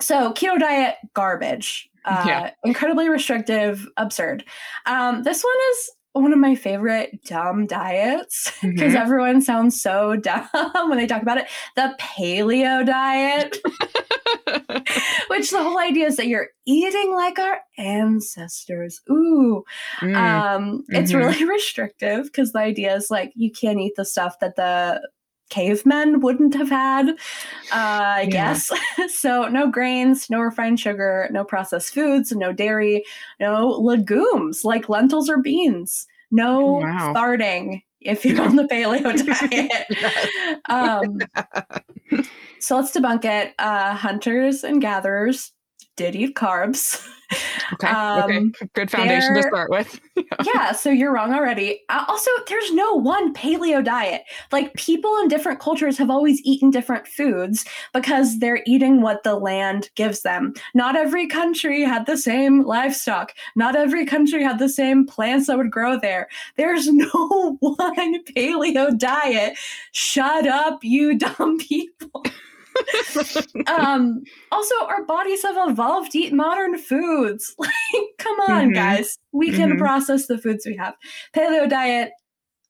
so 0.00 0.32
keto 0.32 0.58
diet, 0.58 0.96
garbage. 1.14 1.88
Uh, 2.04 2.24
yeah. 2.26 2.50
incredibly 2.64 3.08
restrictive, 3.08 3.86
absurd. 3.96 4.44
Um, 4.86 5.22
this 5.22 5.44
one 5.44 5.54
is 5.70 5.90
one 6.14 6.32
of 6.32 6.38
my 6.38 6.54
favorite 6.54 7.22
dumb 7.24 7.66
diets 7.66 8.52
because 8.62 8.80
mm-hmm. 8.80 8.96
everyone 8.96 9.40
sounds 9.40 9.80
so 9.80 10.16
dumb 10.22 10.48
when 10.88 10.98
they 10.98 11.06
talk 11.06 11.22
about 11.22 11.38
it. 11.38 11.46
The 11.76 11.94
paleo 12.00 12.84
diet, 12.84 13.58
which 15.28 15.50
the 15.50 15.62
whole 15.62 15.78
idea 15.78 16.06
is 16.06 16.16
that 16.16 16.26
you're 16.26 16.48
eating 16.66 17.12
like 17.12 17.38
our 17.38 17.60
ancestors. 17.78 19.00
Ooh, 19.10 19.64
mm. 20.00 20.16
um, 20.16 20.80
mm-hmm. 20.82 20.96
it's 20.96 21.12
really 21.12 21.44
restrictive 21.48 22.24
because 22.24 22.52
the 22.52 22.60
idea 22.60 22.94
is 22.94 23.10
like 23.10 23.32
you 23.34 23.50
can't 23.50 23.80
eat 23.80 23.94
the 23.96 24.04
stuff 24.04 24.38
that 24.40 24.56
the 24.56 25.00
cavemen 25.50 26.20
wouldn't 26.20 26.54
have 26.54 26.70
had, 26.70 27.10
uh, 27.10 27.14
I 27.72 28.22
yeah. 28.22 28.30
guess. 28.30 28.70
so, 29.08 29.48
no 29.48 29.70
grains, 29.70 30.30
no 30.30 30.40
refined 30.40 30.80
sugar, 30.80 31.28
no 31.30 31.44
processed 31.44 31.92
foods, 31.92 32.32
no 32.32 32.52
dairy, 32.52 33.04
no 33.38 33.68
legumes 33.68 34.64
like 34.64 34.88
lentils 34.88 35.28
or 35.28 35.38
beans, 35.38 36.06
no 36.30 36.78
wow. 36.78 37.12
farting 37.14 37.82
if 38.04 38.24
you're 38.24 38.42
on 38.42 38.56
the 38.56 38.64
paleo 38.64 39.02
diet. 39.50 40.60
um, 40.68 41.18
so, 42.60 42.76
let's 42.76 42.92
debunk 42.96 43.24
it. 43.24 43.54
Uh, 43.58 43.94
hunters 43.94 44.64
and 44.64 44.80
gatherers 44.80 45.52
did 45.96 46.16
eat 46.16 46.34
carbs. 46.34 47.06
Okay. 47.74 47.88
Um, 47.88 48.22
okay. 48.30 48.68
Good 48.74 48.90
foundation 48.90 49.34
to 49.34 49.42
start 49.42 49.70
with. 49.70 50.00
yeah. 50.44 50.72
So 50.72 50.90
you're 50.90 51.12
wrong 51.12 51.32
already. 51.32 51.80
Uh, 51.88 52.04
also, 52.08 52.30
there's 52.48 52.72
no 52.72 52.94
one 52.94 53.32
paleo 53.34 53.84
diet. 53.84 54.22
Like 54.50 54.74
people 54.74 55.16
in 55.18 55.28
different 55.28 55.60
cultures 55.60 55.96
have 55.98 56.10
always 56.10 56.40
eaten 56.44 56.70
different 56.70 57.06
foods 57.06 57.64
because 57.94 58.38
they're 58.38 58.62
eating 58.66 59.00
what 59.00 59.22
the 59.22 59.36
land 59.36 59.90
gives 59.94 60.22
them. 60.22 60.54
Not 60.74 60.96
every 60.96 61.26
country 61.26 61.82
had 61.82 62.06
the 62.06 62.16
same 62.16 62.62
livestock. 62.64 63.32
Not 63.56 63.76
every 63.76 64.06
country 64.06 64.42
had 64.42 64.58
the 64.58 64.68
same 64.68 65.06
plants 65.06 65.46
that 65.46 65.56
would 65.56 65.70
grow 65.70 65.98
there. 65.98 66.28
There's 66.56 66.86
no 66.92 67.56
one 67.60 68.24
paleo 68.24 68.96
diet. 68.98 69.58
Shut 69.92 70.46
up, 70.46 70.84
you 70.84 71.18
dumb 71.18 71.58
people. 71.58 72.24
um, 73.66 74.22
also, 74.50 74.74
our 74.86 75.04
bodies 75.04 75.42
have 75.42 75.70
evolved 75.70 76.12
to 76.12 76.18
eat 76.18 76.32
modern 76.32 76.78
foods. 76.78 77.54
Like, 77.62 78.08
come 78.18 78.40
on, 78.40 78.64
mm-hmm. 78.66 78.72
guys. 78.74 79.18
We 79.32 79.50
can 79.50 79.70
mm-hmm. 79.70 79.78
process 79.78 80.26
the 80.26 80.38
foods 80.38 80.64
we 80.66 80.76
have. 80.76 80.94
Paleo 81.34 81.68
diet, 81.68 82.12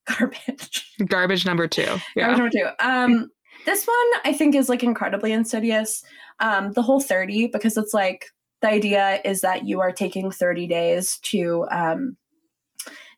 garbage. 0.19 0.95
Garbage 1.07 1.47
number 1.47 1.69
two. 1.69 1.83
Yeah. 2.17 2.35
Garbage 2.35 2.39
number 2.39 2.51
two. 2.51 2.87
Um, 2.87 3.31
this 3.67 3.87
one 3.87 4.21
I 4.25 4.33
think 4.33 4.55
is 4.55 4.69
like 4.69 4.83
incredibly 4.83 5.33
insidious. 5.33 6.03
Um, 6.41 6.73
the 6.73 6.83
whole 6.83 7.01
30, 7.01 7.49
because 7.49 7.77
it's 7.77 7.95
like 7.95 8.27
the 8.63 8.69
idea 8.69 9.21
is 9.25 9.43
that 9.43 9.67
you 9.67 9.81
are 9.81 9.93
taking 9.93 10.31
30 10.31 10.67
days 10.67 11.19
to 11.25 11.67
um, 11.71 12.17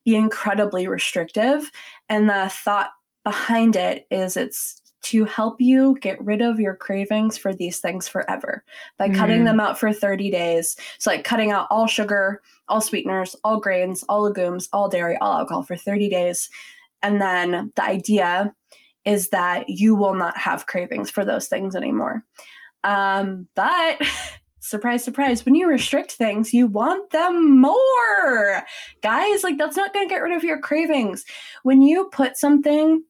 be 0.04 0.14
incredibly 0.14 0.86
restrictive. 0.86 1.70
And 2.08 2.28
the 2.28 2.50
thought 2.50 2.90
behind 3.24 3.76
it 3.76 4.06
is 4.10 4.36
it's 4.36 4.80
to 5.04 5.24
help 5.26 5.60
you 5.60 5.96
get 6.00 6.22
rid 6.24 6.40
of 6.40 6.58
your 6.58 6.74
cravings 6.74 7.36
for 7.36 7.54
these 7.54 7.78
things 7.78 8.08
forever 8.08 8.64
by 8.98 9.08
mm. 9.08 9.14
cutting 9.14 9.44
them 9.44 9.60
out 9.60 9.78
for 9.78 9.92
30 9.92 10.30
days. 10.30 10.76
So, 10.98 11.10
like 11.10 11.24
cutting 11.24 11.50
out 11.50 11.66
all 11.70 11.86
sugar, 11.86 12.42
all 12.68 12.80
sweeteners, 12.80 13.36
all 13.44 13.60
grains, 13.60 14.02
all 14.08 14.22
legumes, 14.22 14.68
all 14.72 14.88
dairy, 14.88 15.16
all 15.20 15.38
alcohol 15.38 15.62
for 15.62 15.76
30 15.76 16.08
days. 16.08 16.48
And 17.02 17.20
then 17.20 17.70
the 17.76 17.84
idea 17.84 18.54
is 19.04 19.28
that 19.28 19.68
you 19.68 19.94
will 19.94 20.14
not 20.14 20.36
have 20.38 20.66
cravings 20.66 21.10
for 21.10 21.24
those 21.24 21.48
things 21.48 21.76
anymore. 21.76 22.24
Um, 22.82 23.46
but 23.54 24.00
surprise, 24.60 25.04
surprise, 25.04 25.44
when 25.44 25.54
you 25.54 25.68
restrict 25.68 26.12
things, 26.12 26.54
you 26.54 26.66
want 26.66 27.10
them 27.10 27.60
more. 27.60 28.62
Guys, 29.02 29.44
like 29.44 29.58
that's 29.58 29.76
not 29.76 29.92
going 29.92 30.08
to 30.08 30.12
get 30.12 30.22
rid 30.22 30.34
of 30.34 30.44
your 30.44 30.58
cravings. 30.58 31.26
When 31.62 31.82
you 31.82 32.08
put 32.10 32.38
something 32.38 33.04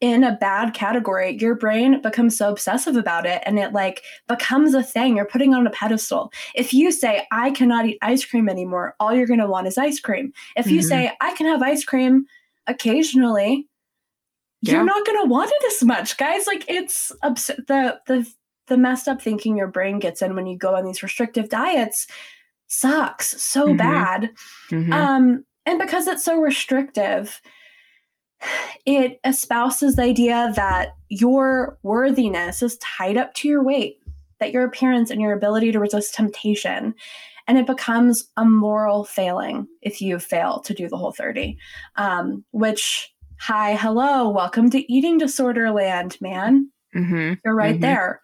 in 0.00 0.24
a 0.24 0.36
bad 0.36 0.74
category, 0.74 1.36
your 1.38 1.54
brain 1.54 2.00
becomes 2.02 2.36
so 2.36 2.50
obsessive 2.50 2.96
about 2.96 3.26
it 3.26 3.42
and 3.46 3.58
it 3.58 3.72
like 3.72 4.02
becomes 4.26 4.74
a 4.74 4.82
thing 4.82 5.16
you're 5.16 5.24
putting 5.24 5.54
on 5.54 5.66
a 5.66 5.70
pedestal. 5.70 6.32
If 6.54 6.74
you 6.74 6.90
say, 6.90 7.26
I 7.30 7.50
cannot 7.50 7.86
eat 7.86 7.98
ice 8.02 8.24
cream 8.24 8.48
anymore, 8.48 8.94
all 8.98 9.14
you're 9.14 9.26
going 9.26 9.40
to 9.40 9.46
want 9.46 9.68
is 9.68 9.78
ice 9.78 10.00
cream. 10.00 10.32
If 10.56 10.66
you 10.66 10.80
mm-hmm. 10.80 10.88
say, 10.88 11.12
I 11.20 11.34
can 11.34 11.46
have 11.46 11.62
ice 11.62 11.84
cream 11.84 12.26
occasionally, 12.66 13.68
yeah. 14.62 14.74
you're 14.74 14.84
not 14.84 15.06
going 15.06 15.22
to 15.22 15.28
want 15.28 15.52
it 15.52 15.72
as 15.72 15.84
much. 15.84 16.16
Guys, 16.16 16.46
like 16.46 16.64
it's 16.68 17.12
obs- 17.22 17.46
the, 17.46 18.00
the, 18.06 18.28
the 18.66 18.76
messed 18.76 19.06
up 19.06 19.22
thinking 19.22 19.56
your 19.56 19.68
brain 19.68 20.00
gets 20.00 20.22
in 20.22 20.34
when 20.34 20.46
you 20.46 20.58
go 20.58 20.74
on 20.74 20.84
these 20.84 21.02
restrictive 21.02 21.48
diets 21.48 22.08
sucks 22.66 23.40
so 23.40 23.68
mm-hmm. 23.68 23.76
bad. 23.76 24.30
Mm-hmm. 24.70 24.92
Um, 24.92 25.44
and 25.66 25.78
because 25.78 26.06
it's 26.06 26.24
so 26.24 26.40
restrictive, 26.40 27.40
it 28.86 29.20
espouses 29.24 29.96
the 29.96 30.02
idea 30.02 30.52
that 30.56 30.96
your 31.08 31.78
worthiness 31.82 32.62
is 32.62 32.78
tied 32.78 33.16
up 33.16 33.34
to 33.34 33.48
your 33.48 33.62
weight, 33.62 34.00
that 34.40 34.52
your 34.52 34.64
appearance 34.64 35.10
and 35.10 35.20
your 35.20 35.32
ability 35.32 35.72
to 35.72 35.80
resist 35.80 36.14
temptation. 36.14 36.94
And 37.46 37.56
it 37.56 37.66
becomes 37.66 38.28
a 38.36 38.44
moral 38.44 39.04
failing 39.04 39.66
if 39.80 40.02
you 40.02 40.18
fail 40.18 40.60
to 40.60 40.74
do 40.74 40.88
the 40.88 40.96
whole 40.96 41.12
30, 41.12 41.56
um, 41.96 42.44
which, 42.50 43.12
hi, 43.38 43.74
hello, 43.74 44.28
welcome 44.28 44.70
to 44.70 44.92
eating 44.92 45.18
disorder 45.18 45.70
land, 45.70 46.18
man. 46.20 46.70
Mm-hmm. 46.94 47.34
You're 47.44 47.54
right 47.54 47.74
mm-hmm. 47.74 47.82
there. 47.82 48.20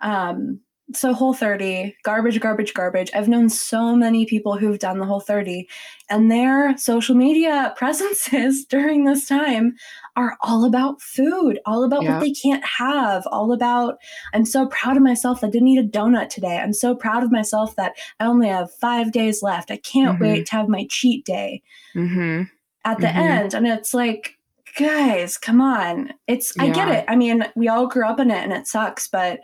Um, 0.00 0.60
so 0.94 1.12
whole 1.12 1.34
30 1.34 1.94
garbage 2.02 2.40
garbage 2.40 2.74
garbage 2.74 3.10
i've 3.14 3.28
known 3.28 3.48
so 3.48 3.94
many 3.94 4.26
people 4.26 4.56
who've 4.56 4.78
done 4.78 4.98
the 4.98 5.04
whole 5.04 5.20
30 5.20 5.68
and 6.08 6.30
their 6.30 6.76
social 6.76 7.14
media 7.14 7.72
presences 7.76 8.64
during 8.68 9.04
this 9.04 9.26
time 9.26 9.74
are 10.16 10.36
all 10.42 10.64
about 10.64 11.00
food 11.00 11.58
all 11.66 11.84
about 11.84 12.02
yeah. 12.02 12.14
what 12.14 12.20
they 12.20 12.32
can't 12.32 12.64
have 12.64 13.26
all 13.30 13.52
about 13.52 13.96
i'm 14.32 14.44
so 14.44 14.66
proud 14.66 14.96
of 14.96 15.02
myself 15.02 15.44
i 15.44 15.48
didn't 15.48 15.68
eat 15.68 15.78
a 15.78 15.82
donut 15.82 16.28
today 16.28 16.58
i'm 16.58 16.72
so 16.72 16.94
proud 16.94 17.22
of 17.22 17.32
myself 17.32 17.76
that 17.76 17.92
i 18.18 18.26
only 18.26 18.48
have 18.48 18.72
five 18.74 19.12
days 19.12 19.42
left 19.42 19.70
i 19.70 19.76
can't 19.76 20.14
mm-hmm. 20.14 20.24
wait 20.24 20.46
to 20.46 20.52
have 20.52 20.68
my 20.68 20.86
cheat 20.90 21.24
day 21.24 21.62
mm-hmm. 21.94 22.42
at 22.84 22.98
the 22.98 23.06
mm-hmm. 23.06 23.18
end 23.18 23.54
and 23.54 23.66
it's 23.66 23.94
like 23.94 24.36
guys 24.78 25.36
come 25.36 25.60
on 25.60 26.12
it's 26.28 26.52
yeah. 26.56 26.64
i 26.64 26.70
get 26.70 26.88
it 26.88 27.04
i 27.08 27.16
mean 27.16 27.44
we 27.56 27.68
all 27.68 27.88
grew 27.88 28.06
up 28.06 28.20
in 28.20 28.30
it 28.30 28.42
and 28.42 28.52
it 28.52 28.66
sucks 28.66 29.08
but 29.08 29.40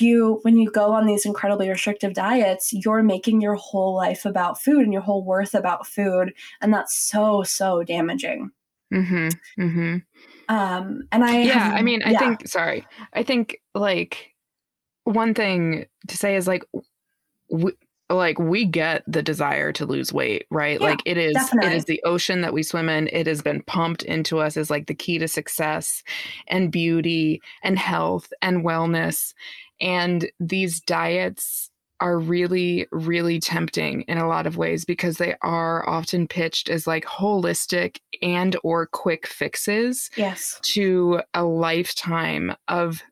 you 0.00 0.40
when 0.42 0.56
you 0.56 0.70
go 0.70 0.92
on 0.92 1.06
these 1.06 1.26
incredibly 1.26 1.68
restrictive 1.68 2.14
diets 2.14 2.72
you're 2.72 3.02
making 3.02 3.40
your 3.40 3.54
whole 3.54 3.94
life 3.94 4.24
about 4.24 4.60
food 4.60 4.82
and 4.82 4.92
your 4.92 5.02
whole 5.02 5.24
worth 5.24 5.54
about 5.54 5.86
food 5.86 6.32
and 6.60 6.72
that's 6.72 6.94
so 6.94 7.42
so 7.42 7.82
damaging 7.82 8.50
mm-hmm, 8.92 9.28
mm-hmm. 9.60 9.96
um 10.54 11.02
and 11.12 11.24
i 11.24 11.42
yeah 11.42 11.58
have, 11.58 11.74
i 11.74 11.82
mean 11.82 12.02
i 12.04 12.10
yeah. 12.10 12.18
think 12.18 12.46
sorry 12.46 12.86
i 13.12 13.22
think 13.22 13.60
like 13.74 14.34
one 15.04 15.34
thing 15.34 15.86
to 16.06 16.16
say 16.16 16.36
is 16.36 16.46
like 16.46 16.64
like 18.10 18.38
we 18.38 18.64
get 18.64 19.02
the 19.06 19.22
desire 19.22 19.72
to 19.72 19.84
lose 19.84 20.12
weight 20.12 20.46
right 20.50 20.80
yeah, 20.80 20.86
like 20.86 21.00
it 21.04 21.18
is 21.18 21.34
definitely. 21.34 21.70
it 21.70 21.76
is 21.76 21.84
the 21.84 22.02
ocean 22.04 22.40
that 22.40 22.52
we 22.52 22.62
swim 22.62 22.88
in 22.88 23.08
it 23.12 23.26
has 23.26 23.42
been 23.42 23.62
pumped 23.62 24.02
into 24.02 24.38
us 24.38 24.56
as 24.56 24.70
like 24.70 24.86
the 24.86 24.94
key 24.94 25.18
to 25.18 25.28
success 25.28 26.02
and 26.46 26.72
beauty 26.72 27.42
and 27.62 27.78
health 27.78 28.32
and 28.40 28.64
wellness 28.64 29.34
and 29.80 30.30
these 30.40 30.80
diets 30.80 31.70
are 32.00 32.18
really, 32.18 32.86
really 32.92 33.40
tempting 33.40 34.02
in 34.02 34.18
a 34.18 34.28
lot 34.28 34.46
of 34.46 34.56
ways 34.56 34.84
because 34.84 35.16
they 35.16 35.34
are 35.42 35.88
often 35.88 36.28
pitched 36.28 36.68
as 36.68 36.86
like 36.86 37.04
holistic 37.04 37.98
and 38.22 38.56
or 38.62 38.86
quick 38.86 39.26
fixes 39.26 40.10
yes. 40.16 40.60
to 40.62 41.20
a 41.34 41.42
lifetime 41.42 42.54
of 42.68 43.02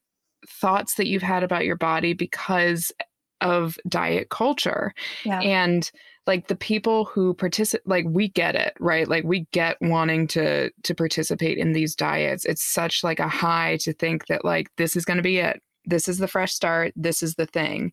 thoughts 0.49 0.95
that 0.95 1.09
you've 1.09 1.23
had 1.23 1.43
about 1.43 1.65
your 1.65 1.77
body 1.77 2.13
because 2.13 2.93
of 3.41 3.79
diet 3.89 4.29
culture. 4.31 4.95
Yeah. 5.25 5.41
And 5.41 5.91
like 6.27 6.49
the 6.49 6.57
people 6.57 7.05
who 7.05 7.35
participate 7.35 7.87
like 7.87 8.05
we 8.09 8.29
get 8.29 8.55
it, 8.57 8.75
right? 8.81 9.07
Like 9.07 9.25
we 9.25 9.47
get 9.53 9.77
wanting 9.81 10.27
to 10.29 10.71
to 10.83 10.95
participate 10.95 11.59
in 11.59 11.73
these 11.73 11.95
diets. 11.95 12.45
It's 12.45 12.65
such 12.65 13.05
like 13.05 13.21
a 13.21 13.29
high 13.29 13.77
to 13.83 13.93
think 13.93 14.27
that 14.27 14.45
like 14.45 14.69
this 14.77 14.97
is 14.97 15.05
going 15.05 15.19
to 15.19 15.23
be 15.23 15.39
it 15.39 15.63
this 15.87 16.09
is 16.09 16.19
the 16.19 16.29
fresh 16.29 16.53
start 16.53 16.93
this 16.97 17.23
is 17.23 17.37
the 17.37 17.47
thing 17.47 17.93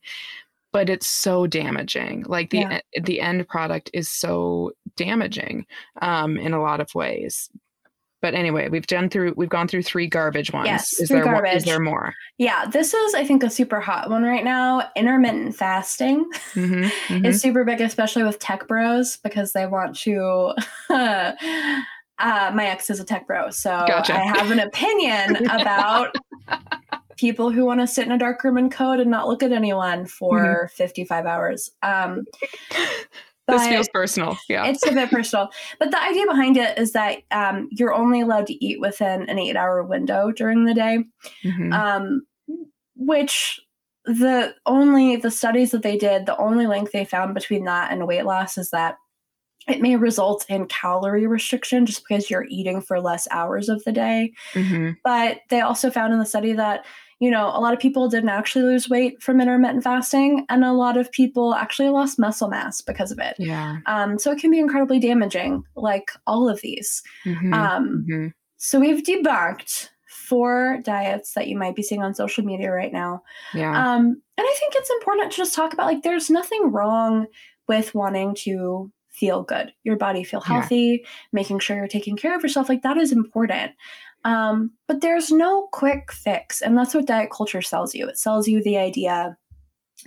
but 0.72 0.90
it's 0.90 1.08
so 1.08 1.48
damaging 1.48 2.24
like 2.28 2.50
the 2.50 2.60
yeah. 2.60 2.80
the 3.04 3.22
end 3.22 3.48
product 3.48 3.90
is 3.94 4.10
so 4.10 4.72
damaging 4.98 5.66
um 6.02 6.38
in 6.38 6.54
a 6.54 6.62
lot 6.62 6.82
of 6.82 6.94
ways 6.96 7.50
but 8.24 8.34
anyway 8.34 8.70
we've 8.70 8.88
done 8.88 9.10
through 9.10 9.34
we've 9.36 9.50
gone 9.50 9.68
through 9.68 9.84
three 9.84 10.08
garbage 10.08 10.52
ones 10.54 10.66
yes, 10.66 11.00
is 11.00 11.10
three 11.10 11.18
there 11.18 11.26
garbage. 11.26 11.58
is 11.58 11.66
there 11.66 11.80
more 11.80 12.16
yeah 12.38 12.66
this 12.66 12.94
is 12.94 13.14
i 13.14 13.24
think 13.24 13.44
a 13.44 13.50
super 13.50 13.80
hot 13.82 14.10
one 14.10 14.24
right 14.24 14.46
now 14.46 14.82
intermittent 14.96 15.54
fasting 15.56 16.26
mm-hmm, 16.54 16.84
mm-hmm. 17.14 17.26
is 17.26 17.42
super 17.42 17.64
big 17.66 17.82
especially 17.82 18.24
with 18.24 18.40
tech 18.40 18.68
bros 18.68 19.18
because 19.18 19.52
they 19.52 19.68
want 19.68 19.96
to 19.96 20.54
uh, 20.90 21.34
my 22.20 22.66
ex 22.66 22.90
is 22.90 23.02
a 23.02 23.04
tech 23.04 23.28
bro 23.28 23.50
so 23.52 23.84
gotcha. 23.86 24.16
i 24.16 24.20
have 24.20 24.50
an 24.50 24.60
opinion 24.60 25.46
about 25.50 26.16
people 27.18 27.52
who 27.52 27.66
want 27.66 27.80
to 27.82 27.88
sit 27.88 28.06
in 28.06 28.12
a 28.12 28.18
dark 28.18 28.44
room 28.44 28.58
and 28.58 28.72
code 28.72 29.00
and 29.00 29.12
not 29.12 29.28
look 29.28 29.44
at 29.44 29.52
anyone 29.52 30.06
for 30.06 30.40
mm-hmm. 30.40 30.76
55 30.76 31.26
hours. 31.26 31.70
Um, 31.84 32.26
this 33.48 33.68
feels 33.68 33.90
personal. 33.90 34.38
Yeah. 34.48 34.66
It's 34.68 34.86
a 34.86 34.94
bit 34.94 35.10
personal. 35.10 35.50
But 35.80 35.92
the 35.92 36.02
idea 36.02 36.26
behind 36.26 36.58
it 36.58 36.78
is 36.78 36.94
that 36.94 37.20
um, 37.32 37.68
you're 37.72 37.94
only 37.94 38.22
allowed 38.22 38.48
to 38.48 38.66
eat 38.66 38.80
within 38.80 39.30
an 39.30 39.40
eight 39.40 39.56
hour 39.56 39.84
window 39.84 40.32
during 40.32 40.66
the 40.66 40.74
day, 40.74 41.04
mm-hmm. 41.44 41.74
um, 41.74 42.22
which 42.96 43.60
the 44.06 44.54
only 44.66 45.16
the 45.16 45.32
studies 45.32 45.72
that 45.72 45.82
they 45.82 45.98
did 45.98 46.26
the 46.26 46.36
only 46.36 46.68
link 46.68 46.92
they 46.92 47.06
found 47.06 47.34
between 47.34 47.64
that 47.64 47.90
and 47.90 48.06
weight 48.06 48.26
loss 48.26 48.58
is 48.58 48.70
that 48.70 48.98
it 49.68 49.82
may 49.82 49.96
result 49.96 50.46
in 50.50 50.68
calorie 50.68 51.28
restriction 51.28 51.86
just 51.86 52.04
because 52.08 52.30
you're 52.30 52.46
eating 52.50 52.82
for 52.82 53.00
less 53.00 53.28
hours 53.32 53.70
of 53.70 53.84
the 53.86 53.94
day. 53.94 54.34
Mm-hmm. 54.54 54.92
But 55.04 55.40
they 55.50 55.62
also 55.62 55.90
found 55.90 56.12
in 56.12 56.20
the 56.20 56.26
study 56.26 56.54
that 56.54 56.86
you 57.24 57.32
know, 57.32 57.48
a 57.48 57.62
lot 57.62 57.74
of 57.74 57.80
people 57.80 58.10
didn't 58.10 58.28
actually 58.28 58.66
lose 58.66 58.90
weight 58.90 59.22
from 59.24 59.40
intermittent 59.40 59.82
fasting, 59.82 60.46
and 60.50 60.66
a 60.66 60.74
lot 60.74 60.98
of 60.98 61.10
people 61.14 61.56
actually 61.56 61.88
lost 61.88 62.20
muscle 62.20 62.50
mass 62.50 62.82
because 62.82 63.12
of 63.12 63.20
it. 63.20 63.36
Yeah. 63.40 63.78
Um, 63.86 64.20
so 64.20 64.30
it 64.30 64.40
can 64.40 64.52
be 64.52 64.60
incredibly 64.60 65.00
damaging, 65.00 65.64
like 65.78 66.12
all 66.28 66.50
of 66.50 66.60
these. 66.60 67.02
Mm-hmm. 67.26 67.54
Um, 67.54 68.06
mm-hmm. 68.10 68.28
So 68.58 68.78
we've 68.78 69.04
debunked 69.04 69.88
four 70.10 70.82
diets 70.84 71.34
that 71.34 71.48
you 71.48 71.58
might 71.58 71.78
be 71.78 71.84
seeing 71.84 72.04
on 72.04 72.14
social 72.14 72.44
media 72.44 72.72
right 72.72 72.92
now. 72.92 73.24
Yeah. 73.54 73.72
Um, 73.72 74.22
and 74.38 74.48
I 74.48 74.56
think 74.60 74.74
it's 74.76 74.90
important 74.90 75.32
to 75.32 75.38
just 75.38 75.56
talk 75.56 75.74
about 75.74 75.86
like 75.86 76.04
there's 76.04 76.30
nothing 76.30 76.72
wrong 76.72 77.28
with 77.70 77.96
wanting 77.96 78.36
to 78.36 78.92
feel 79.14 79.44
good, 79.44 79.72
your 79.84 79.96
body 79.96 80.24
feel 80.24 80.42
healthy, 80.42 81.02
yeah. 81.02 81.10
making 81.32 81.60
sure 81.60 81.78
you're 81.78 81.88
taking 81.88 82.18
care 82.18 82.36
of 82.36 82.44
yourself. 82.44 82.68
Like 82.68 82.82
that 82.82 82.98
is 82.98 83.14
important. 83.14 83.72
Um, 84.26 84.72
but 84.88 85.02
there's 85.02 85.32
no 85.32 85.68
quick 85.72 86.12
fix. 86.12 86.62
And 86.62 86.78
that's 86.78 86.94
what 86.94 87.08
diet 87.08 87.30
culture 87.32 87.62
sells 87.62 87.94
you. 87.94 88.08
It 88.08 88.18
sells 88.18 88.48
you 88.48 88.64
the 88.64 88.78
idea 88.78 89.38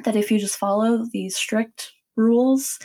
that 0.04 0.16
if 0.16 0.30
you 0.30 0.38
just 0.38 0.58
follow 0.58 1.04
these 1.12 1.36
strict 1.36 1.92
rules, 2.16 2.78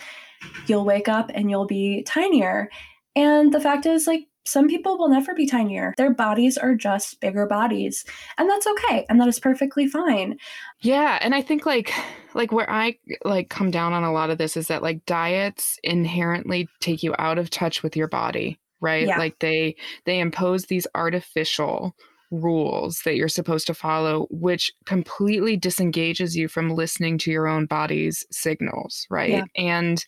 you'll 0.68 0.86
wake 0.86 1.08
up 1.08 1.32
and 1.34 1.50
you'll 1.50 1.68
be 1.68 2.04
tinier. 2.04 2.70
And 3.16 3.54
the 3.54 3.60
fact 3.60 3.86
is, 3.86 4.08
like, 4.08 4.28
some 4.46 4.68
people 4.68 4.98
will 4.98 5.10
never 5.10 5.34
be 5.36 5.46
tinier. 5.46 5.94
Their 5.98 6.14
bodies 6.14 6.58
are 6.58 6.76
just 6.76 7.20
bigger 7.20 7.46
bodies. 7.46 8.04
And 8.38 8.50
that's 8.50 8.66
okay. 8.66 9.06
And 9.08 9.20
that 9.22 9.28
is 9.28 9.40
perfectly 9.40 9.88
fine. 9.88 10.38
Yeah. 10.80 11.20
And 11.22 11.36
I 11.36 11.42
think 11.42 11.66
like 11.66 11.94
like 12.34 12.52
where 12.52 12.70
I 12.70 12.98
like 13.24 13.50
come 13.50 13.70
down 13.70 13.94
on 13.94 14.04
a 14.04 14.12
lot 14.12 14.30
of 14.30 14.38
this 14.38 14.58
is 14.58 14.68
that 14.68 14.82
like 14.82 15.06
diets 15.06 15.78
inherently 15.84 16.68
take 16.80 17.04
you 17.04 17.14
out 17.20 17.38
of 17.38 17.50
touch 17.50 17.84
with 17.84 17.96
your 17.96 18.08
body 18.08 18.58
right 18.82 19.08
yeah. 19.08 19.18
like 19.18 19.40
they 19.40 19.76
they 20.06 20.20
impose 20.20 20.66
these 20.66 20.88
artificial 20.96 21.96
rules 22.32 23.02
that 23.04 23.16
you're 23.16 23.28
supposed 23.28 23.68
to 23.68 23.74
follow, 23.74 24.26
which 24.32 24.72
completely 24.86 25.58
disengages 25.58 26.36
you 26.36 26.48
from 26.48 26.70
listening 26.70 27.18
to 27.20 27.32
your 27.32 27.48
own 27.48 27.66
body's 27.66 28.26
signals, 28.32 29.06
right? 29.10 29.30
Yeah. 29.30 29.44
And 29.58 30.04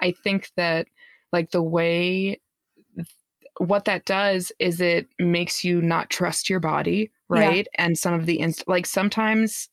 I 0.00 0.14
think 0.22 0.50
that, 0.56 0.86
like, 1.32 1.50
the 1.50 1.62
way 1.62 2.40
what 3.58 3.84
that 3.84 4.04
does 4.04 4.50
is 4.58 4.80
it 4.80 5.08
makes 5.18 5.64
you 5.64 5.80
not 5.82 6.10
trust 6.10 6.48
your 6.48 6.60
body, 6.60 7.10
right? 7.28 7.66
Yeah. 7.72 7.84
And 7.84 7.98
some 7.98 8.14
of 8.14 8.26
the, 8.26 8.38
inst- 8.40 8.68
like, 8.68 8.86
sometimes, 8.86 9.68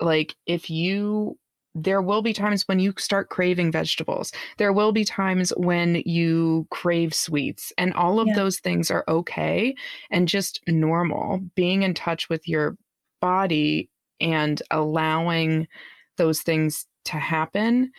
like, 0.00 0.34
if 0.46 0.70
you 0.70 1.38
there 1.76 2.00
will 2.00 2.22
be 2.22 2.32
times 2.32 2.62
when 2.66 2.78
you 2.78 2.94
start 2.96 3.28
craving 3.28 3.70
vegetables. 3.70 4.32
There 4.56 4.72
will 4.72 4.92
be 4.92 5.04
times 5.04 5.52
when 5.56 6.02
you 6.06 6.66
crave 6.70 7.14
sweets, 7.14 7.72
and 7.76 7.92
all 7.92 8.18
of 8.18 8.28
yeah. 8.28 8.34
those 8.34 8.58
things 8.58 8.90
are 8.90 9.04
okay 9.06 9.74
and 10.10 10.26
just 10.26 10.60
normal. 10.66 11.40
Being 11.54 11.82
in 11.82 11.92
touch 11.92 12.28
with 12.30 12.48
your 12.48 12.76
body 13.20 13.90
and 14.20 14.62
allowing 14.70 15.68
those 16.16 16.40
things 16.40 16.86
to 17.04 17.16
happen 17.16 17.92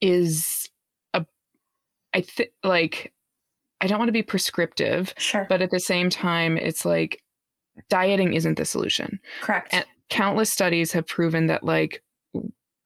is 0.00 0.70
a, 1.14 1.26
I 2.14 2.20
think, 2.20 2.50
like, 2.62 3.12
I 3.80 3.88
don't 3.88 3.98
want 3.98 4.08
to 4.08 4.12
be 4.12 4.22
prescriptive, 4.22 5.12
sure, 5.18 5.46
but 5.48 5.62
at 5.62 5.72
the 5.72 5.80
same 5.80 6.10
time, 6.10 6.56
it's 6.56 6.84
like 6.84 7.20
dieting 7.88 8.34
isn't 8.34 8.56
the 8.56 8.64
solution. 8.64 9.18
Correct. 9.40 9.74
And, 9.74 9.84
countless 10.12 10.52
studies 10.52 10.92
have 10.92 11.06
proven 11.06 11.46
that 11.46 11.64
like 11.64 12.02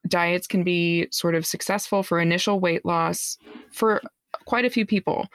diets 0.07 0.47
can 0.47 0.62
be 0.62 1.09
sort 1.11 1.35
of 1.35 1.45
successful 1.45 2.05
for 2.05 2.20
initial 2.20 2.61
weight 2.61 2.85
loss 2.85 3.37
for 3.72 4.01
quite 4.45 4.64
a 4.64 4.70
few 4.70 4.87
people, 4.87 5.27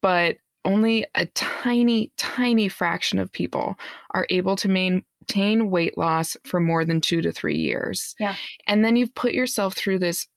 but 0.00 0.36
only 0.64 1.04
a 1.16 1.26
tiny, 1.26 2.12
tiny 2.16 2.68
fraction 2.68 3.18
of 3.18 3.32
people 3.32 3.74
are 4.12 4.28
able 4.30 4.54
to 4.54 4.68
maintain 4.68 5.70
weight 5.70 5.98
loss 5.98 6.36
for 6.44 6.60
more 6.60 6.84
than 6.84 7.00
two 7.00 7.20
to 7.20 7.32
three 7.32 7.56
years. 7.56 8.14
Yeah. 8.20 8.36
And 8.68 8.84
then 8.84 8.94
you've 8.94 9.14
put 9.16 9.32
yourself 9.32 9.74
through 9.74 9.98
this 9.98 10.28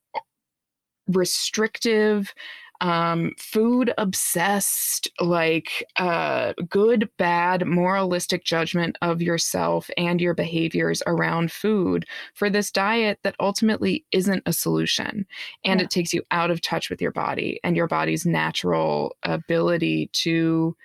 restrictive 1.07 2.33
um, 2.81 3.31
food 3.37 3.93
obsessed, 3.97 5.09
like 5.19 5.83
uh, 5.97 6.53
good, 6.69 7.09
bad, 7.17 7.65
moralistic 7.65 8.43
judgment 8.43 8.97
of 9.01 9.21
yourself 9.21 9.89
and 9.97 10.21
your 10.21 10.33
behaviors 10.33 11.01
around 11.07 11.51
food 11.51 12.05
for 12.33 12.49
this 12.49 12.71
diet 12.71 13.19
that 13.23 13.35
ultimately 13.39 14.05
isn't 14.11 14.43
a 14.45 14.53
solution. 14.53 15.25
And 15.65 15.79
yeah. 15.79 15.85
it 15.85 15.89
takes 15.89 16.13
you 16.13 16.23
out 16.31 16.51
of 16.51 16.61
touch 16.61 16.89
with 16.89 17.01
your 17.01 17.11
body 17.11 17.59
and 17.63 17.75
your 17.75 17.87
body's 17.87 18.25
natural 18.25 19.15
ability 19.23 20.09
to 20.13 20.75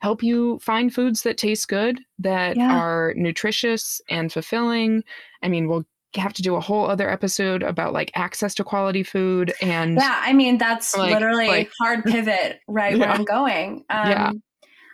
help 0.00 0.22
you 0.22 0.58
find 0.58 0.92
foods 0.92 1.22
that 1.22 1.38
taste 1.38 1.68
good, 1.68 2.00
that 2.18 2.56
yeah. 2.56 2.76
are 2.76 3.14
nutritious 3.16 4.00
and 4.08 4.32
fulfilling. 4.32 5.02
I 5.42 5.48
mean, 5.48 5.68
we'll 5.68 5.86
have 6.16 6.32
to 6.32 6.42
do 6.42 6.54
a 6.54 6.60
whole 6.60 6.86
other 6.86 7.10
episode 7.10 7.62
about 7.62 7.92
like 7.92 8.10
access 8.14 8.54
to 8.54 8.64
quality 8.64 9.02
food 9.02 9.52
and 9.60 9.96
yeah 9.96 10.20
i 10.22 10.32
mean 10.32 10.58
that's 10.58 10.96
like, 10.96 11.12
literally 11.12 11.48
like, 11.48 11.70
hard 11.80 12.04
pivot 12.06 12.60
right 12.68 12.96
yeah. 12.96 12.98
where 12.98 13.10
i'm 13.10 13.24
going. 13.24 13.84
Um, 13.90 14.10
yeah 14.10 14.32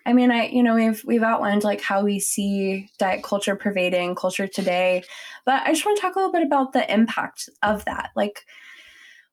i 0.07 0.13
mean 0.13 0.31
i 0.31 0.49
you 0.49 0.63
know 0.63 0.75
we've 0.75 1.03
we've 1.07 1.23
outlined 1.23 1.65
like 1.65 1.81
how 1.81 2.03
we 2.03 2.19
see 2.19 2.89
diet 2.99 3.23
culture 3.23 3.57
pervading 3.57 4.15
culture 4.15 4.47
today 4.47 5.03
but 5.45 5.63
i 5.67 5.73
just 5.73 5.85
want 5.85 5.97
to 5.97 6.03
talk 6.03 6.17
a 6.17 6.19
little 6.19 6.33
bit 6.33 6.47
about 6.47 6.73
the 6.73 6.93
impact 6.93 7.49
of 7.63 7.85
that. 7.85 8.11
Like 8.17 8.45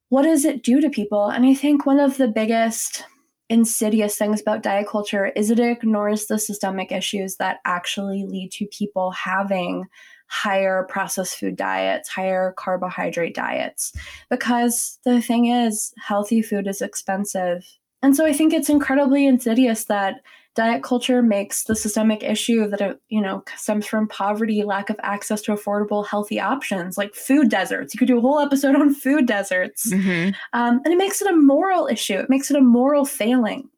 what 0.10 0.24
does 0.24 0.44
it 0.44 0.64
do 0.64 0.82
to 0.82 0.90
people? 0.90 1.30
And 1.30 1.46
i 1.46 1.54
think 1.54 1.86
one 1.86 2.00
of 2.00 2.18
the 2.18 2.28
biggest 2.28 3.04
insidious 3.50 4.16
things 4.16 4.42
about 4.42 4.62
diet 4.62 4.88
culture 4.88 5.28
is 5.36 5.50
it 5.50 5.60
ignores 5.60 6.28
the 6.28 6.38
systemic 6.38 6.92
issues 6.92 7.38
that 7.38 7.58
actually 7.66 8.24
lead 8.28 8.52
to 8.52 8.68
people 8.68 9.12
having 9.12 9.86
higher 10.30 10.86
processed 10.88 11.38
food 11.38 11.56
diets, 11.56 12.08
higher 12.08 12.54
carbohydrate 12.56 13.36
diets. 13.36 13.92
Because 14.30 15.00
the 15.04 15.22
thing 15.22 15.48
is, 15.48 15.92
healthy 15.98 16.42
food 16.42 16.68
is 16.68 16.82
expensive. 16.82 17.66
And 18.02 18.16
so 18.16 18.26
I 18.26 18.32
think 18.32 18.54
it's 18.54 18.70
incredibly 18.70 19.26
insidious 19.26 19.86
that 19.86 20.22
diet 20.56 20.84
culture 20.84 21.22
makes 21.22 21.64
the 21.64 21.76
systemic 21.76 22.24
issue 22.24 22.68
that 22.68 22.82
it, 22.82 23.00
you 23.10 23.22
know 23.22 23.44
stems 23.56 23.86
from 23.86 24.08
poverty 24.08 24.64
lack 24.64 24.90
of 24.90 24.98
access 25.04 25.42
to 25.42 25.54
affordable 25.54 26.06
healthy 26.06 26.40
options 26.40 26.98
like 26.98 27.14
food 27.14 27.50
deserts 27.50 27.94
you 27.94 27.98
could 27.98 28.08
do 28.08 28.18
a 28.18 28.22
whole 28.22 28.40
episode 28.40 28.76
on 28.82 28.94
food 28.94 29.26
deserts 29.26 29.94
mm-hmm. 29.94 30.32
um, 30.54 30.82
and 30.84 30.94
it 30.94 30.98
makes 30.98 31.22
it 31.22 31.32
a 31.32 31.36
moral 31.36 31.88
issue 31.88 32.16
it 32.16 32.30
makes 32.30 32.50
it 32.50 32.58
a 32.58 32.62
moral 32.62 33.06
failing 33.06 33.70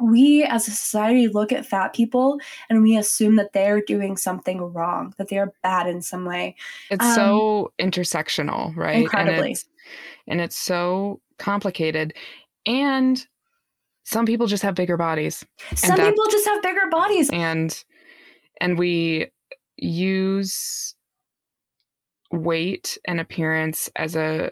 we 0.00 0.44
as 0.44 0.68
a 0.68 0.70
society 0.70 1.28
look 1.28 1.52
at 1.52 1.66
fat 1.66 1.92
people 1.92 2.38
and 2.70 2.82
we 2.82 2.96
assume 2.96 3.36
that 3.36 3.52
they're 3.52 3.82
doing 3.82 4.16
something 4.16 4.60
wrong, 4.60 5.14
that 5.18 5.28
they're 5.28 5.52
bad 5.62 5.86
in 5.86 6.02
some 6.02 6.24
way. 6.24 6.56
It's 6.90 7.04
um, 7.04 7.14
so 7.14 7.72
intersectional, 7.78 8.74
right? 8.76 9.02
Incredibly. 9.02 9.38
And 9.38 9.50
it's, 9.50 9.64
and 10.28 10.40
it's 10.40 10.56
so 10.56 11.20
complicated. 11.38 12.14
And 12.66 13.24
some 14.04 14.26
people 14.26 14.46
just 14.46 14.62
have 14.62 14.74
bigger 14.74 14.96
bodies. 14.96 15.44
Some 15.74 15.96
people 15.96 16.26
just 16.30 16.46
have 16.46 16.62
bigger 16.62 16.88
bodies. 16.90 17.30
And 17.30 17.84
and 18.60 18.78
we 18.78 19.26
use 19.76 20.94
weight 22.30 22.98
and 23.06 23.20
appearance 23.20 23.90
as 23.96 24.16
a 24.16 24.50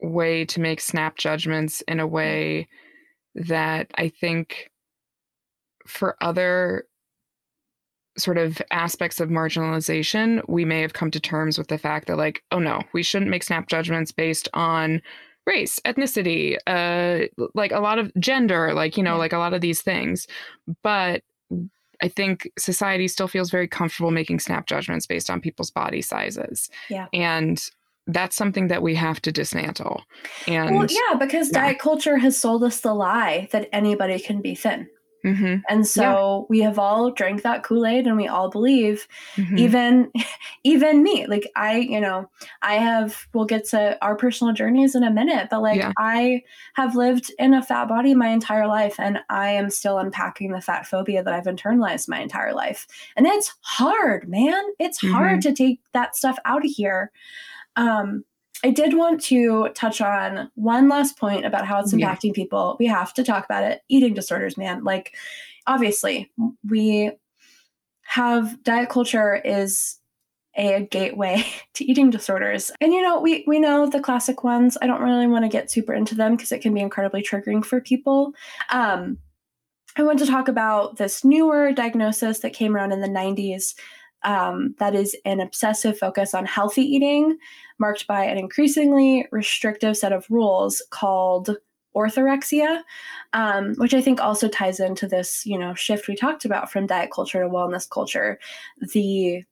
way 0.00 0.44
to 0.44 0.60
make 0.60 0.80
snap 0.80 1.16
judgments 1.16 1.82
in 1.88 2.00
a 2.00 2.06
way 2.06 2.68
that 3.34 3.90
I 3.96 4.08
think 4.08 4.70
for 5.86 6.16
other 6.20 6.84
sort 8.16 8.38
of 8.38 8.62
aspects 8.70 9.20
of 9.20 9.28
marginalization, 9.28 10.40
we 10.48 10.64
may 10.64 10.80
have 10.80 10.92
come 10.92 11.10
to 11.10 11.20
terms 11.20 11.58
with 11.58 11.68
the 11.68 11.78
fact 11.78 12.06
that, 12.06 12.16
like, 12.16 12.42
oh 12.52 12.58
no, 12.58 12.80
we 12.92 13.02
shouldn't 13.02 13.30
make 13.30 13.42
snap 13.42 13.68
judgments 13.68 14.12
based 14.12 14.48
on 14.54 15.02
race, 15.46 15.78
ethnicity, 15.84 16.56
uh, 16.66 17.26
like 17.54 17.72
a 17.72 17.80
lot 17.80 17.98
of 17.98 18.10
gender, 18.18 18.72
like, 18.72 18.96
you 18.96 19.02
know, 19.02 19.14
yeah. 19.14 19.18
like 19.18 19.32
a 19.32 19.38
lot 19.38 19.52
of 19.52 19.60
these 19.60 19.82
things. 19.82 20.26
But 20.82 21.22
I 22.02 22.08
think 22.08 22.50
society 22.58 23.08
still 23.08 23.28
feels 23.28 23.50
very 23.50 23.68
comfortable 23.68 24.10
making 24.10 24.40
snap 24.40 24.66
judgments 24.66 25.06
based 25.06 25.28
on 25.28 25.40
people's 25.40 25.70
body 25.70 26.00
sizes. 26.00 26.70
Yeah. 26.88 27.06
And 27.12 27.62
that's 28.06 28.36
something 28.36 28.68
that 28.68 28.82
we 28.82 28.94
have 28.94 29.20
to 29.22 29.32
dismantle. 29.32 30.02
And 30.46 30.76
well, 30.76 30.86
yeah, 30.88 31.16
because 31.18 31.50
yeah. 31.52 31.66
diet 31.66 31.78
culture 31.78 32.18
has 32.18 32.36
sold 32.36 32.62
us 32.64 32.80
the 32.80 32.94
lie 32.94 33.48
that 33.52 33.68
anybody 33.72 34.18
can 34.18 34.42
be 34.42 34.54
thin. 34.54 34.88
Mm-hmm. 35.24 35.56
And 35.70 35.86
so 35.86 36.02
yeah. 36.02 36.46
we 36.50 36.60
have 36.60 36.78
all 36.78 37.10
drank 37.10 37.42
that 37.42 37.62
Kool-Aid 37.62 38.06
and 38.06 38.16
we 38.16 38.28
all 38.28 38.50
believe, 38.50 39.08
mm-hmm. 39.36 39.56
even 39.56 40.12
even 40.64 41.02
me. 41.02 41.26
Like 41.26 41.50
I, 41.56 41.78
you 41.78 42.00
know, 42.00 42.28
I 42.62 42.74
have 42.74 43.26
we'll 43.32 43.46
get 43.46 43.64
to 43.70 43.98
our 44.04 44.16
personal 44.16 44.52
journeys 44.52 44.94
in 44.94 45.02
a 45.02 45.10
minute, 45.10 45.48
but 45.50 45.62
like 45.62 45.78
yeah. 45.78 45.92
I 45.98 46.42
have 46.74 46.94
lived 46.94 47.32
in 47.38 47.54
a 47.54 47.62
fat 47.62 47.88
body 47.88 48.14
my 48.14 48.28
entire 48.28 48.66
life 48.66 48.96
and 49.00 49.18
I 49.30 49.50
am 49.50 49.70
still 49.70 49.98
unpacking 49.98 50.52
the 50.52 50.60
fat 50.60 50.86
phobia 50.86 51.22
that 51.22 51.32
I've 51.32 51.44
internalized 51.44 52.08
my 52.08 52.20
entire 52.20 52.52
life. 52.52 52.86
And 53.16 53.26
it's 53.26 53.54
hard, 53.62 54.28
man. 54.28 54.62
It's 54.78 55.02
mm-hmm. 55.02 55.14
hard 55.14 55.40
to 55.42 55.54
take 55.54 55.80
that 55.94 56.16
stuff 56.16 56.38
out 56.44 56.66
of 56.66 56.70
here. 56.70 57.10
Um, 57.76 58.24
I 58.62 58.70
did 58.70 58.94
want 58.94 59.22
to 59.24 59.68
touch 59.74 60.00
on 60.00 60.50
one 60.54 60.88
last 60.88 61.18
point 61.18 61.44
about 61.44 61.66
how 61.66 61.80
it's 61.80 61.92
impacting 61.92 62.28
yeah. 62.28 62.34
people. 62.34 62.76
We 62.78 62.86
have 62.86 63.12
to 63.14 63.24
talk 63.24 63.44
about 63.44 63.62
it. 63.62 63.82
Eating 63.88 64.14
disorders, 64.14 64.56
man. 64.56 64.84
Like, 64.84 65.14
obviously, 65.66 66.30
we 66.68 67.10
have 68.02 68.62
diet 68.62 68.88
culture 68.88 69.34
is 69.44 69.98
a 70.56 70.86
gateway 70.90 71.44
to 71.74 71.84
eating 71.84 72.10
disorders. 72.10 72.70
And 72.80 72.92
you 72.92 73.02
know, 73.02 73.20
we 73.20 73.44
we 73.46 73.58
know 73.58 73.88
the 73.88 74.00
classic 74.00 74.44
ones. 74.44 74.78
I 74.80 74.86
don't 74.86 75.02
really 75.02 75.26
want 75.26 75.44
to 75.44 75.48
get 75.48 75.70
super 75.70 75.92
into 75.92 76.14
them 76.14 76.36
because 76.36 76.52
it 76.52 76.62
can 76.62 76.72
be 76.72 76.80
incredibly 76.80 77.22
triggering 77.22 77.64
for 77.64 77.80
people. 77.80 78.32
Um, 78.72 79.18
I 79.96 80.02
want 80.02 80.18
to 80.20 80.26
talk 80.26 80.48
about 80.48 80.96
this 80.96 81.24
newer 81.24 81.72
diagnosis 81.72 82.40
that 82.40 82.52
came 82.52 82.74
around 82.74 82.92
in 82.92 83.00
the 83.00 83.08
90s 83.08 83.74
um, 84.24 84.74
that 84.78 84.94
is 84.94 85.16
an 85.24 85.40
obsessive 85.40 85.98
focus 85.98 86.34
on 86.34 86.46
healthy 86.46 86.82
eating, 86.82 87.38
marked 87.78 88.06
by 88.06 88.24
an 88.24 88.38
increasingly 88.38 89.26
restrictive 89.30 89.96
set 89.96 90.12
of 90.12 90.26
rules 90.30 90.82
called 90.90 91.56
orthorexia, 91.94 92.82
um, 93.32 93.74
which 93.76 93.94
I 93.94 94.00
think 94.00 94.20
also 94.20 94.48
ties 94.48 94.80
into 94.80 95.06
this, 95.06 95.46
you 95.46 95.58
know, 95.58 95.74
shift 95.74 96.08
we 96.08 96.16
talked 96.16 96.44
about 96.44 96.70
from 96.70 96.86
diet 96.86 97.10
culture 97.12 97.42
to 97.42 97.48
wellness 97.48 97.88
culture. 97.88 98.38
The, 98.92 99.44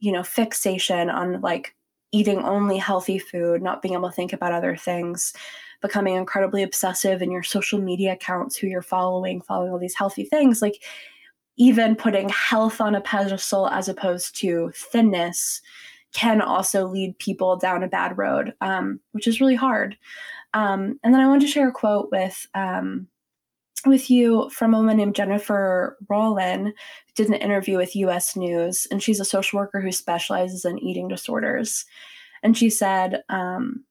you 0.00 0.12
know, 0.12 0.22
fixation 0.22 1.10
on 1.10 1.40
like 1.40 1.74
eating 2.12 2.38
only 2.44 2.78
healthy 2.78 3.18
food, 3.18 3.62
not 3.62 3.82
being 3.82 3.94
able 3.94 4.08
to 4.08 4.14
think 4.14 4.32
about 4.32 4.52
other 4.52 4.76
things, 4.76 5.34
becoming 5.80 6.16
incredibly 6.16 6.62
obsessive 6.62 7.22
in 7.22 7.30
your 7.30 7.42
social 7.42 7.80
media 7.80 8.12
accounts, 8.12 8.56
who 8.56 8.66
you're 8.66 8.82
following, 8.82 9.40
following 9.40 9.72
all 9.72 9.78
these 9.78 9.94
healthy 9.94 10.24
things. 10.24 10.62
Like 10.62 10.82
even 11.56 11.96
putting 11.96 12.28
health 12.28 12.80
on 12.80 12.94
a 12.94 13.00
pedestal 13.00 13.68
as 13.68 13.88
opposed 13.88 14.36
to 14.36 14.70
thinness 14.74 15.60
can 16.14 16.40
also 16.40 16.86
lead 16.86 17.18
people 17.18 17.56
down 17.56 17.82
a 17.82 17.88
bad 17.88 18.16
road, 18.16 18.54
um, 18.60 19.00
which 19.12 19.26
is 19.26 19.40
really 19.40 19.54
hard. 19.54 19.96
Um, 20.54 20.98
and 21.02 21.12
then 21.12 21.20
I 21.20 21.26
wanted 21.26 21.42
to 21.42 21.52
share 21.52 21.68
a 21.68 21.72
quote 21.72 22.08
with 22.10 22.46
um, 22.54 23.06
with 23.86 24.10
you 24.10 24.50
from 24.50 24.74
a 24.74 24.78
woman 24.78 24.96
named 24.96 25.14
Jennifer 25.14 25.96
Rollin, 26.10 26.72
did 27.14 27.28
an 27.28 27.34
interview 27.34 27.76
with 27.76 27.94
US 27.96 28.34
News, 28.34 28.86
and 28.90 29.02
she's 29.02 29.20
a 29.20 29.24
social 29.24 29.58
worker 29.58 29.80
who 29.80 29.92
specializes 29.92 30.64
in 30.64 30.78
eating 30.78 31.08
disorders. 31.08 31.84
And 32.42 32.56
she 32.56 32.70
said, 32.70 33.22
um, 33.28 33.84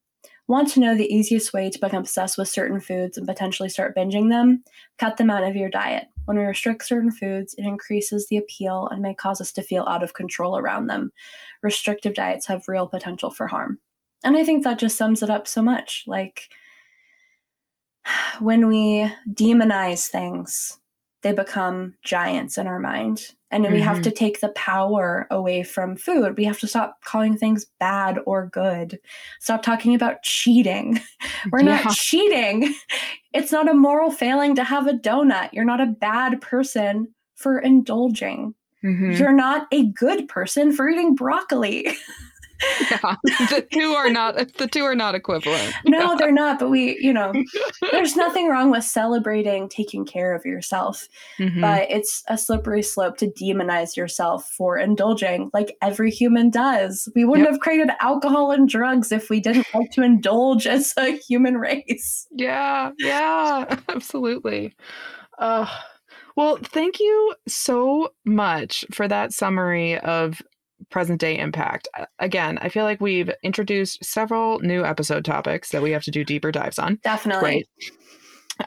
Want 0.47 0.69
to 0.69 0.79
know 0.79 0.95
the 0.95 1.13
easiest 1.13 1.51
way 1.51 1.69
to 1.69 1.79
become 1.79 1.99
obsessed 1.99 2.37
with 2.37 2.47
certain 2.47 2.79
foods 2.79 3.17
and 3.17 3.27
potentially 3.27 3.67
start 3.67 3.95
binging 3.95 4.29
them? 4.29 4.63
Cut 4.97 5.17
them 5.17 5.29
out 5.29 5.43
of 5.43 5.57
your 5.57 5.69
diet. 5.69 6.07
When 6.27 6.37
we 6.37 6.43
restrict 6.43 6.85
certain 6.85 7.09
foods, 7.09 7.53
it 7.57 7.63
increases 7.63 8.27
the 8.27 8.35
appeal 8.35 8.89
and 8.91 9.01
may 9.01 9.13
cause 9.13 9.39
us 9.39 9.53
to 9.53 9.61
feel 9.61 9.85
out 9.85 10.03
of 10.03 10.13
control 10.13 10.57
around 10.57 10.87
them. 10.87 11.13
Restrictive 11.61 12.13
diets 12.13 12.45
have 12.47 12.67
real 12.67 12.85
potential 12.85 13.31
for 13.31 13.47
harm. 13.47 13.79
And 14.25 14.35
I 14.35 14.43
think 14.43 14.65
that 14.65 14.77
just 14.77 14.97
sums 14.97 15.23
it 15.23 15.29
up 15.29 15.47
so 15.47 15.61
much. 15.61 16.03
Like, 16.05 16.49
when 18.39 18.67
we 18.67 19.09
demonize 19.31 20.09
things, 20.09 20.77
they 21.21 21.31
become 21.31 21.95
giants 22.03 22.57
in 22.57 22.67
our 22.67 22.79
mind. 22.79 23.33
And 23.49 23.63
mm-hmm. 23.63 23.73
we 23.73 23.81
have 23.81 24.01
to 24.01 24.09
mm-hmm. 24.09 24.17
take 24.17 24.41
the 24.41 24.49
power 24.49 25.27
away 25.31 25.63
from 25.63 25.95
food. 25.95 26.37
We 26.37 26.43
have 26.45 26.59
to 26.59 26.67
stop 26.67 27.01
calling 27.03 27.37
things 27.37 27.65
bad 27.79 28.19
or 28.25 28.47
good. 28.47 28.99
Stop 29.39 29.63
talking 29.63 29.95
about 29.95 30.23
cheating. 30.23 30.99
We're 31.51 31.61
yeah. 31.61 31.81
not 31.83 31.95
cheating. 31.95 32.73
It's 33.33 33.51
not 33.51 33.69
a 33.69 33.73
moral 33.73 34.11
failing 34.11 34.55
to 34.55 34.63
have 34.63 34.87
a 34.87 34.93
donut. 34.93 35.53
You're 35.53 35.65
not 35.65 35.81
a 35.81 35.85
bad 35.85 36.41
person 36.41 37.13
for 37.35 37.59
indulging. 37.59 38.53
Mm-hmm. 38.83 39.11
You're 39.11 39.33
not 39.33 39.67
a 39.71 39.85
good 39.87 40.27
person 40.27 40.71
for 40.71 40.89
eating 40.89 41.15
broccoli. 41.15 41.87
yeah, 42.91 43.15
the 43.23 43.67
two 43.71 43.93
are 43.93 44.09
not 44.09 44.35
the 44.57 44.67
two 44.67 44.83
are 44.83 44.95
not 44.95 45.15
equivalent. 45.15 45.73
No, 45.85 46.15
they're 46.17 46.31
not. 46.31 46.59
But 46.59 46.69
we, 46.69 46.97
you 46.99 47.13
know, 47.13 47.33
there's 47.91 48.15
nothing 48.15 48.47
wrong 48.47 48.71
with 48.71 48.83
celebrating 48.83 49.69
taking 49.69 50.05
care 50.05 50.33
of 50.33 50.45
yourself, 50.45 51.07
mm-hmm. 51.39 51.61
but 51.61 51.89
it's 51.89 52.23
a 52.27 52.37
slippery 52.37 52.83
slope 52.83 53.17
to 53.17 53.27
demonize 53.27 53.95
yourself 53.95 54.49
for 54.57 54.77
indulging, 54.77 55.49
like 55.53 55.77
every 55.81 56.11
human 56.11 56.49
does. 56.49 57.09
We 57.15 57.25
wouldn't 57.25 57.45
yep. 57.45 57.53
have 57.53 57.61
created 57.61 57.89
alcohol 57.99 58.51
and 58.51 58.67
drugs 58.67 59.11
if 59.11 59.29
we 59.29 59.39
didn't 59.39 59.67
like 59.73 59.91
to 59.91 60.01
indulge 60.01 60.67
as 60.67 60.93
a 60.97 61.17
human 61.17 61.57
race. 61.57 62.27
Yeah, 62.31 62.91
yeah, 62.97 63.65
absolutely. 63.89 64.75
Uh, 65.37 65.67
well, 66.35 66.59
thank 66.61 66.99
you 66.99 67.35
so 67.47 68.13
much 68.25 68.85
for 68.91 69.07
that 69.07 69.33
summary 69.33 69.97
of 69.99 70.41
present 70.89 71.19
day 71.19 71.37
impact. 71.37 71.87
Again, 72.19 72.57
I 72.61 72.69
feel 72.69 72.83
like 72.83 73.01
we've 73.01 73.31
introduced 73.43 74.03
several 74.03 74.59
new 74.59 74.83
episode 74.83 75.25
topics 75.25 75.71
that 75.71 75.81
we 75.81 75.91
have 75.91 76.03
to 76.03 76.11
do 76.11 76.23
deeper 76.23 76.51
dives 76.51 76.79
on. 76.79 76.99
Definitely. 77.03 77.67
Great. 77.79 77.91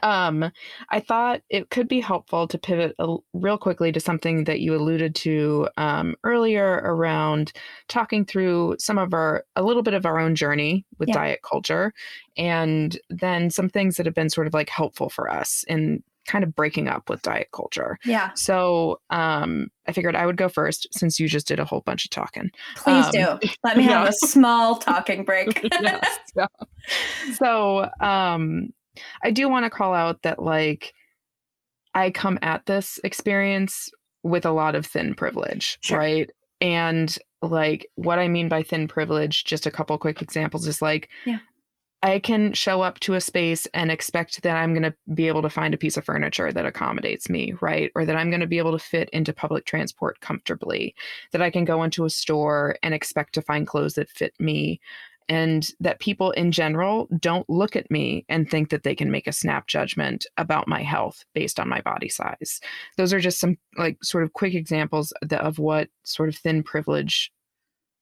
Um, 0.03 0.51
I 0.89 0.99
thought 0.99 1.41
it 1.49 1.69
could 1.69 1.87
be 1.87 1.99
helpful 1.99 2.47
to 2.47 2.57
pivot 2.57 2.95
a, 2.99 3.17
real 3.33 3.57
quickly 3.57 3.91
to 3.91 3.99
something 3.99 4.45
that 4.45 4.61
you 4.61 4.75
alluded 4.75 5.15
to 5.15 5.67
um, 5.77 6.15
earlier 6.23 6.81
around 6.83 7.51
talking 7.87 8.25
through 8.25 8.75
some 8.79 8.97
of 8.97 9.13
our, 9.13 9.43
a 9.55 9.63
little 9.63 9.83
bit 9.83 9.93
of 9.93 10.05
our 10.05 10.19
own 10.19 10.35
journey 10.35 10.85
with 10.97 11.09
yeah. 11.09 11.15
diet 11.15 11.39
culture, 11.43 11.93
and 12.37 12.99
then 13.09 13.49
some 13.49 13.69
things 13.69 13.97
that 13.97 14.05
have 14.05 14.15
been 14.15 14.29
sort 14.29 14.47
of 14.47 14.53
like 14.53 14.69
helpful 14.69 15.09
for 15.09 15.29
us 15.29 15.65
in 15.67 16.03
kind 16.27 16.43
of 16.43 16.55
breaking 16.55 16.87
up 16.87 17.09
with 17.09 17.21
diet 17.21 17.49
culture. 17.51 17.97
Yeah. 18.05 18.31
So 18.35 18.99
um, 19.09 19.67
I 19.87 19.91
figured 19.91 20.15
I 20.15 20.25
would 20.25 20.37
go 20.37 20.49
first 20.49 20.87
since 20.91 21.19
you 21.19 21.27
just 21.27 21.47
did 21.47 21.59
a 21.59 21.65
whole 21.65 21.81
bunch 21.81 22.05
of 22.05 22.11
talking. 22.11 22.51
Please 22.75 23.05
um, 23.05 23.11
do. 23.11 23.49
Let 23.63 23.77
me 23.77 23.83
have 23.83 24.07
a 24.07 24.13
small 24.13 24.77
talking 24.77 25.23
break. 25.23 25.65
Yeah. 26.33 26.47
So 27.33 27.89
um, 27.99 28.69
I 29.21 29.31
do 29.31 29.49
want 29.49 29.65
to 29.65 29.69
call 29.69 29.93
out 29.93 30.21
that 30.21 30.41
like 30.41 30.93
I 31.93 32.09
come 32.11 32.39
at 32.41 32.65
this 32.65 32.99
experience 33.03 33.89
with 34.23 34.45
a 34.45 34.51
lot 34.51 34.75
of 34.75 34.85
thin 34.85 35.13
privilege, 35.13 35.77
sure. 35.81 35.97
right? 35.97 36.31
And 36.61 37.15
like 37.41 37.87
what 37.95 38.19
I 38.19 38.27
mean 38.27 38.47
by 38.47 38.63
thin 38.63 38.87
privilege, 38.87 39.43
just 39.43 39.65
a 39.65 39.71
couple 39.71 39.97
quick 39.97 40.21
examples 40.21 40.67
is 40.67 40.81
like 40.81 41.09
yeah. 41.25 41.39
I 42.03 42.17
can 42.17 42.53
show 42.53 42.81
up 42.81 42.99
to 43.01 43.13
a 43.13 43.21
space 43.21 43.67
and 43.73 43.91
expect 43.91 44.41
that 44.41 44.57
I'm 44.57 44.73
going 44.73 44.83
to 44.83 44.95
be 45.13 45.27
able 45.27 45.43
to 45.43 45.49
find 45.49 45.73
a 45.73 45.77
piece 45.77 45.97
of 45.97 46.05
furniture 46.05 46.51
that 46.51 46.65
accommodates 46.65 47.29
me, 47.29 47.53
right? 47.61 47.91
Or 47.93 48.05
that 48.05 48.15
I'm 48.15 48.31
going 48.31 48.41
to 48.41 48.47
be 48.47 48.57
able 48.57 48.71
to 48.71 48.83
fit 48.83 49.09
into 49.11 49.33
public 49.33 49.65
transport 49.65 50.19
comfortably, 50.19 50.95
that 51.31 51.43
I 51.43 51.51
can 51.51 51.63
go 51.63 51.83
into 51.83 52.05
a 52.05 52.09
store 52.09 52.75
and 52.81 52.93
expect 52.93 53.33
to 53.35 53.41
find 53.41 53.67
clothes 53.67 53.93
that 53.95 54.09
fit 54.09 54.33
me, 54.39 54.81
and 55.29 55.69
that 55.79 55.99
people 55.99 56.31
in 56.31 56.51
general 56.51 57.07
don't 57.19 57.49
look 57.49 57.75
at 57.75 57.89
me 57.91 58.25
and 58.27 58.49
think 58.49 58.69
that 58.69 58.83
they 58.83 58.95
can 58.95 59.11
make 59.11 59.27
a 59.27 59.31
snap 59.31 59.67
judgment 59.67 60.25
about 60.37 60.67
my 60.67 60.81
health 60.81 61.23
based 61.35 61.59
on 61.59 61.69
my 61.69 61.81
body 61.81 62.09
size. 62.09 62.59
Those 62.97 63.13
are 63.13 63.19
just 63.19 63.39
some 63.39 63.57
like 63.77 64.03
sort 64.03 64.23
of 64.23 64.33
quick 64.33 64.55
examples 64.55 65.13
of 65.31 65.59
what 65.59 65.89
sort 66.03 66.29
of 66.29 66.35
thin 66.35 66.63
privilege 66.63 67.31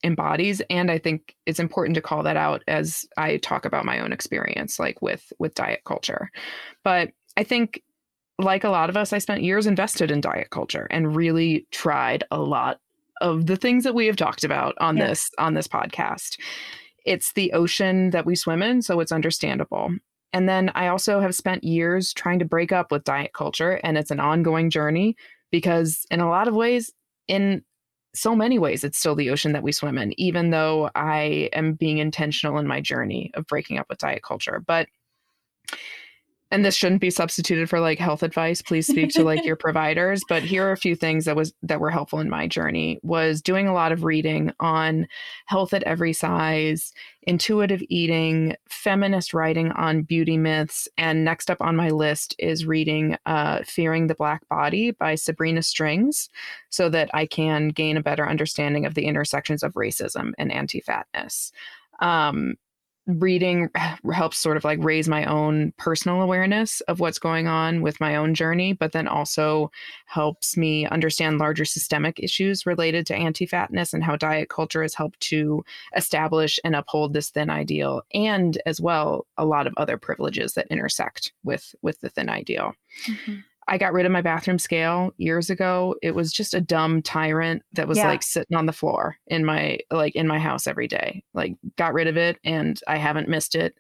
embodies 0.04 0.62
and 0.70 0.90
i 0.90 0.98
think 0.98 1.36
it's 1.46 1.60
important 1.60 1.96
to 1.96 2.02
call 2.02 2.24
that 2.24 2.38
out 2.38 2.64
as 2.68 3.06
i 3.18 3.38
talk 3.38 3.66
about 3.66 3.86
my 3.86 4.00
own 4.00 4.14
experience 4.14 4.80
like 4.80 5.02
with 5.02 5.32
with 5.40 5.56
diet 5.56 5.82
culture. 5.86 6.30
But 6.84 7.12
i 7.38 7.44
think 7.44 7.82
like 8.38 8.64
a 8.64 8.70
lot 8.70 8.90
of 8.90 8.96
us 8.96 9.12
i 9.12 9.18
spent 9.18 9.44
years 9.44 9.68
invested 9.68 10.12
in 10.12 10.22
diet 10.22 10.50
culture 10.52 10.88
and 10.90 11.16
really 11.16 11.68
tried 11.72 12.24
a 12.32 12.40
lot 12.40 12.80
of 13.22 13.48
the 13.48 13.58
things 13.58 13.84
that 13.84 13.96
we 13.96 14.06
have 14.06 14.16
talked 14.16 14.46
about 14.46 14.76
on 14.80 14.96
this 14.96 15.30
on 15.38 15.54
this 15.54 15.68
podcast. 15.68 16.40
It's 17.06 17.34
the 17.34 17.52
ocean 17.52 18.12
that 18.12 18.26
we 18.26 18.36
swim 18.36 18.62
in 18.62 18.82
so 18.82 19.00
it's 19.02 19.12
understandable. 19.12 19.94
And 20.32 20.48
then 20.48 20.72
i 20.76 20.88
also 20.88 21.20
have 21.20 21.36
spent 21.36 21.64
years 21.64 22.14
trying 22.14 22.40
to 22.40 22.46
break 22.46 22.72
up 22.72 22.92
with 22.92 23.04
diet 23.04 23.34
culture 23.34 23.82
and 23.84 23.98
it's 23.98 24.12
an 24.12 24.22
ongoing 24.22 24.70
journey 24.70 25.18
because 25.52 26.06
in 26.10 26.22
a 26.22 26.30
lot 26.30 26.48
of 26.48 26.56
ways 26.56 26.94
in 27.28 27.64
so 28.14 28.36
many 28.36 28.58
ways 28.58 28.84
it's 28.84 28.98
still 28.98 29.16
the 29.16 29.30
ocean 29.30 29.52
that 29.52 29.64
we 29.64 29.72
swim 29.72 29.98
in 29.98 30.20
even 30.20 30.50
though 30.50 30.90
i 30.96 31.50
am 31.54 31.74
being 31.74 32.00
intentional 32.00 32.58
in 32.58 32.68
my 32.68 32.82
journey 32.82 33.32
of 33.36 33.46
breaking 33.46 33.78
up 33.78 33.88
with 33.90 34.00
diet 34.00 34.24
culture 34.24 34.64
but 34.66 34.88
and 36.52 36.66
this 36.66 36.76
shouldn't 36.76 37.02
be 37.02 37.10
substituted 37.10 37.70
for 37.70 37.80
like 37.80 38.00
health 38.00 38.24
advice 38.24 38.62
please 38.62 38.88
speak 38.88 39.10
to 39.10 39.24
like 39.24 39.44
your 39.46 39.56
providers 39.58 40.22
but 40.28 40.44
here 40.44 40.68
are 40.68 40.72
a 40.72 40.78
few 40.78 40.96
things 40.96 41.26
that 41.26 41.36
was 41.36 41.54
that 41.62 41.80
were 41.80 41.90
helpful 41.92 42.20
in 42.20 42.30
my 42.30 42.48
journey 42.48 43.00
was 43.04 43.42
doing 43.42 43.68
a 43.68 43.74
lot 43.74 43.92
of 43.92 44.04
reading 44.04 44.52
on 44.60 45.08
health 45.46 45.74
at 45.74 45.84
every 45.84 46.14
size 46.14 46.92
intuitive 47.24 47.84
eating 47.90 48.56
feminist 48.70 49.34
writing 49.34 49.72
on 49.72 50.02
beauty 50.02 50.38
myths 50.38 50.88
and 50.98 51.24
next 51.24 51.52
up 51.52 51.62
on 51.62 51.76
my 51.76 51.90
list 51.90 52.36
is 52.40 52.66
reading 52.66 53.18
uh, 53.26 53.60
fearing 53.66 54.08
the 54.08 54.16
black 54.16 54.48
body 54.50 54.92
by 54.92 55.16
sabrina 55.16 55.62
strings 55.62 56.30
so 56.70 56.90
that 56.90 57.10
i 57.14 57.26
can 57.26 57.70
gain 57.70 57.98
a 57.98 58.04
better 58.04 58.28
understanding 58.28 58.86
of 58.86 58.94
the 58.94 59.06
intersections 59.06 59.64
of 59.64 59.74
racism 59.74 60.32
and 60.38 60.52
anti-fatness. 60.52 61.52
Um, 62.00 62.56
reading 63.18 63.70
helps 64.14 64.38
sort 64.38 64.58
of 64.58 64.64
like 64.64 64.80
raise 64.82 65.08
my 65.08 65.26
own 65.26 65.74
personal 65.78 66.22
awareness 66.22 66.82
of 66.82 67.00
what's 67.00 67.20
going 67.20 67.48
on 67.48 67.82
with 67.82 68.00
my 68.00 68.16
own 68.16 68.34
journey, 68.34 68.74
but 68.74 68.92
then 68.92 69.08
also 69.08 69.72
helps 70.06 70.56
me 70.56 70.86
understand 70.88 71.40
larger 71.40 71.66
systemic 71.66 72.20
issues 72.20 72.66
related 72.66 73.06
to 73.08 73.16
anti 73.16 73.46
fatness 73.46 73.94
and 73.94 74.04
how 74.04 74.16
diet 74.16 74.50
culture 74.50 74.82
has 74.82 74.94
helped 74.94 75.20
to 75.22 75.64
establish 75.96 76.60
and 76.64 76.76
uphold 76.76 77.14
this 77.14 77.30
thin 77.30 77.50
ideal, 77.50 78.02
and 78.14 78.62
as 78.66 78.80
well 78.80 79.26
a 79.38 79.46
lot 79.46 79.68
of 79.68 79.74
other 79.78 79.98
privileges 79.98 80.54
that 80.54 80.68
intersect 80.68 81.34
with 81.44 81.74
with 81.82 82.00
the 82.02 82.10
thin 82.10 82.30
ideal. 82.30 82.74
Mm-hmm. 83.08 83.36
I 83.70 83.78
got 83.78 83.94
rid 83.94 84.08
of 84.08 84.12
my 84.12 84.22
bathroom 84.22 84.58
scale 84.58 85.12
years 85.18 85.52
ago. 85.52 85.96
It 86.02 86.16
was 86.16 86.34
just 86.34 86.56
a 86.56 86.62
dumb 86.62 87.04
tyrant 87.04 87.62
that 87.74 87.88
was 87.88 88.00
yeah. 88.00 88.08
like 88.08 88.24
sitting 88.24 88.58
on 88.58 88.66
the 88.66 88.74
floor 88.74 89.18
in 89.28 89.46
my 89.46 89.78
like 89.92 90.16
in 90.16 90.28
my 90.28 90.40
house 90.40 90.66
every 90.66 90.88
day. 90.88 91.24
Like 91.36 91.56
got 91.78 91.94
rid 91.94 92.08
of 92.08 92.18
it 92.18 92.40
and 92.44 92.82
I 92.88 92.98
haven't 92.98 93.30
missed 93.30 93.54
it 93.54 93.76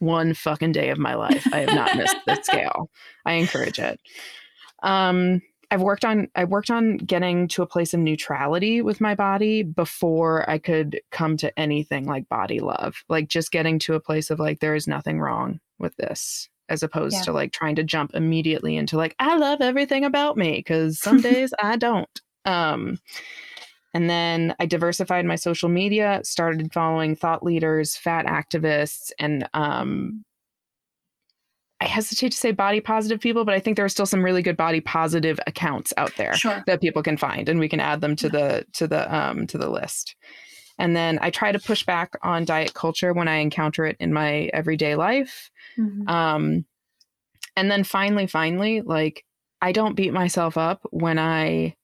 one 0.00 0.34
fucking 0.34 0.72
day 0.72 0.90
of 0.90 0.98
my 0.98 1.14
life. 1.14 1.46
I 1.50 1.60
have 1.60 1.74
not 1.74 1.96
missed 1.96 2.16
the 2.26 2.34
scale. 2.42 2.90
I 3.24 3.32
encourage 3.32 3.78
it. 3.78 3.98
Um 4.82 5.40
I've 5.70 5.80
worked 5.80 6.04
on 6.04 6.28
I 6.34 6.44
worked 6.44 6.70
on 6.70 6.98
getting 6.98 7.48
to 7.48 7.62
a 7.62 7.66
place 7.66 7.94
of 7.94 8.00
neutrality 8.00 8.82
with 8.82 9.00
my 9.00 9.14
body 9.14 9.62
before 9.62 10.48
I 10.48 10.58
could 10.58 11.00
come 11.10 11.38
to 11.38 11.58
anything 11.58 12.04
like 12.04 12.28
body 12.28 12.60
love. 12.60 13.02
Like 13.08 13.28
just 13.28 13.50
getting 13.50 13.78
to 13.80 13.94
a 13.94 14.00
place 14.00 14.28
of 14.28 14.38
like 14.38 14.60
there 14.60 14.74
is 14.74 14.86
nothing 14.86 15.20
wrong 15.20 15.58
with 15.78 15.96
this 15.96 16.50
as 16.68 16.82
opposed 16.82 17.16
yeah. 17.16 17.22
to 17.22 17.32
like 17.32 17.52
trying 17.52 17.76
to 17.76 17.82
jump 17.82 18.14
immediately 18.14 18.76
into 18.76 18.96
like 18.96 19.14
I 19.18 19.36
love 19.36 19.60
everything 19.60 20.04
about 20.04 20.36
me 20.36 20.56
because 20.56 21.00
some 21.00 21.20
days 21.22 21.52
I 21.62 21.76
don't. 21.76 22.20
Um, 22.44 22.98
and 23.94 24.08
then 24.08 24.54
I 24.58 24.66
diversified 24.66 25.26
my 25.26 25.36
social 25.36 25.68
media, 25.68 26.20
started 26.24 26.72
following 26.72 27.14
thought 27.14 27.42
leaders, 27.42 27.94
fat 27.96 28.24
activists, 28.24 29.12
and 29.18 29.48
um, 29.52 30.24
I 31.82 31.86
hesitate 31.86 32.30
to 32.30 32.38
say 32.38 32.52
body 32.52 32.80
positive 32.80 33.20
people, 33.20 33.44
but 33.44 33.54
I 33.54 33.58
think 33.58 33.76
there 33.76 33.84
are 33.84 33.90
still 33.90 34.06
some 34.06 34.24
really 34.24 34.40
good 34.40 34.56
body 34.56 34.80
positive 34.80 35.40
accounts 35.48 35.92
out 35.96 36.12
there 36.16 36.32
sure. 36.34 36.62
that 36.66 36.80
people 36.80 37.02
can 37.02 37.16
find, 37.16 37.48
and 37.48 37.58
we 37.58 37.68
can 37.68 37.80
add 37.80 38.00
them 38.00 38.16
to 38.16 38.28
the 38.28 38.64
to 38.74 38.86
the 38.86 39.14
um, 39.14 39.46
to 39.48 39.58
the 39.58 39.68
list. 39.68 40.14
And 40.78 40.96
then 40.96 41.18
I 41.22 41.30
try 41.30 41.52
to 41.52 41.58
push 41.58 41.84
back 41.84 42.16
on 42.22 42.44
diet 42.44 42.74
culture 42.74 43.12
when 43.12 43.28
I 43.28 43.36
encounter 43.36 43.84
it 43.86 43.96
in 44.00 44.12
my 44.12 44.50
everyday 44.52 44.96
life. 44.96 45.50
Mm-hmm. 45.78 46.08
Um, 46.08 46.64
And 47.56 47.70
then 47.70 47.84
finally, 47.84 48.26
finally, 48.26 48.80
like 48.80 49.24
I 49.60 49.72
don't 49.72 49.94
beat 49.94 50.12
myself 50.12 50.56
up 50.56 50.80
when 50.90 51.18
I 51.18 51.76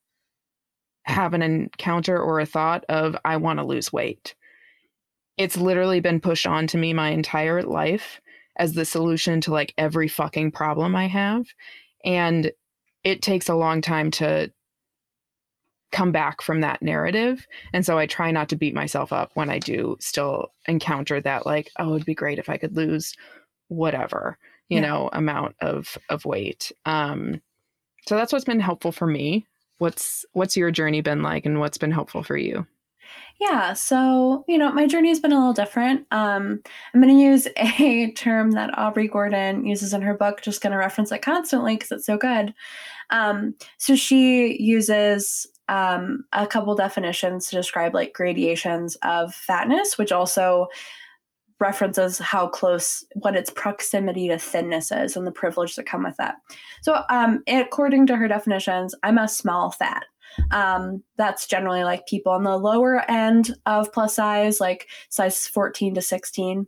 have 1.04 1.34
an 1.34 1.42
encounter 1.42 2.18
or 2.18 2.40
a 2.40 2.46
thought 2.46 2.84
of 2.88 3.16
I 3.24 3.36
want 3.36 3.58
to 3.58 3.64
lose 3.64 3.92
weight. 3.92 4.34
It's 5.36 5.56
literally 5.56 6.00
been 6.00 6.20
pushed 6.20 6.46
on 6.46 6.66
to 6.68 6.78
me 6.78 6.92
my 6.92 7.10
entire 7.10 7.62
life 7.62 8.20
as 8.56 8.72
the 8.72 8.84
solution 8.84 9.40
to 9.42 9.52
like 9.52 9.72
every 9.78 10.08
fucking 10.08 10.52
problem 10.52 10.96
I 10.96 11.06
have. 11.06 11.46
And 12.04 12.50
it 13.04 13.22
takes 13.22 13.48
a 13.48 13.54
long 13.54 13.80
time 13.80 14.10
to 14.12 14.50
come 15.90 16.12
back 16.12 16.42
from 16.42 16.60
that 16.60 16.82
narrative. 16.82 17.46
And 17.72 17.84
so 17.84 17.98
I 17.98 18.06
try 18.06 18.30
not 18.30 18.48
to 18.50 18.56
beat 18.56 18.74
myself 18.74 19.12
up 19.12 19.30
when 19.34 19.50
I 19.50 19.58
do 19.58 19.96
still 20.00 20.52
encounter 20.66 21.20
that 21.20 21.46
like, 21.46 21.70
oh, 21.78 21.94
it'd 21.94 22.06
be 22.06 22.14
great 22.14 22.38
if 22.38 22.48
I 22.48 22.58
could 22.58 22.76
lose 22.76 23.14
whatever, 23.68 24.38
you 24.68 24.80
yeah. 24.80 24.86
know, 24.86 25.10
amount 25.12 25.56
of 25.60 25.96
of 26.08 26.24
weight. 26.24 26.72
Um 26.84 27.40
so 28.06 28.16
that's 28.16 28.32
what's 28.32 28.44
been 28.44 28.60
helpful 28.60 28.92
for 28.92 29.06
me. 29.06 29.46
What's 29.78 30.24
what's 30.32 30.56
your 30.56 30.70
journey 30.70 31.00
been 31.00 31.22
like 31.22 31.46
and 31.46 31.60
what's 31.60 31.78
been 31.78 31.92
helpful 31.92 32.22
for 32.22 32.36
you? 32.36 32.66
Yeah, 33.40 33.72
so 33.72 34.44
you 34.48 34.58
know, 34.58 34.72
my 34.72 34.86
journey 34.86 35.08
has 35.08 35.20
been 35.20 35.32
a 35.32 35.38
little 35.38 35.52
different. 35.52 36.06
Um, 36.10 36.60
I'm 36.92 37.00
going 37.00 37.16
to 37.16 37.22
use 37.22 37.46
a 37.56 38.10
term 38.12 38.50
that 38.52 38.76
Aubrey 38.76 39.08
Gordon 39.08 39.64
uses 39.64 39.94
in 39.94 40.02
her 40.02 40.14
book. 40.14 40.42
Just 40.42 40.60
going 40.60 40.72
to 40.72 40.78
reference 40.78 41.12
it 41.12 41.22
constantly 41.22 41.76
because 41.76 41.92
it's 41.92 42.06
so 42.06 42.18
good. 42.18 42.52
Um, 43.10 43.54
so 43.78 43.94
she 43.94 44.60
uses 44.60 45.46
um, 45.68 46.24
a 46.32 46.46
couple 46.46 46.74
definitions 46.74 47.48
to 47.48 47.56
describe 47.56 47.94
like 47.94 48.12
gradations 48.12 48.96
of 49.02 49.34
fatness, 49.34 49.98
which 49.98 50.12
also 50.12 50.68
references 51.60 52.18
how 52.18 52.46
close 52.46 53.04
what 53.14 53.36
its 53.36 53.50
proximity 53.50 54.28
to 54.28 54.38
thinness 54.38 54.92
is 54.92 55.16
and 55.16 55.26
the 55.26 55.32
privilege 55.32 55.74
that 55.76 55.86
come 55.86 56.04
with 56.04 56.16
that. 56.16 56.36
So, 56.82 57.02
um, 57.10 57.42
according 57.48 58.06
to 58.08 58.16
her 58.16 58.28
definitions, 58.28 58.94
I'm 59.02 59.18
a 59.18 59.28
small 59.28 59.70
fat. 59.72 60.04
Um, 60.52 61.02
that's 61.16 61.46
generally 61.46 61.84
like 61.84 62.06
people 62.06 62.32
on 62.32 62.44
the 62.44 62.56
lower 62.56 63.10
end 63.10 63.54
of 63.66 63.92
plus 63.92 64.14
size, 64.14 64.60
like 64.60 64.86
size 65.08 65.46
14 65.48 65.94
to 65.94 66.02
16 66.02 66.66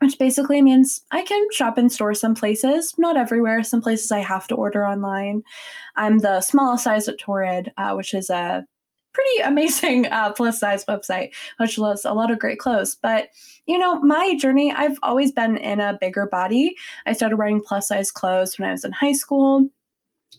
which 0.00 0.18
basically 0.18 0.60
means 0.62 1.00
I 1.10 1.22
can 1.22 1.46
shop 1.52 1.78
in 1.78 1.88
stores 1.88 2.20
some 2.20 2.34
places, 2.34 2.94
not 2.98 3.16
everywhere. 3.16 3.62
Some 3.62 3.80
places 3.80 4.12
I 4.12 4.20
have 4.20 4.46
to 4.48 4.54
order 4.54 4.86
online. 4.86 5.42
I'm 5.96 6.18
the 6.18 6.40
smallest 6.40 6.84
size 6.84 7.08
at 7.08 7.18
Torrid, 7.18 7.72
uh, 7.78 7.94
which 7.94 8.12
is 8.14 8.28
a 8.30 8.66
pretty 9.12 9.40
amazing 9.44 10.06
uh, 10.06 10.32
plus 10.32 10.60
size 10.60 10.84
website, 10.84 11.30
which 11.58 11.78
loves 11.78 12.04
a 12.04 12.12
lot 12.12 12.30
of 12.30 12.38
great 12.38 12.58
clothes. 12.58 12.96
But, 13.02 13.28
you 13.66 13.78
know, 13.78 14.00
my 14.00 14.36
journey, 14.36 14.72
I've 14.72 14.98
always 15.02 15.32
been 15.32 15.56
in 15.56 15.80
a 15.80 15.98
bigger 16.00 16.26
body. 16.26 16.76
I 17.06 17.12
started 17.12 17.36
wearing 17.36 17.62
plus 17.62 17.88
size 17.88 18.10
clothes 18.10 18.58
when 18.58 18.68
I 18.68 18.72
was 18.72 18.84
in 18.84 18.92
high 18.92 19.14
school. 19.14 19.68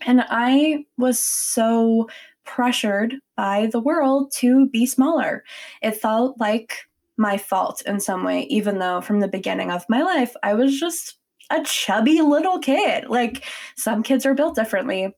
And 0.06 0.24
I 0.30 0.86
was 0.98 1.20
so 1.20 2.08
pressured 2.46 3.16
by 3.36 3.68
the 3.72 3.80
world 3.80 4.32
to 4.32 4.70
be 4.70 4.86
smaller. 4.86 5.44
It 5.82 5.98
felt 5.98 6.40
like 6.40 6.87
my 7.18 7.38
fault 7.38 7.82
in 7.86 8.00
some 8.00 8.24
way, 8.24 8.44
even 8.44 8.80
though 8.80 9.02
from 9.02 9.20
the 9.20 9.28
beginning 9.28 9.72
of 9.72 9.86
my 9.90 10.02
life, 10.02 10.34
I 10.44 10.54
was 10.54 10.80
just 10.80 11.18
a 11.50 11.64
chubby 11.64 12.22
little 12.22 12.60
kid. 12.60 13.10
Like 13.10 13.46
some 13.76 14.04
kids 14.04 14.26
are 14.26 14.34
built 14.34 14.56
differently. 14.56 15.16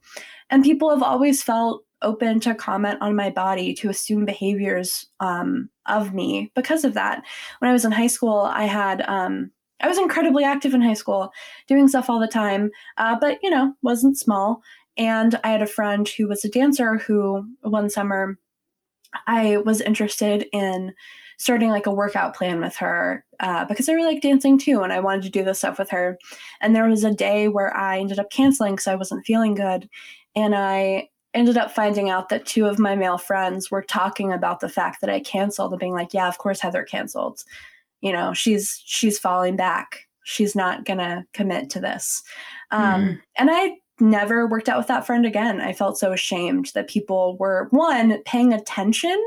And 0.49 0.63
people 0.63 0.89
have 0.89 1.03
always 1.03 1.43
felt 1.43 1.83
open 2.01 2.39
to 2.39 2.55
comment 2.55 2.97
on 3.01 3.15
my 3.15 3.29
body, 3.29 3.73
to 3.73 3.89
assume 3.89 4.25
behaviors 4.25 5.05
um, 5.19 5.69
of 5.85 6.13
me 6.13 6.51
because 6.55 6.85
of 6.85 6.93
that. 6.93 7.23
When 7.59 7.69
I 7.69 7.73
was 7.73 7.85
in 7.85 7.91
high 7.91 8.07
school, 8.07 8.41
I 8.41 8.65
had. 8.65 9.01
Um, 9.07 9.51
I 9.81 9.87
was 9.87 9.97
incredibly 9.97 10.43
active 10.43 10.73
in 10.73 10.81
high 10.81 10.93
school, 10.93 11.31
doing 11.69 11.87
stuff 11.87 12.09
all 12.09 12.19
the 12.19 12.27
time, 12.27 12.69
uh, 12.97 13.15
but 13.17 13.37
you 13.41 13.49
know, 13.49 13.73
wasn't 13.81 14.17
small. 14.17 14.61
And 14.97 15.39
I 15.45 15.51
had 15.51 15.61
a 15.61 15.67
friend 15.67 16.05
who 16.05 16.27
was 16.27 16.43
a 16.43 16.49
dancer 16.49 16.97
who 16.97 17.45
one 17.61 17.89
summer 17.89 18.37
I 19.25 19.57
was 19.57 19.79
interested 19.79 20.47
in 20.51 20.93
starting 21.39 21.69
like 21.69 21.87
a 21.87 21.91
workout 21.91 22.35
plan 22.35 22.59
with 22.59 22.75
her 22.75 23.25
uh, 23.39 23.65
because 23.65 23.87
I 23.87 23.93
really 23.93 24.13
like 24.13 24.21
dancing 24.21 24.59
too, 24.59 24.81
and 24.81 24.93
I 24.93 24.99
wanted 24.99 25.23
to 25.23 25.29
do 25.29 25.43
this 25.43 25.59
stuff 25.59 25.79
with 25.79 25.89
her. 25.89 26.19
And 26.61 26.75
there 26.75 26.87
was 26.87 27.03
a 27.03 27.13
day 27.13 27.47
where 27.47 27.75
I 27.75 27.97
ended 27.97 28.19
up 28.19 28.29
canceling 28.29 28.73
because 28.73 28.87
I 28.87 28.95
wasn't 28.95 29.25
feeling 29.25 29.55
good, 29.55 29.89
and 30.35 30.53
I 30.53 31.09
ended 31.33 31.57
up 31.57 31.71
finding 31.71 32.09
out 32.09 32.29
that 32.29 32.45
two 32.45 32.65
of 32.65 32.79
my 32.79 32.95
male 32.95 33.17
friends 33.17 33.71
were 33.71 33.83
talking 33.83 34.33
about 34.33 34.59
the 34.59 34.69
fact 34.69 34.99
that 35.01 35.09
I 35.09 35.21
canceled 35.21 35.71
and 35.71 35.79
being 35.79 35.93
like, 35.93 36.13
"Yeah, 36.13 36.27
of 36.27 36.37
course 36.37 36.59
Heather 36.59 36.83
canceled. 36.83 37.43
You 38.01 38.11
know, 38.11 38.33
she's 38.33 38.81
she's 38.85 39.17
falling 39.17 39.55
back. 39.55 40.07
She's 40.25 40.55
not 40.55 40.85
gonna 40.85 41.25
commit 41.33 41.69
to 41.71 41.79
this." 41.79 42.21
Um, 42.71 43.01
mm. 43.01 43.21
And 43.37 43.49
I 43.51 43.77
never 44.01 44.45
worked 44.47 44.69
out 44.69 44.77
with 44.77 44.87
that 44.87 45.05
friend 45.05 45.25
again. 45.25 45.61
I 45.61 45.73
felt 45.73 45.97
so 45.97 46.11
ashamed 46.11 46.71
that 46.73 46.89
people 46.89 47.37
were 47.37 47.67
one 47.71 48.21
paying 48.23 48.53
attention 48.53 49.17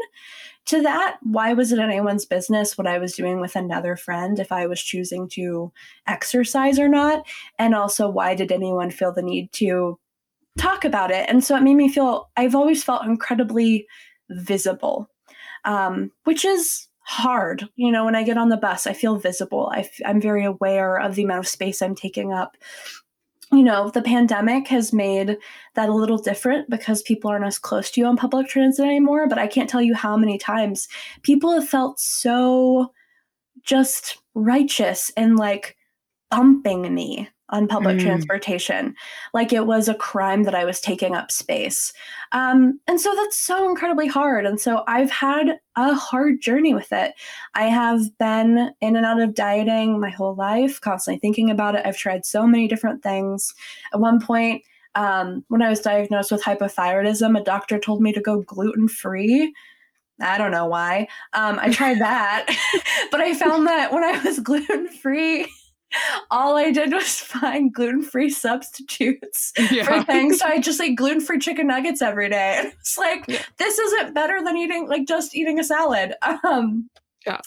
to 0.67 0.83
that, 0.83 1.19
why 1.23 1.53
was 1.53 1.73
it 1.73 1.79
anyone's 1.79 2.25
business 2.25 2.79
what 2.79 2.87
I 2.87 2.99
was 2.99 3.15
doing 3.15 3.41
with 3.41 3.57
another 3.57 3.97
friend 3.97 4.39
if 4.39 4.53
I 4.53 4.67
was 4.67 4.81
choosing 4.81 5.29
to 5.31 5.73
exercise 6.07 6.79
or 6.79 6.89
not? 6.89 7.27
And 7.59 7.75
also, 7.75 8.09
why 8.09 8.35
did 8.35 8.53
anyone 8.53 8.91
feel 8.91 9.13
the 9.13 9.23
need 9.23 9.53
to 9.55 9.99
talk 10.59 10.85
about 10.85 11.11
it? 11.11 11.29
And 11.29 11.43
so 11.43 11.57
it 11.57 11.63
made 11.63 11.75
me 11.75 11.89
feel, 11.89 12.31
I've 12.37 12.55
always 12.55 12.85
felt 12.85 13.05
incredibly 13.05 13.87
visible, 14.31 15.09
um, 15.65 16.13
which 16.25 16.45
is 16.45 16.89
hard. 17.01 17.69
You 17.75 17.91
know, 17.91 18.05
when 18.05 18.15
I 18.15 18.23
get 18.23 18.39
on 18.39 18.49
the 18.49 18.57
bus, 18.57 18.87
I 18.87 18.93
feel 18.93 19.17
visible. 19.17 19.71
I 19.75 19.81
f- 19.81 20.01
I'm 20.07 20.21
very 20.21 20.45
aware 20.45 20.97
of 20.97 21.17
the 21.17 21.25
amount 21.25 21.41
of 21.41 21.49
space 21.49 21.83
I'm 21.83 21.97
taking 21.97 22.33
up 22.33 22.57
you 23.53 23.62
know, 23.62 23.90
the 23.90 24.03
pandemic 24.03 24.66
has 24.68 24.92
made 24.92 25.36
that 25.74 25.88
a 25.90 25.94
little 25.94 26.16
different 26.16 26.70
because 26.70 27.03
people 27.03 27.30
aren't 27.30 27.44
as 27.44 27.59
close 27.59 27.90
to 27.90 28.00
you 28.00 28.07
on 28.07 28.16
public 28.16 28.48
transit 28.48 28.86
anymore. 28.86 29.28
But 29.28 29.38
I 29.38 29.46
can't 29.46 29.68
tell 29.68 29.82
you 29.82 29.94
how 29.94 30.16
many 30.16 30.38
times 30.38 30.88
people 31.22 31.53
have 31.53 31.68
felt 31.68 32.00
so 32.00 32.92
just 33.62 34.18
righteous 34.34 35.12
and 35.16 35.36
like 35.36 35.76
bumping 36.30 36.94
me 36.94 37.28
on 37.53 37.68
public 37.68 37.98
mm. 37.98 38.03
transportation 38.03 38.94
like 39.32 39.53
it 39.53 39.66
was 39.66 39.88
a 39.88 39.94
crime 39.94 40.42
that 40.42 40.55
i 40.55 40.64
was 40.64 40.80
taking 40.80 41.14
up 41.14 41.30
space. 41.30 41.92
Um, 42.32 42.80
and 42.88 42.98
so 42.98 43.14
that's 43.14 43.38
so 43.38 43.68
incredibly 43.68 44.09
hard 44.09 44.46
and 44.46 44.61
so 44.61 44.82
i've 44.88 45.11
had 45.11 45.61
a 45.76 45.94
hard 45.94 46.40
journey 46.40 46.74
with 46.74 46.92
it. 46.92 47.14
I 47.55 47.64
have 47.64 48.00
been 48.18 48.72
in 48.80 48.96
and 48.96 49.07
out 49.07 49.20
of 49.20 49.34
dieting 49.34 50.00
my 50.00 50.11
whole 50.11 50.34
life 50.34 50.80
constantly 50.80 51.18
thinking 51.18 51.50
about 51.50 51.74
it. 51.74 51.86
I've 51.86 51.96
tried 51.96 52.26
so 52.26 52.46
many 52.46 52.68
different 52.68 53.03
things. 53.03 53.55
At 53.94 54.00
one 54.00 54.20
point 54.20 54.62
um, 54.94 55.44
when 55.48 55.62
i 55.62 55.70
was 55.70 55.80
diagnosed 55.80 56.30
with 56.30 56.42
hypothyroidism 56.42 57.40
a 57.40 57.44
doctor 57.44 57.78
told 57.78 58.03
me 58.03 58.12
to 58.12 58.20
go 58.20 58.42
gluten 58.42 58.88
free 58.88 59.55
I 60.20 60.38
don't 60.38 60.50
know 60.50 60.66
why. 60.66 61.09
Um, 61.32 61.59
I 61.61 61.70
tried 61.70 61.98
that, 61.98 62.46
but 63.11 63.20
I 63.20 63.34
found 63.34 63.66
that 63.66 63.92
when 63.92 64.05
I 64.05 64.22
was 64.22 64.38
gluten 64.38 64.88
free, 64.88 65.46
all 66.30 66.57
I 66.57 66.70
did 66.70 66.93
was 66.93 67.20
find 67.20 67.72
gluten 67.72 68.03
free 68.03 68.30
substitutes 68.30 69.53
yeah. 69.70 69.84
for 69.84 70.03
things. 70.05 70.38
So 70.38 70.47
I 70.47 70.61
just 70.61 70.78
like 70.78 70.97
gluten 70.97 71.20
free 71.20 71.38
chicken 71.38 71.66
nuggets 71.66 72.03
every 72.03 72.28
day. 72.28 72.57
And 72.59 72.72
it's 72.80 72.99
like, 72.99 73.24
yeah. 73.28 73.43
this 73.59 73.78
isn't 73.78 74.14
better 74.14 74.43
than 74.45 74.57
eating, 74.57 74.88
like 74.88 75.07
just 75.07 75.34
eating 75.34 75.59
a 75.59 75.64
salad. 75.64 76.14
Um, 76.45 76.88
yeah. 77.26 77.40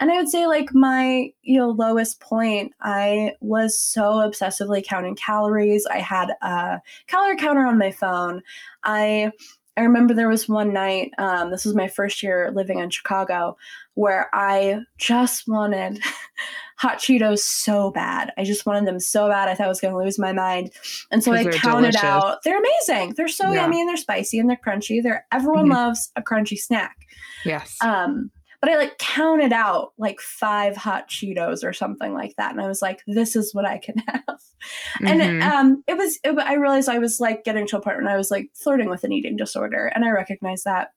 And 0.00 0.10
I 0.10 0.16
would 0.16 0.28
say, 0.28 0.46
like, 0.46 0.74
my 0.74 1.30
you 1.42 1.58
know 1.58 1.70
lowest 1.70 2.20
point, 2.20 2.72
I 2.82 3.32
was 3.40 3.78
so 3.78 4.02
obsessively 4.02 4.84
counting 4.84 5.14
calories. 5.14 5.86
I 5.86 5.98
had 5.98 6.32
a 6.42 6.80
calorie 7.06 7.36
counter 7.36 7.64
on 7.66 7.78
my 7.78 7.90
phone. 7.90 8.42
I 8.82 9.30
I 9.76 9.82
remember 9.82 10.14
there 10.14 10.28
was 10.28 10.48
one 10.48 10.72
night, 10.72 11.12
um, 11.18 11.50
this 11.50 11.64
was 11.64 11.74
my 11.74 11.88
first 11.88 12.22
year 12.22 12.52
living 12.54 12.78
in 12.78 12.90
Chicago, 12.90 13.56
where 13.94 14.28
I 14.32 14.80
just 14.98 15.48
wanted 15.48 16.00
hot 16.76 16.98
Cheetos 16.98 17.40
so 17.40 17.90
bad. 17.90 18.32
I 18.36 18.44
just 18.44 18.66
wanted 18.66 18.86
them 18.86 19.00
so 19.00 19.28
bad. 19.28 19.48
I 19.48 19.54
thought 19.54 19.66
I 19.66 19.68
was 19.68 19.80
going 19.80 19.92
to 19.92 19.98
lose 19.98 20.18
my 20.18 20.32
mind. 20.32 20.70
And 21.10 21.24
so 21.24 21.32
I 21.32 21.44
counted 21.44 21.92
delicious. 21.92 22.04
out. 22.04 22.42
They're 22.44 22.58
amazing. 22.58 23.14
They're 23.16 23.28
so 23.28 23.50
yeah. 23.50 23.62
yummy 23.62 23.80
and 23.80 23.88
they're 23.88 23.96
spicy 23.96 24.38
and 24.38 24.48
they're 24.48 24.60
crunchy. 24.64 25.02
They're 25.02 25.26
everyone 25.32 25.64
mm-hmm. 25.64 25.72
loves 25.72 26.10
a 26.16 26.22
crunchy 26.22 26.58
snack. 26.58 26.96
Yes. 27.44 27.76
Um, 27.82 28.30
but 28.64 28.72
I 28.72 28.78
like 28.78 28.96
counted 28.96 29.52
out 29.52 29.92
like 29.98 30.22
five 30.22 30.74
hot 30.74 31.10
Cheetos 31.10 31.62
or 31.62 31.74
something 31.74 32.14
like 32.14 32.34
that, 32.36 32.50
and 32.50 32.62
I 32.62 32.66
was 32.66 32.80
like, 32.80 33.02
"This 33.06 33.36
is 33.36 33.54
what 33.54 33.66
I 33.66 33.76
can 33.76 33.98
have." 34.08 34.22
Mm-hmm. 34.26 35.06
And 35.06 35.20
it, 35.20 35.42
um, 35.42 35.84
it 35.86 35.98
was. 35.98 36.18
It, 36.24 36.38
I 36.38 36.54
realized 36.54 36.88
I 36.88 36.96
was 36.96 37.20
like 37.20 37.44
getting 37.44 37.66
to 37.66 37.76
a 37.76 37.82
point 37.82 37.98
when 37.98 38.08
I 38.08 38.16
was 38.16 38.30
like 38.30 38.48
flirting 38.54 38.88
with 38.88 39.04
an 39.04 39.12
eating 39.12 39.36
disorder, 39.36 39.92
and 39.94 40.02
I 40.02 40.08
recognized 40.12 40.64
that. 40.64 40.92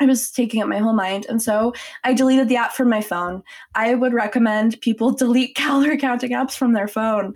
I 0.00 0.04
was 0.04 0.30
taking 0.30 0.62
up 0.62 0.68
my 0.68 0.78
whole 0.78 0.92
mind. 0.92 1.26
And 1.28 1.42
so 1.42 1.72
I 2.04 2.14
deleted 2.14 2.48
the 2.48 2.56
app 2.56 2.72
from 2.72 2.88
my 2.88 3.00
phone. 3.00 3.42
I 3.74 3.96
would 3.96 4.12
recommend 4.12 4.80
people 4.80 5.10
delete 5.16 5.56
calorie 5.56 5.96
counting 5.96 6.32
apps 6.32 6.56
from 6.56 6.74
their 6.74 6.86
phone. 6.86 7.32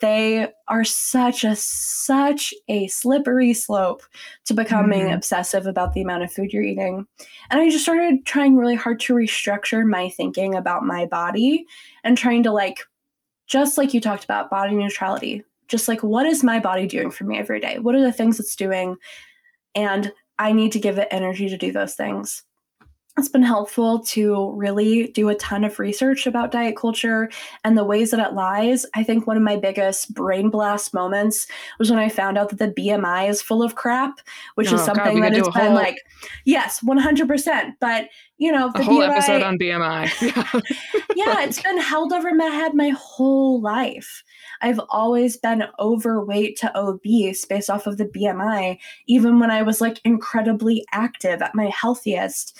They 0.00 0.48
are 0.68 0.84
such 0.84 1.44
a 1.44 1.56
such 1.56 2.54
a 2.68 2.86
slippery 2.88 3.52
slope 3.52 4.02
to 4.44 4.54
becoming 4.54 5.06
mm-hmm. 5.06 5.14
obsessive 5.14 5.66
about 5.66 5.92
the 5.92 6.02
amount 6.02 6.22
of 6.22 6.32
food 6.32 6.52
you're 6.52 6.62
eating. 6.62 7.06
And 7.50 7.60
I 7.60 7.68
just 7.68 7.84
started 7.84 8.24
trying 8.24 8.56
really 8.56 8.76
hard 8.76 9.00
to 9.00 9.14
restructure 9.14 9.84
my 9.84 10.08
thinking 10.10 10.54
about 10.54 10.84
my 10.84 11.06
body 11.06 11.66
and 12.04 12.16
trying 12.16 12.44
to 12.44 12.52
like 12.52 12.78
just 13.46 13.78
like 13.78 13.92
you 13.92 14.00
talked 14.00 14.24
about 14.24 14.50
body 14.50 14.74
neutrality, 14.74 15.42
just 15.66 15.88
like 15.88 16.02
what 16.02 16.26
is 16.26 16.44
my 16.44 16.60
body 16.60 16.86
doing 16.86 17.10
for 17.10 17.24
me 17.24 17.38
every 17.38 17.60
day? 17.60 17.78
What 17.78 17.94
are 17.94 18.02
the 18.02 18.12
things 18.12 18.38
it's 18.38 18.56
doing? 18.56 18.96
And 19.74 20.12
I 20.38 20.52
need 20.52 20.72
to 20.72 20.78
give 20.78 20.98
it 20.98 21.08
energy 21.10 21.48
to 21.48 21.58
do 21.58 21.72
those 21.72 21.94
things 21.94 22.44
it's 23.18 23.28
been 23.28 23.42
helpful 23.42 23.98
to 24.00 24.52
really 24.52 25.08
do 25.08 25.28
a 25.28 25.34
ton 25.34 25.64
of 25.64 25.78
research 25.78 26.26
about 26.26 26.50
diet 26.50 26.76
culture 26.76 27.30
and 27.64 27.76
the 27.76 27.84
ways 27.84 28.10
that 28.10 28.26
it 28.26 28.34
lies. 28.34 28.86
I 28.94 29.02
think 29.02 29.26
one 29.26 29.36
of 29.36 29.42
my 29.42 29.56
biggest 29.56 30.14
brain 30.14 30.50
blast 30.50 30.94
moments 30.94 31.46
was 31.78 31.90
when 31.90 31.98
I 31.98 32.08
found 32.08 32.38
out 32.38 32.48
that 32.50 32.58
the 32.58 32.68
BMI 32.80 33.28
is 33.28 33.42
full 33.42 33.62
of 33.62 33.74
crap, 33.74 34.20
which 34.54 34.72
oh, 34.72 34.76
is 34.76 34.84
something 34.84 35.20
God, 35.20 35.24
that 35.24 35.34
has 35.34 35.48
been 35.48 35.66
whole... 35.66 35.74
like, 35.74 35.98
yes, 36.44 36.80
100%. 36.80 37.74
But, 37.80 38.08
you 38.38 38.52
know, 38.52 38.70
the 38.72 38.80
a 38.80 38.84
whole 38.84 39.00
BMI, 39.00 39.10
episode 39.10 39.42
on 39.42 39.58
BMI. 39.58 40.06
yeah, 41.16 41.42
it's 41.42 41.60
been 41.60 41.78
held 41.78 42.12
over 42.12 42.32
my 42.34 42.46
head 42.46 42.74
my 42.74 42.90
whole 42.90 43.60
life. 43.60 44.22
I've 44.60 44.80
always 44.88 45.36
been 45.36 45.64
overweight 45.78 46.56
to 46.58 46.78
obese 46.78 47.44
based 47.44 47.68
off 47.68 47.86
of 47.86 47.96
the 47.96 48.06
BMI, 48.06 48.78
even 49.06 49.40
when 49.40 49.50
I 49.50 49.62
was 49.62 49.80
like 49.80 50.00
incredibly 50.04 50.84
active 50.92 51.42
at 51.42 51.54
my 51.54 51.66
healthiest. 51.66 52.56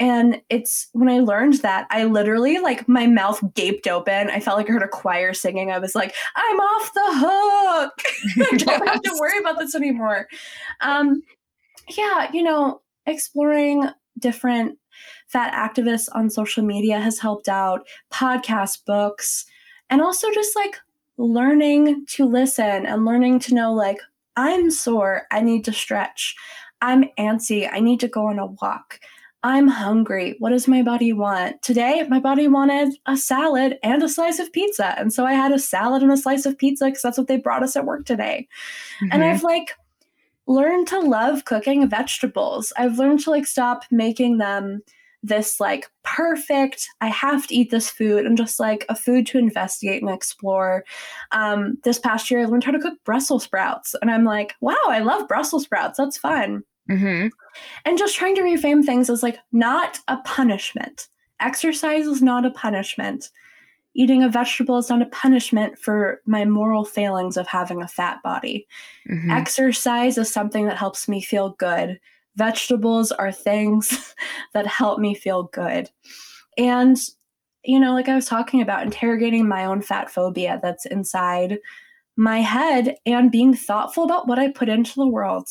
And 0.00 0.42
it's 0.48 0.88
when 0.92 1.08
I 1.08 1.20
learned 1.20 1.54
that, 1.54 1.86
I 1.90 2.04
literally 2.04 2.58
like 2.58 2.88
my 2.88 3.06
mouth 3.06 3.40
gaped 3.54 3.86
open. 3.86 4.30
I 4.30 4.40
felt 4.40 4.56
like 4.56 4.68
I 4.68 4.72
heard 4.72 4.82
a 4.82 4.88
choir 4.88 5.32
singing. 5.32 5.70
I 5.70 5.78
was 5.78 5.94
like, 5.94 6.14
I'm 6.34 6.58
off 6.58 6.92
the 6.92 7.00
hook. 7.06 8.48
I 8.52 8.56
don't 8.56 8.88
have 8.88 9.02
to 9.02 9.16
worry 9.20 9.38
about 9.38 9.60
this 9.60 9.76
anymore. 9.76 10.26
Um, 10.80 11.22
yeah, 11.96 12.28
you 12.32 12.42
know, 12.42 12.80
exploring 13.06 13.88
different 14.18 14.78
fat 15.32 15.52
activists 15.54 16.08
on 16.12 16.28
social 16.28 16.62
media 16.62 17.00
has 17.00 17.18
helped 17.18 17.48
out, 17.48 17.86
podcast 18.12 18.84
books, 18.84 19.46
and 19.88 20.02
also 20.02 20.30
just 20.32 20.54
like 20.54 20.76
learning 21.16 22.04
to 22.06 22.24
listen 22.26 22.86
and 22.86 23.04
learning 23.04 23.38
to 23.40 23.54
know 23.54 23.72
like, 23.72 23.98
I'm 24.36 24.70
sore, 24.70 25.22
I 25.30 25.40
need 25.40 25.64
to 25.64 25.72
stretch. 25.72 26.36
I'm 26.80 27.04
antsy, 27.18 27.68
I 27.70 27.80
need 27.80 28.00
to 28.00 28.08
go 28.08 28.26
on 28.26 28.38
a 28.38 28.46
walk. 28.46 29.00
I'm 29.44 29.66
hungry. 29.66 30.36
What 30.38 30.50
does 30.50 30.68
my 30.68 30.82
body 30.82 31.12
want? 31.12 31.60
Today, 31.62 32.06
my 32.08 32.20
body 32.20 32.46
wanted 32.46 32.94
a 33.06 33.16
salad 33.16 33.76
and 33.82 34.00
a 34.02 34.08
slice 34.08 34.38
of 34.38 34.52
pizza. 34.52 34.96
And 34.98 35.12
so 35.12 35.26
I 35.26 35.32
had 35.32 35.50
a 35.50 35.58
salad 35.58 36.02
and 36.02 36.12
a 36.12 36.16
slice 36.16 36.46
of 36.46 36.56
pizza 36.56 36.84
because 36.86 37.02
that's 37.02 37.18
what 37.18 37.26
they 37.26 37.38
brought 37.38 37.64
us 37.64 37.74
at 37.74 37.84
work 37.84 38.06
today. 38.06 38.46
Mm-hmm. 39.00 39.08
And 39.12 39.24
I've 39.24 39.42
like 39.42 39.74
learned 40.46 40.86
to 40.88 41.00
love 41.00 41.44
cooking 41.44 41.88
vegetables. 41.88 42.72
I've 42.76 42.98
learned 42.98 43.20
to 43.20 43.30
like 43.30 43.46
stop 43.46 43.84
making 43.90 44.38
them 44.38 44.82
this 45.22 45.60
like 45.60 45.88
perfect 46.02 46.88
i 47.00 47.06
have 47.06 47.46
to 47.46 47.54
eat 47.54 47.70
this 47.70 47.88
food 47.88 48.26
and 48.26 48.36
just 48.36 48.58
like 48.58 48.84
a 48.88 48.96
food 48.96 49.26
to 49.26 49.38
investigate 49.38 50.02
and 50.02 50.10
explore 50.10 50.84
um, 51.30 51.78
this 51.84 51.98
past 51.98 52.30
year 52.30 52.40
i 52.40 52.44
learned 52.44 52.64
how 52.64 52.72
to 52.72 52.80
cook 52.80 52.98
brussels 53.04 53.44
sprouts 53.44 53.94
and 54.02 54.10
i'm 54.10 54.24
like 54.24 54.54
wow 54.60 54.74
i 54.88 54.98
love 54.98 55.28
brussels 55.28 55.64
sprouts 55.64 55.96
that's 55.96 56.18
fun 56.18 56.62
Mm-hmm. 56.90 57.28
And 57.84 57.98
just 57.98 58.16
trying 58.16 58.34
to 58.36 58.42
reframe 58.42 58.84
things 58.84 59.10
as 59.10 59.22
like 59.22 59.38
not 59.52 59.98
a 60.08 60.18
punishment. 60.18 61.08
Exercise 61.40 62.06
is 62.06 62.22
not 62.22 62.46
a 62.46 62.50
punishment. 62.50 63.30
Eating 63.94 64.22
a 64.22 64.28
vegetable 64.28 64.78
is 64.78 64.88
not 64.88 65.02
a 65.02 65.06
punishment 65.06 65.78
for 65.78 66.22
my 66.26 66.44
moral 66.44 66.84
failings 66.84 67.36
of 67.36 67.46
having 67.46 67.82
a 67.82 67.88
fat 67.88 68.22
body. 68.22 68.66
Mm-hmm. 69.10 69.30
Exercise 69.30 70.16
is 70.16 70.32
something 70.32 70.66
that 70.66 70.78
helps 70.78 71.08
me 71.08 71.20
feel 71.20 71.50
good. 71.58 72.00
Vegetables 72.36 73.12
are 73.12 73.32
things 73.32 74.14
that 74.54 74.66
help 74.66 74.98
me 74.98 75.14
feel 75.14 75.44
good. 75.44 75.90
And, 76.56 76.96
you 77.64 77.78
know, 77.78 77.92
like 77.92 78.08
I 78.08 78.14
was 78.14 78.26
talking 78.26 78.60
about, 78.60 78.84
interrogating 78.84 79.48
my 79.48 79.64
own 79.64 79.82
fat 79.82 80.10
phobia 80.10 80.60
that's 80.62 80.86
inside 80.86 81.58
my 82.16 82.40
head 82.40 82.96
and 83.06 83.30
being 83.30 83.54
thoughtful 83.54 84.04
about 84.04 84.28
what 84.28 84.38
I 84.38 84.50
put 84.50 84.68
into 84.68 84.94
the 84.96 85.06
world 85.06 85.48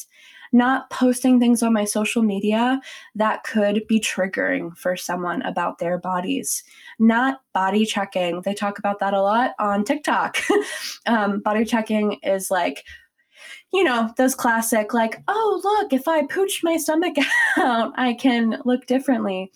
not 0.51 0.89
posting 0.89 1.39
things 1.39 1.63
on 1.63 1.73
my 1.73 1.85
social 1.85 2.23
media 2.23 2.79
that 3.15 3.43
could 3.43 3.85
be 3.87 3.99
triggering 3.99 4.75
for 4.77 4.97
someone 4.97 5.41
about 5.43 5.77
their 5.77 5.97
bodies, 5.97 6.63
not 6.99 7.41
body 7.53 7.85
checking. 7.85 8.41
They 8.41 8.53
talk 8.53 8.77
about 8.77 8.99
that 8.99 9.13
a 9.13 9.21
lot 9.21 9.51
on 9.59 9.83
TikTok. 9.83 10.37
um, 11.05 11.39
body 11.39 11.65
checking 11.65 12.13
is 12.23 12.51
like, 12.51 12.83
you 13.73 13.83
know, 13.83 14.13
those 14.17 14.35
classic, 14.35 14.93
like, 14.93 15.21
oh, 15.27 15.61
look, 15.63 15.93
if 15.93 16.07
I 16.07 16.25
pooch 16.25 16.61
my 16.63 16.77
stomach 16.77 17.15
out, 17.57 17.93
I 17.95 18.13
can 18.13 18.61
look 18.65 18.85
differently. 18.85 19.51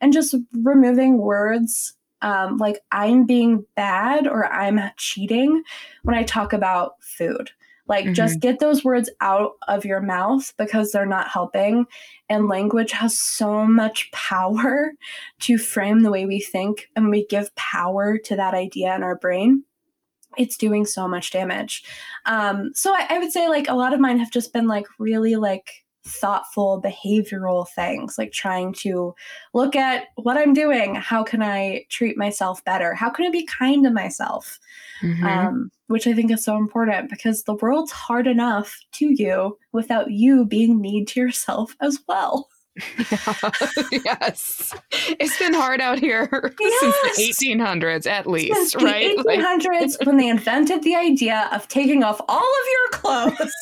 And 0.00 0.12
just 0.12 0.34
removing 0.52 1.18
words 1.18 1.94
um, 2.22 2.58
like 2.58 2.80
I'm 2.92 3.26
being 3.26 3.64
bad 3.76 4.26
or 4.26 4.46
I'm 4.46 4.80
cheating 4.96 5.62
when 6.02 6.16
I 6.16 6.22
talk 6.22 6.52
about 6.52 7.02
food. 7.02 7.50
Like, 7.86 8.04
mm-hmm. 8.04 8.14
just 8.14 8.38
get 8.38 8.60
those 8.60 8.84
words 8.84 9.10
out 9.20 9.52
of 9.66 9.84
your 9.84 10.00
mouth 10.00 10.52
because 10.56 10.92
they're 10.92 11.06
not 11.06 11.28
helping. 11.28 11.86
And 12.28 12.46
language 12.46 12.92
has 12.92 13.18
so 13.18 13.66
much 13.66 14.10
power 14.12 14.92
to 15.40 15.58
frame 15.58 16.02
the 16.02 16.10
way 16.10 16.24
we 16.24 16.40
think, 16.40 16.88
and 16.94 17.10
we 17.10 17.26
give 17.26 17.54
power 17.56 18.16
to 18.16 18.36
that 18.36 18.54
idea 18.54 18.94
in 18.94 19.02
our 19.02 19.16
brain. 19.16 19.64
It's 20.36 20.56
doing 20.56 20.86
so 20.86 21.08
much 21.08 21.30
damage. 21.30 21.84
Um, 22.26 22.70
so 22.74 22.94
I, 22.94 23.06
I 23.10 23.18
would 23.18 23.32
say, 23.32 23.48
like, 23.48 23.68
a 23.68 23.74
lot 23.74 23.92
of 23.92 24.00
mine 24.00 24.18
have 24.18 24.30
just 24.30 24.52
been 24.52 24.68
like 24.68 24.86
really 24.98 25.36
like 25.36 25.70
thoughtful 26.04 26.80
behavioral 26.82 27.68
things 27.68 28.16
like 28.16 28.32
trying 28.32 28.72
to 28.72 29.14
look 29.52 29.76
at 29.76 30.04
what 30.16 30.38
i'm 30.38 30.54
doing 30.54 30.94
how 30.94 31.22
can 31.22 31.42
i 31.42 31.84
treat 31.90 32.16
myself 32.16 32.64
better 32.64 32.94
how 32.94 33.10
can 33.10 33.26
i 33.26 33.30
be 33.30 33.44
kind 33.44 33.84
to 33.84 33.90
myself 33.90 34.58
mm-hmm. 35.02 35.24
um, 35.26 35.70
which 35.88 36.06
i 36.06 36.14
think 36.14 36.30
is 36.30 36.42
so 36.42 36.56
important 36.56 37.10
because 37.10 37.42
the 37.42 37.54
world's 37.54 37.92
hard 37.92 38.26
enough 38.26 38.80
to 38.92 39.10
you 39.10 39.58
without 39.72 40.10
you 40.10 40.46
being 40.46 40.80
mean 40.80 41.04
to 41.06 41.20
yourself 41.20 41.76
as 41.80 42.00
well. 42.08 42.48
yes. 43.92 44.74
It's 45.18 45.38
been 45.38 45.54
hard 45.54 45.80
out 45.80 45.98
here 45.98 46.28
yes. 46.60 46.80
since 47.16 47.38
the 47.38 47.48
1800s, 47.48 48.06
at 48.06 48.26
least, 48.26 48.54
since 48.54 48.82
right? 48.82 49.16
The 49.16 49.24
1800s, 49.24 49.98
like... 49.98 50.06
when 50.06 50.16
they 50.16 50.28
invented 50.28 50.82
the 50.82 50.96
idea 50.96 51.48
of 51.52 51.68
taking 51.68 52.02
off 52.02 52.20
all 52.28 52.38
of 52.38 52.66
your 52.72 53.00
clothes 53.00 53.52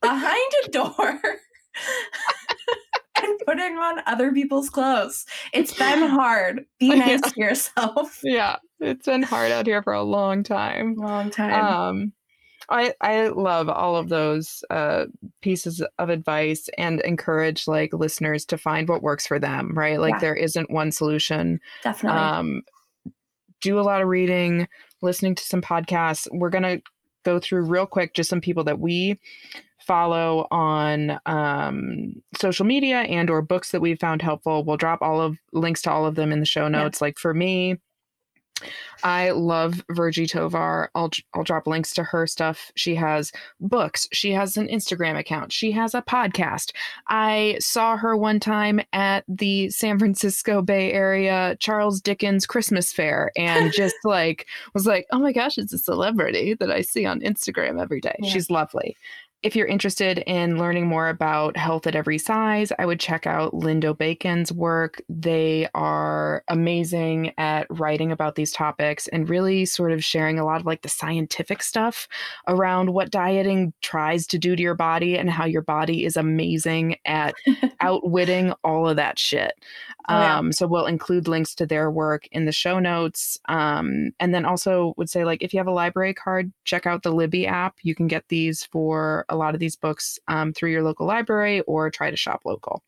behind 0.00 0.52
a 0.64 0.68
door 0.68 1.20
and 3.16 3.40
putting 3.46 3.76
on 3.76 4.00
other 4.06 4.32
people's 4.32 4.70
clothes. 4.70 5.26
It's 5.52 5.74
been 5.74 6.08
hard. 6.08 6.64
Be 6.78 6.90
nice 6.90 7.20
yeah. 7.24 7.30
to 7.30 7.40
yourself. 7.40 8.20
Yeah, 8.22 8.56
it's 8.78 9.06
been 9.06 9.22
hard 9.22 9.50
out 9.50 9.66
here 9.66 9.82
for 9.82 9.92
a 9.92 10.02
long 10.02 10.42
time. 10.42 10.94
Long 10.94 11.30
time. 11.30 11.64
Um, 11.64 12.12
I 12.70 12.94
I 13.00 13.28
love 13.28 13.68
all 13.68 13.96
of 13.96 14.08
those 14.08 14.64
uh, 14.70 15.06
pieces 15.42 15.82
of 15.98 16.08
advice 16.08 16.68
and 16.78 17.00
encourage 17.00 17.66
like 17.66 17.92
listeners 17.92 18.44
to 18.46 18.58
find 18.58 18.88
what 18.88 19.02
works 19.02 19.26
for 19.26 19.38
them. 19.38 19.72
Right, 19.76 19.98
like 19.98 20.14
yeah. 20.14 20.20
there 20.20 20.34
isn't 20.34 20.70
one 20.70 20.92
solution. 20.92 21.60
Definitely. 21.82 22.18
Um, 22.18 22.62
do 23.60 23.78
a 23.78 23.82
lot 23.82 24.00
of 24.00 24.08
reading, 24.08 24.68
listening 25.02 25.34
to 25.34 25.44
some 25.44 25.60
podcasts. 25.60 26.28
We're 26.32 26.50
gonna 26.50 26.80
go 27.24 27.38
through 27.38 27.62
real 27.62 27.86
quick 27.86 28.14
just 28.14 28.30
some 28.30 28.40
people 28.40 28.64
that 28.64 28.78
we 28.78 29.18
follow 29.78 30.46
on 30.50 31.18
um, 31.26 32.22
social 32.38 32.64
media 32.64 32.98
and 33.00 33.30
or 33.30 33.42
books 33.42 33.72
that 33.72 33.80
we've 33.80 33.98
found 33.98 34.22
helpful 34.22 34.62
we'll 34.62 34.76
drop 34.76 35.00
all 35.02 35.20
of 35.20 35.38
links 35.52 35.82
to 35.82 35.90
all 35.90 36.06
of 36.06 36.14
them 36.14 36.32
in 36.32 36.40
the 36.40 36.46
show 36.46 36.68
notes 36.68 37.00
yeah. 37.00 37.06
like 37.06 37.18
for 37.18 37.34
me 37.34 37.76
I 39.02 39.30
love 39.30 39.82
Virgie 39.90 40.26
Tovar. 40.26 40.90
I'll 40.94 41.10
I'll 41.34 41.44
drop 41.44 41.66
links 41.66 41.92
to 41.94 42.04
her 42.04 42.26
stuff. 42.26 42.70
She 42.74 42.94
has 42.96 43.32
books. 43.60 44.06
She 44.12 44.32
has 44.32 44.56
an 44.56 44.68
Instagram 44.68 45.18
account. 45.18 45.52
She 45.52 45.72
has 45.72 45.94
a 45.94 46.02
podcast. 46.02 46.72
I 47.08 47.56
saw 47.60 47.96
her 47.96 48.16
one 48.16 48.40
time 48.40 48.80
at 48.92 49.24
the 49.28 49.70
San 49.70 49.98
Francisco 49.98 50.62
Bay 50.62 50.92
Area 50.92 51.56
Charles 51.60 52.00
Dickens 52.00 52.46
Christmas 52.46 52.92
Fair 52.92 53.30
and 53.36 53.72
just 53.76 53.96
like 54.04 54.46
was 54.74 54.86
like, 54.86 55.06
"Oh 55.12 55.18
my 55.18 55.32
gosh, 55.32 55.58
it's 55.58 55.72
a 55.72 55.78
celebrity 55.78 56.54
that 56.54 56.70
I 56.70 56.82
see 56.82 57.06
on 57.06 57.20
Instagram 57.20 57.80
every 57.80 58.00
day." 58.00 58.16
Yeah. 58.20 58.30
She's 58.30 58.50
lovely 58.50 58.96
if 59.42 59.56
you're 59.56 59.66
interested 59.66 60.18
in 60.26 60.58
learning 60.58 60.86
more 60.86 61.08
about 61.08 61.56
health 61.56 61.86
at 61.86 61.94
every 61.94 62.18
size, 62.18 62.72
I 62.78 62.84
would 62.84 63.00
check 63.00 63.26
out 63.26 63.54
Lindo 63.54 63.96
Bacon's 63.96 64.52
work. 64.52 65.00
They 65.08 65.66
are 65.74 66.44
amazing 66.48 67.32
at 67.38 67.66
writing 67.70 68.12
about 68.12 68.34
these 68.34 68.52
topics 68.52 69.08
and 69.08 69.30
really 69.30 69.64
sort 69.64 69.92
of 69.92 70.04
sharing 70.04 70.38
a 70.38 70.44
lot 70.44 70.60
of 70.60 70.66
like 70.66 70.82
the 70.82 70.90
scientific 70.90 71.62
stuff 71.62 72.06
around 72.48 72.92
what 72.92 73.10
dieting 73.10 73.72
tries 73.80 74.26
to 74.26 74.38
do 74.38 74.54
to 74.54 74.62
your 74.62 74.74
body 74.74 75.16
and 75.16 75.30
how 75.30 75.46
your 75.46 75.62
body 75.62 76.04
is 76.04 76.18
amazing 76.18 76.96
at 77.06 77.34
outwitting 77.80 78.52
all 78.62 78.88
of 78.88 78.96
that 78.96 79.18
shit. 79.18 79.52
Oh, 80.10 80.20
yeah. 80.20 80.38
um, 80.38 80.52
so 80.52 80.66
we'll 80.66 80.86
include 80.86 81.28
links 81.28 81.54
to 81.54 81.66
their 81.66 81.90
work 81.90 82.26
in 82.32 82.44
the 82.44 82.52
show 82.52 82.80
notes. 82.80 83.38
Um, 83.48 84.10
and 84.18 84.34
then 84.34 84.44
also 84.44 84.92
would 84.96 85.08
say 85.08 85.24
like 85.24 85.40
if 85.40 85.54
you 85.54 85.60
have 85.60 85.68
a 85.68 85.72
library 85.72 86.14
card, 86.14 86.52
check 86.64 86.84
out 86.84 87.04
the 87.04 87.12
Libby 87.12 87.46
app. 87.46 87.76
You 87.82 87.94
can 87.94 88.08
get 88.08 88.24
these 88.28 88.64
for 88.64 89.24
a 89.28 89.36
lot 89.36 89.54
of 89.54 89.60
these 89.60 89.76
books 89.76 90.18
um, 90.26 90.52
through 90.52 90.70
your 90.70 90.82
local 90.82 91.06
library 91.06 91.60
or 91.62 91.90
try 91.90 92.10
to 92.10 92.16
shop 92.16 92.42
local. 92.44 92.82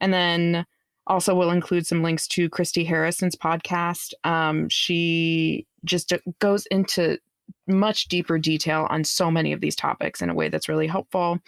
And 0.00 0.12
then 0.12 0.64
also 1.06 1.34
we'll 1.34 1.50
include 1.50 1.86
some 1.86 2.02
links 2.02 2.26
to 2.28 2.48
Christy 2.48 2.82
Harrison's 2.82 3.36
podcast. 3.36 4.14
Um, 4.24 4.68
she 4.70 5.66
just 5.84 6.14
goes 6.38 6.64
into 6.66 7.18
much 7.66 8.08
deeper 8.08 8.38
detail 8.38 8.86
on 8.88 9.04
so 9.04 9.30
many 9.30 9.52
of 9.52 9.60
these 9.60 9.76
topics 9.76 10.22
in 10.22 10.30
a 10.30 10.34
way 10.34 10.48
that's 10.48 10.68
really 10.68 10.86
helpful. 10.86 11.38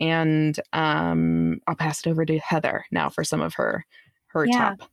And 0.00 0.58
um, 0.72 1.60
I'll 1.68 1.76
pass 1.76 2.04
it 2.04 2.10
over 2.10 2.24
to 2.24 2.38
Heather 2.38 2.84
now 2.90 3.08
for 3.08 3.22
some 3.22 3.40
of 3.40 3.54
her 3.54 3.86
her 4.28 4.46
yeah. 4.46 4.74
top 4.76 4.90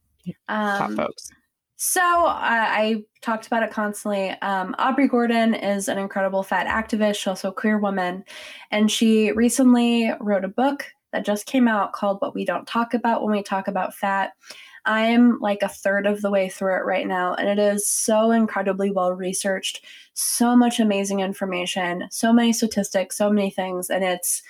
um, 0.47 0.95
top 0.95 1.07
folks. 1.07 1.29
So 1.75 2.01
uh, 2.01 2.37
I 2.39 3.03
talked 3.21 3.45
about 3.45 3.63
it 3.63 3.71
constantly. 3.71 4.29
Um, 4.41 4.73
Aubrey 4.79 5.07
Gordon 5.07 5.53
is 5.53 5.89
an 5.89 5.97
incredible 5.97 6.41
fat 6.41 6.65
activist. 6.65 7.15
She's 7.15 7.27
also 7.27 7.49
a 7.49 7.53
queer 7.53 7.77
woman, 7.77 8.23
and 8.71 8.89
she 8.89 9.31
recently 9.33 10.09
wrote 10.21 10.45
a 10.45 10.49
book 10.49 10.85
that 11.11 11.25
just 11.25 11.45
came 11.45 11.67
out 11.67 11.91
called 11.91 12.21
"What 12.21 12.35
We 12.35 12.45
Don't 12.45 12.67
Talk 12.67 12.93
About 12.93 13.21
When 13.23 13.35
We 13.35 13.43
Talk 13.43 13.67
About 13.67 13.93
Fat." 13.93 14.31
I'm 14.85 15.39
like 15.39 15.61
a 15.61 15.69
third 15.69 16.05
of 16.05 16.21
the 16.21 16.31
way 16.31 16.49
through 16.49 16.75
it 16.75 16.85
right 16.85 17.07
now, 17.07 17.35
and 17.35 17.47
it 17.47 17.59
is 17.59 17.87
so 17.87 18.31
incredibly 18.31 18.91
well 18.91 19.11
researched. 19.11 19.85
So 20.13 20.55
much 20.55 20.79
amazing 20.79 21.19
information, 21.19 22.05
so 22.11 22.31
many 22.31 22.53
statistics, 22.53 23.17
so 23.17 23.29
many 23.29 23.49
things, 23.49 23.89
and 23.89 24.03
it's 24.03 24.41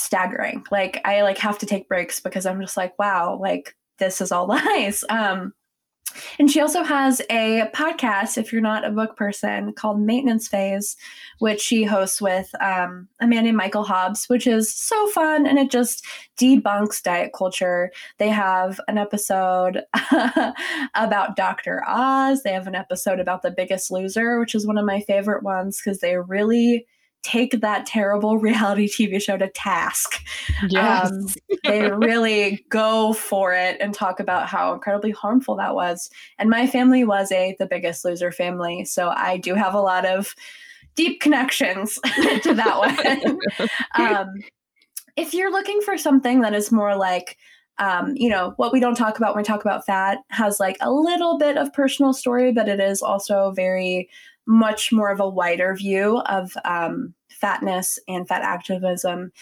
staggering. 0.00 0.64
Like 0.70 1.00
I 1.04 1.22
like 1.22 1.38
have 1.38 1.58
to 1.58 1.66
take 1.66 1.88
breaks 1.88 2.20
because 2.20 2.46
I'm 2.46 2.60
just 2.60 2.76
like, 2.76 2.98
wow, 2.98 3.38
like 3.40 3.76
this 3.98 4.20
is 4.20 4.32
all 4.32 4.46
lies. 4.48 5.04
Um, 5.08 5.52
and 6.38 6.50
she 6.50 6.60
also 6.60 6.82
has 6.82 7.20
a 7.30 7.70
podcast, 7.74 8.36
if 8.36 8.52
you're 8.52 8.62
not 8.62 8.84
a 8.84 8.90
book 8.90 9.16
person, 9.16 9.72
called 9.72 10.00
Maintenance 10.00 10.48
Phase, 10.48 10.96
which 11.38 11.60
she 11.60 11.84
hosts 11.84 12.20
with 12.20 12.50
um, 12.60 13.08
a 13.20 13.26
man 13.26 13.44
named 13.44 13.56
Michael 13.56 13.84
Hobbs, 13.84 14.28
which 14.28 14.46
is 14.46 14.74
so 14.74 15.08
fun 15.10 15.46
and 15.46 15.58
it 15.58 15.70
just 15.70 16.04
debunks 16.38 17.02
diet 17.02 17.32
culture. 17.36 17.92
They 18.18 18.28
have 18.28 18.80
an 18.88 18.98
episode 18.98 19.82
about 20.94 21.36
Dr. 21.36 21.82
Oz, 21.86 22.42
they 22.42 22.52
have 22.52 22.66
an 22.66 22.74
episode 22.74 23.20
about 23.20 23.42
The 23.42 23.50
Biggest 23.50 23.90
Loser, 23.90 24.40
which 24.40 24.54
is 24.54 24.66
one 24.66 24.78
of 24.78 24.84
my 24.84 25.00
favorite 25.00 25.42
ones 25.42 25.80
because 25.82 26.00
they 26.00 26.16
really 26.16 26.86
take 27.22 27.60
that 27.60 27.86
terrible 27.86 28.38
reality 28.38 28.88
TV 28.88 29.20
show 29.20 29.36
to 29.36 29.48
task. 29.48 30.22
Yes. 30.68 31.10
Um, 31.10 31.26
they 31.64 31.90
really 31.90 32.64
go 32.68 33.12
for 33.12 33.54
it 33.54 33.76
and 33.80 33.94
talk 33.94 34.20
about 34.20 34.48
how 34.48 34.72
incredibly 34.72 35.10
harmful 35.10 35.56
that 35.56 35.74
was. 35.74 36.10
And 36.38 36.50
my 36.50 36.66
family 36.66 37.04
was 37.04 37.30
a 37.32 37.56
the 37.58 37.66
biggest 37.66 38.04
loser 38.04 38.32
family. 38.32 38.84
So 38.84 39.12
I 39.16 39.36
do 39.36 39.54
have 39.54 39.74
a 39.74 39.80
lot 39.80 40.06
of 40.06 40.34
deep 40.94 41.20
connections 41.20 41.94
to 42.42 42.54
that 42.54 42.78
one. 42.78 43.38
um, 43.96 44.34
if 45.16 45.34
you're 45.34 45.52
looking 45.52 45.80
for 45.82 45.96
something 45.96 46.40
that 46.40 46.54
is 46.54 46.72
more 46.72 46.96
like, 46.96 47.36
um, 47.78 48.14
you 48.16 48.28
know, 48.28 48.52
what 48.56 48.72
we 48.72 48.80
don't 48.80 48.94
talk 48.94 49.16
about 49.16 49.34
when 49.34 49.42
we 49.42 49.46
talk 49.46 49.62
about 49.62 49.86
fat 49.86 50.18
has 50.28 50.60
like 50.60 50.76
a 50.80 50.92
little 50.92 51.38
bit 51.38 51.56
of 51.56 51.72
personal 51.72 52.12
story, 52.12 52.52
but 52.52 52.68
it 52.68 52.80
is 52.80 53.00
also 53.00 53.52
very 53.52 54.08
much 54.50 54.92
more 54.92 55.10
of 55.10 55.20
a 55.20 55.28
wider 55.28 55.74
view 55.74 56.18
of 56.26 56.52
um, 56.64 57.14
fatness 57.30 57.98
and 58.08 58.26
fat 58.26 58.42
activism. 58.42 59.32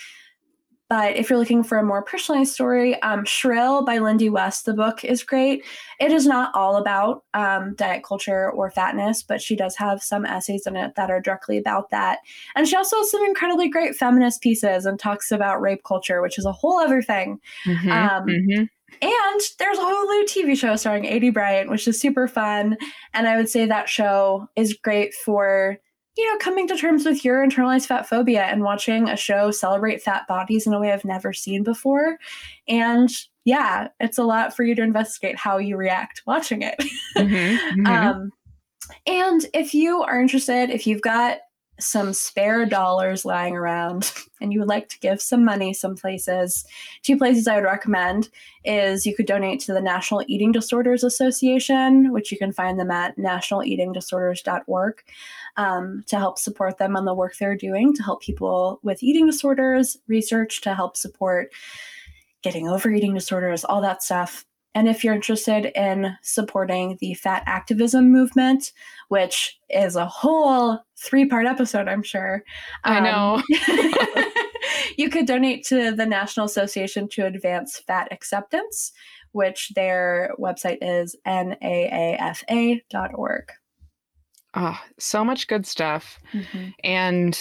But 0.89 1.17
if 1.17 1.29
you're 1.29 1.39
looking 1.39 1.63
for 1.63 1.77
a 1.77 1.85
more 1.85 2.03
personalized 2.03 2.55
story, 2.55 3.01
um, 3.03 3.27
Shrill 3.27 3.85
by 3.85 3.99
Lindy 3.99 4.31
West, 4.31 4.65
the 4.65 4.73
book 4.73 5.05
is 5.05 5.23
great. 5.23 5.63
It 6.01 6.13
is 6.13 6.27
not 6.27 6.51
all 6.55 6.77
about 6.77 7.25
um, 7.35 7.75
diet 7.75 8.03
culture 8.03 8.51
or 8.51 8.71
fatness, 8.71 9.23
but 9.23 9.43
she 9.43 9.55
does 9.55 9.77
have 9.77 10.03
some 10.03 10.25
essays 10.25 10.67
in 10.67 10.77
it 10.77 10.95
that 10.97 11.11
are 11.11 11.21
directly 11.21 11.59
about 11.59 11.91
that. 11.91 12.21
And 12.55 12.67
she 12.67 12.75
also 12.75 12.97
has 12.97 13.11
some 13.11 13.23
incredibly 13.25 13.69
great 13.69 13.97
feminist 13.97 14.41
pieces 14.41 14.87
and 14.87 14.99
talks 14.99 15.31
about 15.31 15.61
rape 15.61 15.85
culture, 15.87 16.23
which 16.23 16.39
is 16.39 16.47
a 16.47 16.53
whole 16.53 16.79
other 16.79 17.03
thing. 17.03 17.39
Mm-hmm, 17.67 17.91
um, 17.91 18.27
mm-hmm. 18.27 18.65
And 19.01 19.41
there's 19.59 19.79
a 19.79 19.83
whole 19.83 20.07
new 20.07 20.27
TV 20.27 20.57
show 20.57 20.77
starring 20.77 21.05
Aidy 21.05 21.33
Bryant, 21.33 21.71
which 21.71 21.87
is 21.87 22.01
super 22.01 22.27
fun. 22.27 22.77
And 23.15 23.29
I 23.29 23.37
would 23.37 23.49
say 23.49 23.67
that 23.67 23.89
show 23.89 24.49
is 24.57 24.75
great 24.75 25.15
for, 25.15 25.79
you 26.17 26.27
know, 26.27 26.39
coming 26.39 26.67
to 26.69 26.77
terms 26.77 27.05
with 27.05 27.25
your 27.25 27.47
internalized 27.47 27.87
fat 27.87 28.09
phobia 28.09 28.45
and 28.45 28.63
watching 28.63 29.09
a 29.09 29.17
show 29.17 29.51
celebrate 29.51 30.03
fat 30.03 30.27
bodies 30.27 30.67
in 30.67 30.73
a 30.73 30.81
way 30.81 30.93
I've 30.93 31.05
never 31.05 31.33
seen 31.33 31.63
before. 31.63 32.19
And 32.67 33.11
yeah, 33.45 33.89
it's 34.01 34.19
a 34.19 34.25
lot 34.25 34.55
for 34.55 34.65
you 34.65 34.75
to 34.75 34.83
investigate 34.83 35.37
how 35.37 35.59
you 35.59 35.77
react 35.77 36.23
watching 36.27 36.63
it. 36.63 36.77
Mm-hmm, 37.17 37.81
mm-hmm. 37.81 37.87
um, 37.87 38.33
and 39.07 39.47
if 39.55 39.75
you 39.75 40.03
are 40.03 40.21
interested, 40.21 40.71
if 40.71 40.87
you've 40.87 41.03
got 41.03 41.39
some 41.79 42.13
spare 42.13 42.67
dollars 42.67 43.25
lying 43.25 43.57
around 43.57 44.13
and 44.41 44.53
you 44.53 44.59
would 44.59 44.69
like 44.69 44.89
to 44.89 44.99
give 45.01 45.21
some 45.21 45.45
money 45.45 45.73
some 45.73 45.97
places, 45.97 46.65
two 47.03 47.17
places 47.17 47.47
I 47.47 47.57
would 47.57 47.65
recommend 47.65 48.29
is 48.65 49.07
you 49.07 49.15
could 49.15 49.27
donate 49.27 49.61
to 49.61 49.73
the 49.73 49.81
National 49.81 50.25
Eating 50.27 50.53
Disorders 50.53 51.05
Association, 51.05 52.13
which 52.13 52.31
you 52.31 52.39
can 52.39 52.53
find 52.53 52.79
them 52.79 52.91
at 52.91 53.17
nationaleatingdisorders.org 53.17 55.03
um, 55.57 56.05
to 56.07 56.17
help 56.17 56.39
support 56.39 56.79
them 56.79 56.97
on 56.97 57.05
the 57.05 57.15
work 57.15 57.37
they're 57.37 57.57
doing 57.57 57.95
to 57.95 58.03
help 58.03 58.23
people 58.23 58.81
with 58.83 59.03
eating 59.03 59.27
disorders, 59.27 59.97
research 60.07 60.61
to 60.63 60.75
help 60.75 60.97
support 60.97 61.53
getting 62.43 62.69
over 62.69 62.91
eating 62.91 63.15
disorders, 63.15 63.65
all 63.65 63.81
that 63.81 64.03
stuff. 64.03 64.45
And 64.75 64.89
if 64.89 65.03
you're 65.03 65.15
interested 65.15 65.73
in 65.75 66.17
supporting 66.23 66.99
the 67.01 67.15
fat 67.15 67.43
activism 67.47 68.13
movement, 68.13 68.73
which 69.09 69.59
is 69.71 69.97
a 69.97 70.07
whole 70.07 70.79
three 70.97 71.27
part 71.27 71.47
episode, 71.47 71.89
I'm 71.89 72.03
sure. 72.03 72.43
I 72.85 73.01
know. 73.01 73.43
Um, 73.43 73.45
you 74.97 75.11
could 75.11 75.27
donate 75.27 75.65
to 75.67 75.93
the 75.93 76.07
National 76.07 76.47
Association 76.47 77.09
to 77.11 77.27
Advance 77.27 77.79
Fat 77.87 78.09
Acceptance, 78.11 78.93
which 79.33 79.71
their 79.75 80.33
website 80.39 80.79
is 80.81 81.17
naafa.org. 81.27 82.83
Oh, 84.55 84.81
so 84.99 85.25
much 85.25 85.47
good 85.47 85.67
stuff. 85.67 86.19
Mm-hmm. 86.33 86.69
And 86.83 87.39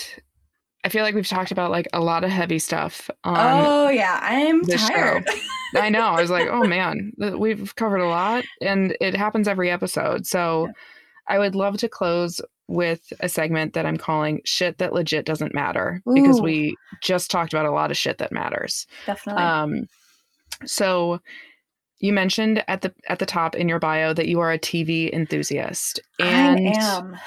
I 0.88 0.90
feel 0.90 1.04
like 1.04 1.16
we've 1.16 1.28
talked 1.28 1.52
about 1.52 1.70
like 1.70 1.90
a 1.92 2.00
lot 2.00 2.24
of 2.24 2.30
heavy 2.30 2.60
stuff. 2.60 3.10
oh 3.26 3.90
yeah, 3.90 4.22
I'm 4.24 4.62
tired. 4.62 5.28
I 5.76 5.90
know. 5.90 6.06
I 6.06 6.22
was 6.22 6.30
like, 6.30 6.48
oh 6.48 6.64
man, 6.64 7.12
we've 7.18 7.76
covered 7.76 7.98
a 7.98 8.08
lot, 8.08 8.46
and 8.62 8.96
it 9.02 9.14
happens 9.14 9.50
every 9.50 9.70
episode. 9.70 10.26
So, 10.26 10.68
yeah. 10.68 10.72
I 11.28 11.40
would 11.40 11.56
love 11.56 11.76
to 11.80 11.90
close 11.90 12.40
with 12.70 13.12
a 13.20 13.28
segment 13.28 13.74
that 13.74 13.86
I'm 13.86 13.98
calling 13.98 14.40
"shit 14.46 14.78
that 14.78 14.94
legit 14.94 15.26
doesn't 15.26 15.54
matter" 15.54 16.02
Ooh. 16.08 16.14
because 16.14 16.40
we 16.40 16.74
just 17.04 17.30
talked 17.30 17.52
about 17.52 17.66
a 17.66 17.72
lot 17.72 17.92
of 17.92 17.98
shit 17.98 18.18
that 18.20 18.32
matters. 18.32 18.88
Definitely. 19.06 19.44
Um, 19.44 19.88
so 20.66 21.20
you 22.00 22.14
mentioned 22.14 22.64
at 22.70 22.82
the 22.82 22.94
at 23.10 23.20
the 23.20 23.26
top 23.26 23.56
in 23.56 23.68
your 23.68 23.80
bio 23.80 24.14
that 24.14 24.30
you 24.30 24.40
are 24.40 24.54
a 24.54 24.60
TV 24.60 25.12
enthusiast, 25.12 26.00
and 26.18 26.70
I 26.70 26.82
am. 26.82 27.18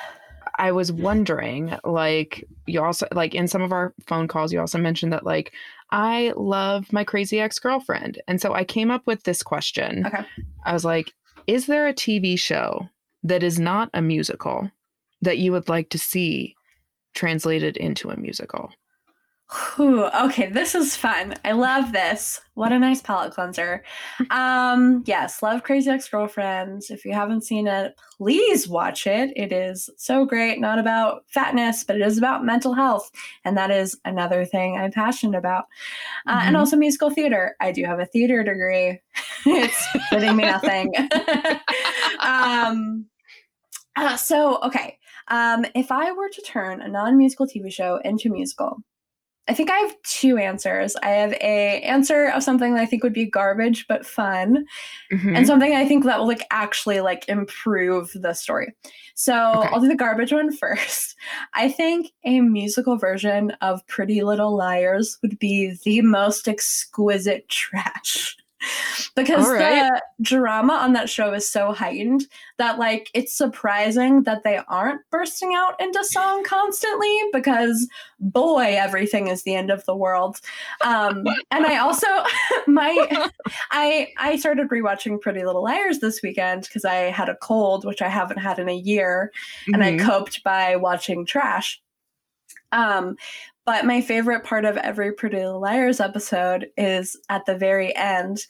I 0.60 0.72
was 0.72 0.92
wondering, 0.92 1.74
like, 1.84 2.46
you 2.66 2.82
also, 2.82 3.06
like, 3.12 3.34
in 3.34 3.48
some 3.48 3.62
of 3.62 3.72
our 3.72 3.94
phone 4.06 4.28
calls, 4.28 4.52
you 4.52 4.60
also 4.60 4.76
mentioned 4.76 5.10
that, 5.10 5.24
like, 5.24 5.54
I 5.90 6.34
love 6.36 6.92
my 6.92 7.02
crazy 7.02 7.40
ex 7.40 7.58
girlfriend. 7.58 8.20
And 8.28 8.42
so 8.42 8.52
I 8.52 8.64
came 8.64 8.90
up 8.90 9.06
with 9.06 9.22
this 9.22 9.42
question. 9.42 10.06
Okay. 10.06 10.22
I 10.66 10.74
was 10.74 10.84
like, 10.84 11.14
is 11.46 11.64
there 11.64 11.88
a 11.88 11.94
TV 11.94 12.38
show 12.38 12.90
that 13.22 13.42
is 13.42 13.58
not 13.58 13.88
a 13.94 14.02
musical 14.02 14.70
that 15.22 15.38
you 15.38 15.50
would 15.52 15.70
like 15.70 15.88
to 15.90 15.98
see 15.98 16.54
translated 17.14 17.78
into 17.78 18.10
a 18.10 18.16
musical? 18.18 18.70
Ooh, 19.78 20.04
okay, 20.04 20.48
this 20.48 20.76
is 20.76 20.94
fun. 20.94 21.34
I 21.44 21.52
love 21.52 21.92
this. 21.92 22.40
What 22.54 22.70
a 22.70 22.78
nice 22.78 23.02
palate 23.02 23.32
cleanser. 23.32 23.82
Um, 24.30 25.02
yes, 25.06 25.42
love 25.42 25.64
Crazy 25.64 25.90
Ex 25.90 26.08
Girlfriends. 26.08 26.90
If 26.90 27.04
you 27.04 27.12
haven't 27.12 27.42
seen 27.42 27.66
it, 27.66 27.98
please 28.16 28.68
watch 28.68 29.08
it. 29.08 29.32
It 29.34 29.50
is 29.50 29.90
so 29.96 30.24
great. 30.24 30.60
Not 30.60 30.78
about 30.78 31.24
fatness, 31.28 31.82
but 31.82 31.96
it 31.96 32.02
is 32.02 32.16
about 32.16 32.44
mental 32.44 32.74
health, 32.74 33.10
and 33.44 33.56
that 33.56 33.72
is 33.72 33.98
another 34.04 34.44
thing 34.44 34.76
I'm 34.76 34.92
passionate 34.92 35.38
about. 35.38 35.64
Uh, 36.28 36.38
mm-hmm. 36.38 36.48
And 36.48 36.56
also 36.56 36.76
musical 36.76 37.10
theater. 37.10 37.56
I 37.60 37.72
do 37.72 37.84
have 37.84 37.98
a 37.98 38.06
theater 38.06 38.44
degree. 38.44 39.00
it's 39.46 39.86
getting 40.10 40.36
me 40.36 40.44
nothing. 40.44 40.92
um, 42.20 43.06
uh, 43.96 44.16
so 44.16 44.60
okay. 44.62 44.96
Um, 45.26 45.64
if 45.74 45.92
I 45.92 46.12
were 46.12 46.28
to 46.28 46.42
turn 46.42 46.82
a 46.82 46.88
non-musical 46.88 47.46
TV 47.46 47.72
show 47.72 48.00
into 48.04 48.30
musical, 48.30 48.82
I 49.48 49.54
think 49.54 49.70
I 49.70 49.78
have 49.78 49.94
two 50.02 50.36
answers. 50.36 50.94
I 51.02 51.08
have 51.08 51.32
a 51.32 51.80
answer 51.82 52.28
of 52.28 52.42
something 52.42 52.74
that 52.74 52.80
I 52.80 52.86
think 52.86 53.02
would 53.02 53.12
be 53.12 53.26
garbage 53.26 53.86
but 53.88 54.06
fun, 54.06 54.64
mm-hmm. 55.12 55.34
and 55.34 55.46
something 55.46 55.74
I 55.74 55.86
think 55.86 56.04
that 56.04 56.18
will 56.18 56.28
like 56.28 56.46
actually 56.50 57.00
like 57.00 57.28
improve 57.28 58.12
the 58.14 58.32
story. 58.32 58.72
So 59.14 59.52
okay. 59.56 59.68
I'll 59.72 59.80
do 59.80 59.88
the 59.88 59.96
garbage 59.96 60.32
one 60.32 60.52
first. 60.56 61.16
I 61.54 61.68
think 61.68 62.12
a 62.24 62.40
musical 62.40 62.96
version 62.96 63.50
of 63.60 63.86
Pretty 63.86 64.22
Little 64.22 64.56
Liars 64.56 65.18
would 65.22 65.38
be 65.38 65.76
the 65.84 66.02
most 66.02 66.46
exquisite 66.46 67.48
trash 67.48 68.36
because 69.16 69.48
right. 69.48 69.90
the 69.90 70.02
drama 70.22 70.74
on 70.74 70.92
that 70.92 71.08
show 71.08 71.32
is 71.32 71.48
so 71.48 71.72
heightened 71.72 72.26
that 72.58 72.78
like 72.78 73.10
it's 73.14 73.32
surprising 73.32 74.22
that 74.24 74.44
they 74.44 74.58
aren't 74.68 75.00
bursting 75.10 75.54
out 75.54 75.80
into 75.80 76.04
song 76.04 76.44
constantly 76.44 77.18
because 77.32 77.88
boy 78.18 78.74
everything 78.76 79.28
is 79.28 79.42
the 79.44 79.54
end 79.54 79.70
of 79.70 79.84
the 79.86 79.96
world 79.96 80.38
um 80.84 81.24
and 81.50 81.66
i 81.66 81.78
also 81.78 82.06
my 82.66 83.30
i 83.70 84.08
i 84.18 84.36
started 84.36 84.68
rewatching 84.68 85.20
pretty 85.20 85.44
little 85.44 85.64
liars 85.64 86.00
this 86.00 86.20
weekend 86.22 86.62
because 86.62 86.84
i 86.84 86.94
had 86.94 87.28
a 87.28 87.36
cold 87.36 87.84
which 87.84 88.02
i 88.02 88.08
haven't 88.08 88.38
had 88.38 88.58
in 88.58 88.68
a 88.68 88.76
year 88.76 89.32
and 89.72 89.82
i 89.82 89.92
Mhm. 89.92 90.00
coped 90.04 90.44
by 90.44 90.76
watching 90.76 91.24
trash 91.26 91.80
um 92.72 93.16
but 93.66 93.84
my 93.84 94.00
favorite 94.00 94.42
part 94.42 94.64
of 94.64 94.76
every 94.78 95.12
Pretty 95.12 95.36
Little 95.36 95.60
Liars 95.60 96.00
episode 96.00 96.68
is 96.76 97.16
at 97.28 97.46
the 97.46 97.54
very 97.56 97.94
end, 97.94 98.46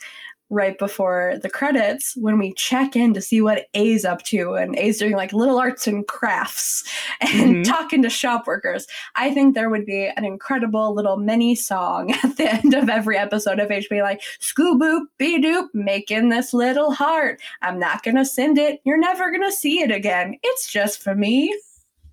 right 0.49 0.79
before 0.79 1.35
the 1.43 1.51
credits, 1.51 2.17
when 2.17 2.39
we 2.39 2.55
check 2.55 2.97
in 2.97 3.13
to 3.15 3.21
see 3.21 3.41
what 3.43 3.67
A's 3.75 4.05
up 4.07 4.23
to, 4.25 4.55
and 4.55 4.75
A's 4.79 4.99
doing 4.99 5.13
like 5.13 5.33
little 5.35 5.59
arts 5.59 5.87
and 5.87 6.07
crafts 6.09 6.85
and 7.21 7.57
Mhm. 7.57 7.65
talking 7.65 8.03
to 8.03 8.09
shop 8.09 8.47
workers. 8.47 8.87
I 9.15 9.35
think 9.35 9.55
there 9.55 9.69
would 9.69 9.85
be 9.85 10.07
an 10.07 10.25
incredible 10.25 10.95
little 10.95 11.19
mini 11.19 11.55
song 11.55 12.13
at 12.25 12.37
the 12.37 12.51
end 12.51 12.73
of 12.73 12.89
every 12.89 13.19
episode 13.19 13.59
of 13.61 13.71
H 13.71 13.91
being 13.91 14.03
like, 14.03 14.23
Scoo 14.41 14.79
boop, 14.79 15.03
be 15.19 15.39
doop, 15.43 15.69
making 15.75 16.31
this 16.31 16.55
little 16.55 16.93
heart. 16.93 17.41
I'm 17.63 17.79
not 17.79 18.03
gonna 18.03 18.25
send 18.25 18.57
it. 18.59 18.81
You're 18.85 18.97
never 18.99 19.31
gonna 19.31 19.53
see 19.53 19.83
it 19.83 19.91
again. 19.91 20.37
It's 20.43 20.73
just 20.73 21.03
for 21.03 21.15
me. 21.15 21.55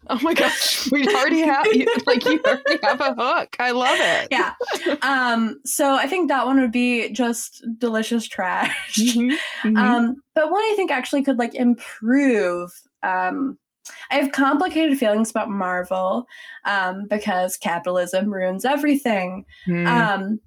Oh 0.10 0.20
my 0.22 0.34
gosh, 0.34 0.92
we 0.92 1.08
already 1.08 1.42
have 1.42 1.66
you, 1.68 1.88
like 2.06 2.24
you 2.26 2.40
already 2.46 2.80
have 2.84 3.02
a 3.02 3.14
hook. 3.14 3.56
I 3.60 3.72
love 3.72 3.98
it. 4.00 4.28
yeah. 4.32 4.54
Um, 5.02 5.60
so 5.66 5.96
I 5.96 6.08
think 6.08 6.30
that 6.30 6.46
one 6.46 6.60
would 6.60 6.72
be 6.72 7.10
just 7.12 7.66
delicious 7.78 8.28
trash. 8.28 8.98
Mhm, 8.98 9.38
mhm. 9.64 9.78
Um, 9.78 10.16
but 10.36 10.52
one 10.52 10.62
I 10.62 10.74
think 10.76 10.92
actually 10.92 11.24
could 11.24 11.38
like 11.38 11.56
improve. 11.56 12.72
Um, 13.04 13.58
I 14.12 14.16
have 14.16 14.32
complicated 14.32 14.98
feelings 14.98 15.30
about 15.30 15.50
Marvel 15.50 16.28
um, 16.66 17.06
because 17.10 17.58
capitalism 17.58 18.34
ruins 18.34 18.66
everything. 18.66 19.46
Mm. 19.68 19.88
Um, 19.88 20.40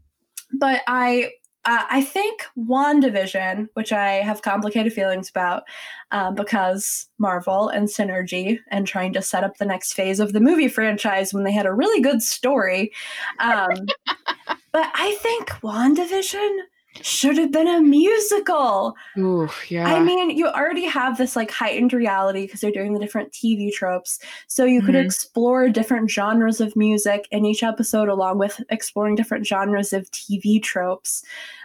but 0.59 0.83
I 0.87 1.31
uh, 1.67 1.85
I 1.91 2.03
think 2.03 2.45
WandaVision, 2.59 3.69
which 3.75 3.93
I 3.93 4.13
have 4.15 4.41
complicated 4.41 4.93
feelings 4.93 5.29
about 5.29 5.65
um, 6.11 6.35
because 6.35 7.07
Marvel 7.19 7.69
and 7.69 7.87
synergy 7.87 8.59
and 8.71 8.87
trying 8.87 9.13
to 9.13 9.23
set 9.23 9.45
up 9.45 9.59
the 9.59 9.67
next 9.67 9.93
phase 9.93 10.21
of 10.21 10.33
the 10.33 10.41
movie 10.41 10.69
franchise 10.69 11.35
when 11.35 11.45
they 11.45 11.53
had 11.53 11.67
a 11.67 11.75
really 11.75 12.01
good 12.01 12.23
story. 12.23 12.93
Um, 13.41 13.87
but 14.73 14.91
I 14.95 15.17
think 15.21 15.51
WandaVision 15.63 16.61
should 17.03 17.39
have 17.39 17.53
been 17.53 17.69
a 17.69 17.81
musical. 17.81 18.97
Ooh, 19.19 19.49
yeah. 19.69 19.87
I 19.87 20.01
mean, 20.01 20.31
you 20.31 20.47
already 20.49 20.85
have 20.85 21.17
this 21.19 21.37
like 21.37 21.51
heightened 21.51 21.93
reality 21.93 22.47
because 22.47 22.61
they're 22.61 22.71
doing 22.71 22.93
the 22.95 23.01
different 23.01 23.33
TV 23.33 23.73
tropes. 23.73 24.19
So 24.49 24.65
you 24.65 24.83
could 24.83 24.95
Mhm. 24.95 25.05
explore 25.05 25.69
different 25.69 26.11
genres 26.11 26.61
of 26.61 26.75
music 26.77 27.29
in 27.31 27.45
each 27.45 27.63
episode, 27.63 28.09
along 28.09 28.39
with 28.39 28.61
exploring 28.71 29.15
different 29.15 29.47
genres 29.47 29.93
of 29.93 30.11
TV 30.11 30.61
tropes. 30.61 31.23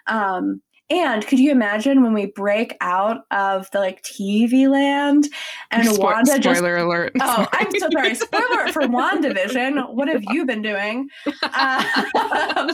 Um, 0.08 0.62
and 0.90 1.26
could 1.26 1.40
you 1.40 1.52
imagine 1.52 2.04
when 2.04 2.14
we 2.14 2.28
break 2.28 2.76
out 2.82 3.22
of 3.32 3.70
the 3.72 3.80
like 3.80 4.04
TV 4.04 4.70
land 4.70 5.28
and 5.72 5.88
Spo- 5.88 6.00
Wanda 6.00 6.38
just 6.40 6.60
spoiler 6.60 6.78
alert. 6.78 7.14
Oh, 7.20 7.48
I'm 7.52 7.72
so 7.80 7.88
sorry. 7.92 8.16
Spoiler 8.16 8.68
for 8.72 8.82
WandaVision. 8.84 9.94
What 9.94 10.08
have 10.08 10.24
you 10.30 10.46
been 10.46 10.62
doing? 10.62 11.10
Um, 11.54 11.86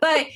but 0.00 0.26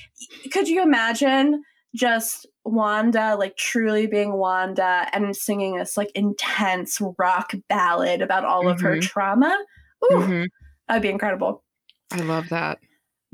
could 0.53 0.69
you 0.69 0.83
imagine 0.83 1.63
just 1.95 2.47
Wanda, 2.65 3.37
like 3.39 3.57
truly 3.57 4.07
being 4.07 4.35
Wanda 4.35 5.09
and 5.13 5.35
singing 5.35 5.77
this 5.79 5.97
like 5.97 6.11
intense 6.15 7.01
rock 7.19 7.55
ballad 7.69 8.21
about 8.21 8.45
all 8.45 8.69
of 8.69 8.81
her 8.81 8.97
Mhm. 8.97 9.03
trauma? 9.03 9.57
Ooh, 10.05 10.17
Mhm. 10.17 10.47
that'd 10.89 11.03
be 11.03 11.09
incredible. 11.09 11.65
I 12.13 12.19
love 12.19 12.49
that. 12.51 12.79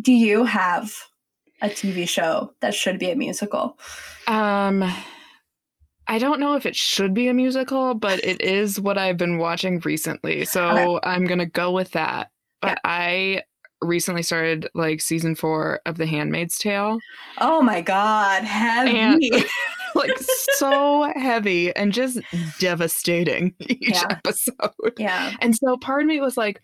Do 0.00 0.12
you 0.12 0.44
have 0.44 0.94
a 1.62 1.68
TV 1.68 2.06
show 2.08 2.52
that 2.60 2.74
should 2.74 2.98
be 2.98 3.10
a 3.10 3.16
musical? 3.16 3.78
Um, 4.26 4.84
I 6.08 6.18
don't 6.18 6.40
know 6.40 6.54
if 6.56 6.66
it 6.66 6.76
should 6.76 7.14
be 7.14 7.28
a 7.28 7.34
musical, 7.34 7.94
but 7.94 8.22
it 8.24 8.42
is 8.42 8.78
what 8.80 8.98
I've 8.98 9.16
been 9.16 9.38
watching 9.38 9.78
recently. 9.80 10.44
So 10.44 11.00
I'm 11.04 11.24
gonna 11.26 11.46
go 11.46 11.70
with 11.70 11.92
that. 11.92 12.30
But 12.60 12.78
I 12.84 13.42
recently 13.80 14.22
started 14.22 14.68
like 14.74 15.00
season 15.00 15.34
four 15.34 15.80
of 15.86 15.96
The 15.98 16.06
Handmaid's 16.06 16.58
Tale. 16.58 16.98
Oh 17.38 17.62
my 17.62 17.80
God, 17.80 18.44
heavy. 18.44 18.98
And- 18.98 19.44
like 19.94 20.16
so 20.56 21.12
heavy 21.16 21.74
and 21.76 21.92
just 21.92 22.18
devastating 22.60 23.54
each 23.68 23.90
Yeah. 23.90 24.06
episode. 24.10 24.94
yeah. 24.98 25.34
And 25.40 25.54
so 25.56 25.76
part 25.76 26.02
of 26.02 26.08
me 26.08 26.20
was 26.20 26.36
like, 26.36 26.62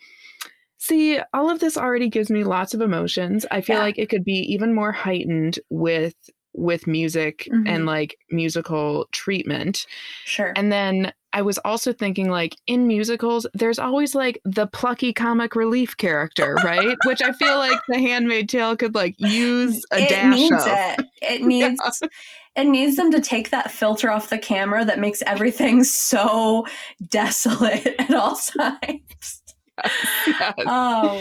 see, 0.78 1.18
all 1.34 1.50
of 1.50 1.60
this 1.60 1.76
already 1.76 2.08
gives 2.08 2.30
me 2.30 2.44
lots 2.44 2.72
of 2.74 2.80
emotions. 2.80 3.44
I 3.50 3.60
feel 3.60 3.76
Yeah. 3.76 3.82
like 3.82 3.98
it 3.98 4.08
could 4.08 4.24
be 4.24 4.38
even 4.52 4.74
more 4.74 4.92
heightened 4.92 5.58
with 5.70 6.14
with 6.54 6.88
music 6.88 7.46
Mhm. 7.52 7.68
and 7.68 7.86
like 7.86 8.16
musical 8.32 9.06
treatment. 9.12 9.86
Sure. 10.24 10.52
And 10.56 10.72
then 10.72 11.12
I 11.32 11.42
was 11.42 11.58
also 11.58 11.92
thinking 11.92 12.30
like 12.30 12.56
in 12.66 12.88
musicals, 12.88 13.46
there's 13.54 13.78
always 13.78 14.14
like 14.16 14.40
the 14.44 14.66
plucky 14.66 15.12
comic 15.12 15.54
relief 15.54 15.96
character, 15.98 16.54
right? 16.64 16.96
Which 17.04 17.22
I 17.22 17.30
feel 17.32 17.58
like 17.58 17.78
the 17.86 17.98
handmaid 18.00 18.48
tale 18.48 18.74
could 18.76 18.94
like 18.96 19.14
use 19.18 19.84
a 19.92 20.02
it 20.02 20.08
dash 20.08 20.34
needs 20.34 20.52
of. 20.52 20.68
it. 20.68 21.06
It 21.22 21.42
needs 21.46 21.80
it 22.56 22.66
needs 22.66 22.96
them 22.96 23.12
to 23.12 23.20
take 23.20 23.50
that 23.50 23.70
filter 23.70 24.10
off 24.10 24.30
the 24.30 24.38
camera 24.38 24.84
that 24.84 24.98
makes 24.98 25.22
everything 25.26 25.84
so 25.84 26.66
desolate 27.08 27.86
at 28.00 28.12
all 28.14 28.34
times. 28.34 29.37
Yes. 30.26 30.54
Oh, 30.66 31.20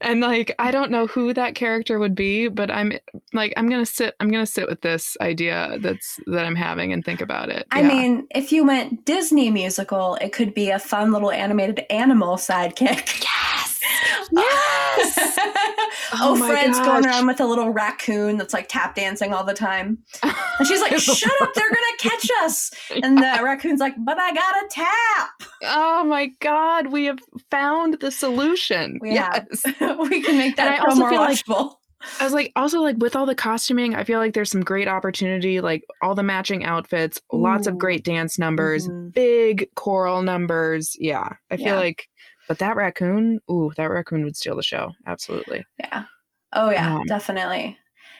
and 0.00 0.20
like 0.20 0.54
I 0.58 0.70
don't 0.70 0.90
know 0.90 1.06
who 1.06 1.32
that 1.34 1.54
character 1.54 1.98
would 1.98 2.14
be, 2.14 2.48
but 2.48 2.70
I'm 2.70 2.92
like 3.32 3.52
I'm 3.56 3.68
gonna 3.68 3.86
sit 3.86 4.14
I'm 4.20 4.30
gonna 4.30 4.46
sit 4.46 4.68
with 4.68 4.80
this 4.80 5.16
idea 5.20 5.78
that's 5.80 6.18
that 6.26 6.44
I'm 6.44 6.56
having 6.56 6.92
and 6.92 7.04
think 7.04 7.20
about 7.20 7.48
it. 7.50 7.66
I 7.70 7.82
Yeah. 7.82 7.88
mean, 7.88 8.26
if 8.34 8.52
you 8.52 8.64
went 8.66 9.04
Disney 9.04 9.50
musical, 9.50 10.16
it 10.16 10.32
could 10.32 10.54
be 10.54 10.70
a 10.70 10.78
fun 10.78 11.12
little 11.12 11.30
animated 11.30 11.84
animal 11.90 12.36
sidekick. 12.36 13.22
yes, 13.22 13.80
Yes. 14.32 15.38
oh, 16.14 16.36
Oh 16.40 16.46
Fred's 16.46 16.78
going 16.80 17.06
around 17.06 17.26
with 17.26 17.40
a 17.40 17.46
little 17.46 17.70
raccoon 17.70 18.36
that's 18.38 18.52
like 18.54 18.68
tap 18.68 18.94
dancing 18.94 19.32
all 19.32 19.44
the 19.44 19.54
time. 19.54 19.98
And 20.22 20.66
she's 20.66 20.80
like, 20.80 20.98
shut 20.98 21.32
up, 21.42 21.54
they're 21.54 21.68
going 21.70 21.84
to 21.98 22.08
catch 22.08 22.28
us. 22.42 22.70
And 23.02 23.18
the 23.18 23.40
raccoon's 23.42 23.80
like, 23.80 23.94
but 23.98 24.18
I 24.18 24.32
got 24.34 24.54
a 24.64 24.68
tap. 24.70 25.30
oh 25.64 26.04
my 26.04 26.30
god, 26.40 26.88
we 26.88 27.06
have 27.06 27.18
found 27.50 27.98
the 28.00 28.10
solution. 28.10 28.98
We 29.00 29.12
yes. 29.12 29.44
we 29.80 30.22
can 30.22 30.36
make 30.38 30.48
And 30.48 30.56
that 30.58 30.72
I 30.72 30.76
show 30.78 30.84
also 30.84 31.00
more 31.00 31.10
feel 31.10 31.20
like- 31.20 31.36
watchable. 31.38 31.74
I 32.20 32.24
was 32.24 32.32
like, 32.32 32.50
also 32.56 32.80
like 32.80 32.96
with 32.98 33.14
all 33.14 33.26
the 33.26 33.34
costuming, 33.36 33.94
I 33.94 34.02
feel 34.02 34.18
like 34.18 34.34
there's 34.34 34.50
some 34.50 34.62
great 34.64 34.88
opportunity, 34.88 35.60
like 35.60 35.84
all 36.02 36.16
the 36.16 36.24
matching 36.24 36.64
outfits, 36.64 37.20
lots 37.32 37.68
of 37.68 37.78
great 37.78 38.02
dance 38.04 38.40
numbers, 38.40 38.88
Mhm. 38.88 39.14
big 39.14 39.68
choral 39.76 40.22
numbers. 40.22 40.96
Yeah, 40.98 41.28
I 41.48 41.56
feel 41.56 41.66
Yeah. 41.66 41.76
like, 41.76 42.08
but 42.52 42.58
that 42.58 42.76
raccoon, 42.76 43.40
ooh, 43.50 43.72
that 43.78 43.86
raccoon 43.86 44.24
would 44.24 44.36
steal 44.36 44.56
the 44.56 44.62
show. 44.62 44.92
Absolutely. 45.06 45.64
Yeah. 45.80 46.04
Oh, 46.52 46.68
yeah, 46.68 46.96
Um, 46.96 47.06
definitely. 47.06 47.78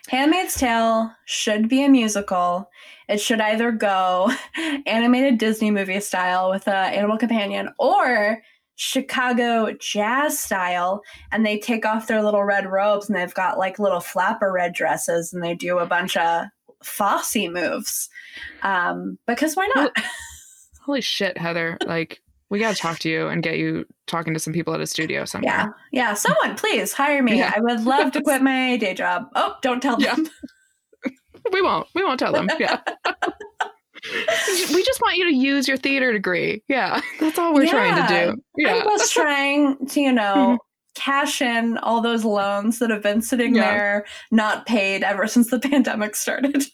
Handmaid's 0.09 0.55
Tale 0.55 1.13
should 1.27 1.69
be 1.69 1.85
a 1.85 1.89
musical. 1.91 2.71
It 3.11 3.21
should 3.21 3.43
either 3.43 3.73
go 3.73 4.33
animated 4.87 5.37
Disney 5.37 5.71
movie 5.71 6.01
style 6.01 6.49
with 6.49 6.67
a 6.67 6.75
animal 6.75 7.19
companion 7.19 7.69
or 7.79 8.41
Chicago 8.77 9.77
jazz 9.79 10.39
style 10.39 11.03
and 11.31 11.45
they 11.45 11.59
take 11.59 11.85
off 11.85 12.07
their 12.07 12.23
little 12.23 12.45
red 12.45 12.65
robes 12.73 13.11
and 13.11 13.15
they've 13.19 13.35
got 13.35 13.59
like 13.59 13.79
little 13.79 14.01
flapper 14.01 14.51
red 14.51 14.73
dresses 14.73 15.35
and 15.35 15.45
they 15.45 15.55
do 15.55 15.79
a 15.79 15.85
bunch 15.85 16.17
of 16.17 16.47
Fosse 16.83 17.37
moves. 17.51 18.09
Um, 18.63 19.19
because 19.27 19.57
why 19.57 19.71
not? 19.75 19.95
Holy 20.87 21.03
shit, 21.03 21.37
Heather! 21.37 21.77
Like 21.85 22.23
we 22.53 22.59
got 22.59 22.77
to 22.77 22.81
talk 22.83 22.99
to 22.99 23.09
you 23.09 23.29
and 23.29 23.43
get 23.43 23.57
you 23.57 23.87
talking 24.13 24.33
to 24.35 24.39
some 24.39 24.53
people 24.53 24.73
at 24.75 24.81
a 24.81 24.87
studio 24.87 25.21
Yeah. 25.21 25.25
somewhere. 25.25 25.77
Yeah. 25.91 26.15
Someone 26.15 26.55
please 26.55 26.93
hire 26.93 27.23
me. 27.23 27.39
Yeah. 27.39 27.53
I 27.57 27.61
would 27.61 27.81
love 27.85 28.13
to 28.13 28.23
quit 28.23 28.43
my 28.53 28.77
day 28.77 28.95
job. 28.95 29.25
Oh, 29.35 29.57
don't 29.63 29.81
tell 29.83 30.01
Yeah. 30.01 30.15
them. 30.15 30.29
We 31.53 31.61
won't. 31.61 31.89
We 31.97 32.05
won't 32.05 32.21
tell 32.21 32.31
them. 32.33 32.49
Yeah. 32.61 32.79
we 34.73 34.83
just 34.85 35.01
want 35.01 35.17
you 35.17 35.25
to 35.29 35.35
use 35.35 35.67
your 35.67 35.77
theater 35.77 36.13
degree. 36.13 36.63
Yeah, 36.69 37.01
that's 37.19 37.37
all 37.39 37.53
we're 37.53 37.67
trying 37.69 37.97
to 37.97 38.09
do. 38.37 38.43
Yeah. 38.57 38.75
I'm 38.77 38.99
just 38.99 39.13
trying 39.13 39.87
to, 39.89 40.01
you 40.01 40.13
know, 40.13 40.59
cash 40.95 41.43
in 41.43 41.79
all 41.79 42.01
those 42.01 42.25
loans 42.25 42.79
that 42.79 42.91
have 42.91 43.03
been 43.03 43.23
sitting 43.23 43.55
Yeah. 43.57 43.63
there 43.73 44.07
not 44.31 44.67
paid 44.67 45.03
ever 45.03 45.27
since 45.27 45.51
the 45.51 45.59
pandemic 45.59 46.15
started. 46.15 46.65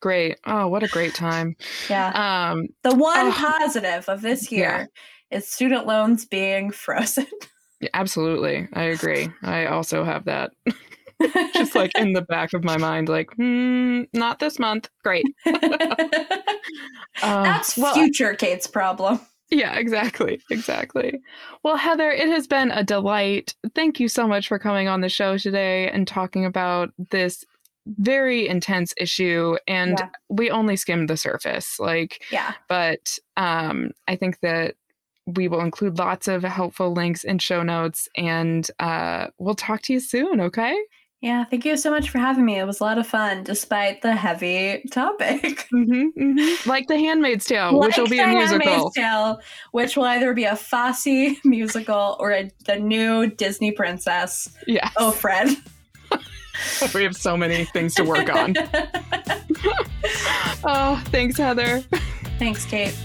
Great. 0.00 0.38
Oh, 0.46 0.68
what 0.68 0.82
a 0.82 0.88
great 0.88 1.14
time. 1.14 1.54
Yeah. 1.90 2.50
Um, 2.50 2.68
The 2.84 2.94
one 2.94 3.28
Oh. 3.28 3.32
positive 3.32 4.08
of 4.08 4.22
this 4.22 4.50
Yeah. 4.50 4.58
year 4.58 4.88
is 5.30 5.48
student 5.48 5.86
loans 5.86 6.24
being 6.24 6.70
frozen. 6.72 7.26
Yeah, 7.80 7.90
absolutely. 7.94 8.68
I 8.72 8.84
agree. 8.84 9.28
I 9.42 9.66
also 9.66 10.04
have 10.04 10.24
that. 10.24 10.52
Just 11.52 11.74
like 11.74 11.96
in 11.98 12.12
the 12.12 12.22
back 12.22 12.52
of 12.52 12.62
my 12.62 12.76
mind, 12.76 13.08
like, 13.08 13.32
hmm, 13.34 14.02
not 14.12 14.38
this 14.38 14.58
month. 14.58 14.88
Great. 15.02 15.24
Um, 15.46 15.60
That's 17.22 17.76
well, 17.76 17.94
future 17.94 18.34
Kate's 18.34 18.68
problem. 18.68 19.20
Yeah, 19.50 19.76
exactly. 19.78 20.40
Exactly. 20.50 21.20
Well, 21.64 21.76
Heather, 21.76 22.10
it 22.10 22.28
has 22.28 22.46
been 22.46 22.70
a 22.70 22.84
delight. 22.84 23.54
Thank 23.74 23.98
you 23.98 24.08
so 24.08 24.28
much 24.28 24.46
for 24.46 24.58
coming 24.58 24.88
on 24.88 25.00
the 25.00 25.08
show 25.08 25.38
today 25.38 25.90
and 25.90 26.06
talking 26.06 26.44
about 26.44 26.90
this 27.10 27.44
very 27.96 28.46
intense 28.46 28.92
issue 28.98 29.56
and 29.66 29.96
yeah. 29.98 30.08
we 30.28 30.50
only 30.50 30.76
skimmed 30.76 31.08
the 31.08 31.16
surface 31.16 31.80
like 31.80 32.22
yeah 32.30 32.52
but 32.68 33.18
um 33.38 33.90
i 34.06 34.14
think 34.14 34.38
that 34.40 34.74
we 35.36 35.48
will 35.48 35.60
include 35.60 35.98
lots 35.98 36.28
of 36.28 36.42
helpful 36.42 36.92
links 36.92 37.24
in 37.24 37.38
show 37.38 37.62
notes 37.62 38.08
and 38.16 38.70
uh 38.80 39.26
we'll 39.38 39.54
talk 39.54 39.82
to 39.82 39.92
you 39.92 40.00
soon 40.00 40.40
okay 40.40 40.76
yeah, 41.20 41.44
thank 41.44 41.64
you 41.64 41.76
so 41.76 41.90
much 41.90 42.10
for 42.10 42.18
having 42.18 42.44
me. 42.44 42.60
It 42.60 42.64
was 42.64 42.80
a 42.80 42.84
lot 42.84 42.96
of 42.96 43.06
fun, 43.06 43.42
despite 43.42 44.02
the 44.02 44.14
heavy 44.14 44.84
topic. 44.92 45.66
Mm-hmm, 45.72 46.20
mm-hmm. 46.20 46.68
Like 46.68 46.86
The 46.86 46.96
Handmaid's 46.96 47.44
Tale, 47.44 47.76
like 47.76 47.88
which 47.88 47.96
will 47.96 48.06
be 48.06 48.20
a 48.20 48.26
musical. 48.28 48.68
Handmaid's 48.68 48.94
Tale, 48.94 49.40
which 49.72 49.96
will 49.96 50.04
either 50.04 50.32
be 50.32 50.44
a 50.44 50.54
Fosse 50.54 51.36
musical 51.44 52.16
or 52.20 52.30
a, 52.30 52.48
the 52.66 52.76
new 52.76 53.26
Disney 53.26 53.72
princess. 53.72 54.56
Yeah. 54.68 54.88
Oh, 54.96 55.10
Fred. 55.10 55.48
we 56.94 57.02
have 57.02 57.16
so 57.16 57.36
many 57.36 57.64
things 57.64 57.94
to 57.96 58.04
work 58.04 58.32
on. 58.32 58.54
oh, 60.64 61.02
thanks, 61.06 61.36
Heather. 61.36 61.80
Thanks, 62.38 62.64
Kate. 62.64 62.96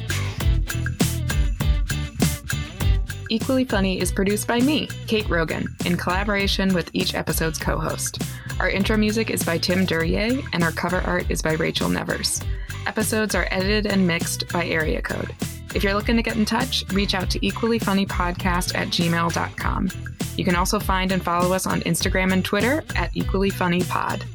Equally 3.34 3.66
Funny 3.66 4.00
is 4.00 4.12
produced 4.12 4.48
by 4.48 4.60
me, 4.60 4.88
Kate 5.08 5.28
Rogan, 5.28 5.66
in 5.88 5.98
collaboration 5.98 6.72
with 6.72 6.92
each 6.94 7.16
episode's 7.16 7.58
co 7.58 7.80
host. 7.80 8.22
Our 8.60 8.70
intro 8.70 8.96
music 8.96 9.32
is 9.32 9.42
by 9.42 9.58
Tim 9.58 9.86
Duryea, 9.86 10.40
and 10.54 10.64
our 10.64 10.72
cover 10.72 11.02
art 11.02 11.32
is 11.32 11.42
by 11.42 11.54
Rachel 11.54 11.90
Nevers. 11.90 12.42
Episodes 12.86 13.34
are 13.34 13.48
edited 13.50 13.88
and 13.88 14.06
mixed 14.06 14.54
by 14.54 14.68
Area 14.68 15.02
Code. 15.02 15.34
If 15.74 15.84
you're 15.84 15.96
looking 15.96 16.16
to 16.16 16.22
get 16.22 16.36
in 16.36 16.46
touch, 16.46 16.84
reach 16.94 17.16
out 17.16 17.32
to 17.32 17.40
equallyfunnypodcast 17.40 18.76
at 18.76 18.90
gmail.com. 18.90 19.90
You 20.38 20.46
can 20.46 20.56
also 20.56 20.80
find 20.80 21.12
and 21.12 21.24
follow 21.24 21.54
us 21.54 21.66
on 21.66 21.82
Instagram 21.82 22.34
and 22.34 22.46
Twitter 22.46 22.84
at 22.96 23.12
equallyfunnypod. 23.16 24.26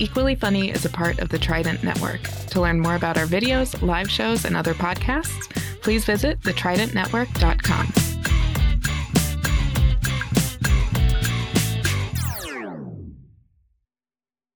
Equally 0.00 0.36
Funny 0.36 0.70
is 0.70 0.84
a 0.84 0.90
part 0.90 1.18
of 1.18 1.28
the 1.28 1.38
Trident 1.38 1.82
Network. 1.82 2.22
To 2.50 2.60
learn 2.60 2.80
more 2.80 2.94
about 2.94 3.18
our 3.18 3.26
videos, 3.26 3.80
live 3.82 4.10
shows, 4.10 4.44
and 4.44 4.56
other 4.56 4.74
podcasts, 4.74 5.50
please 5.82 6.04
visit 6.04 6.40
thetridentnetwork.com. 6.40 8.07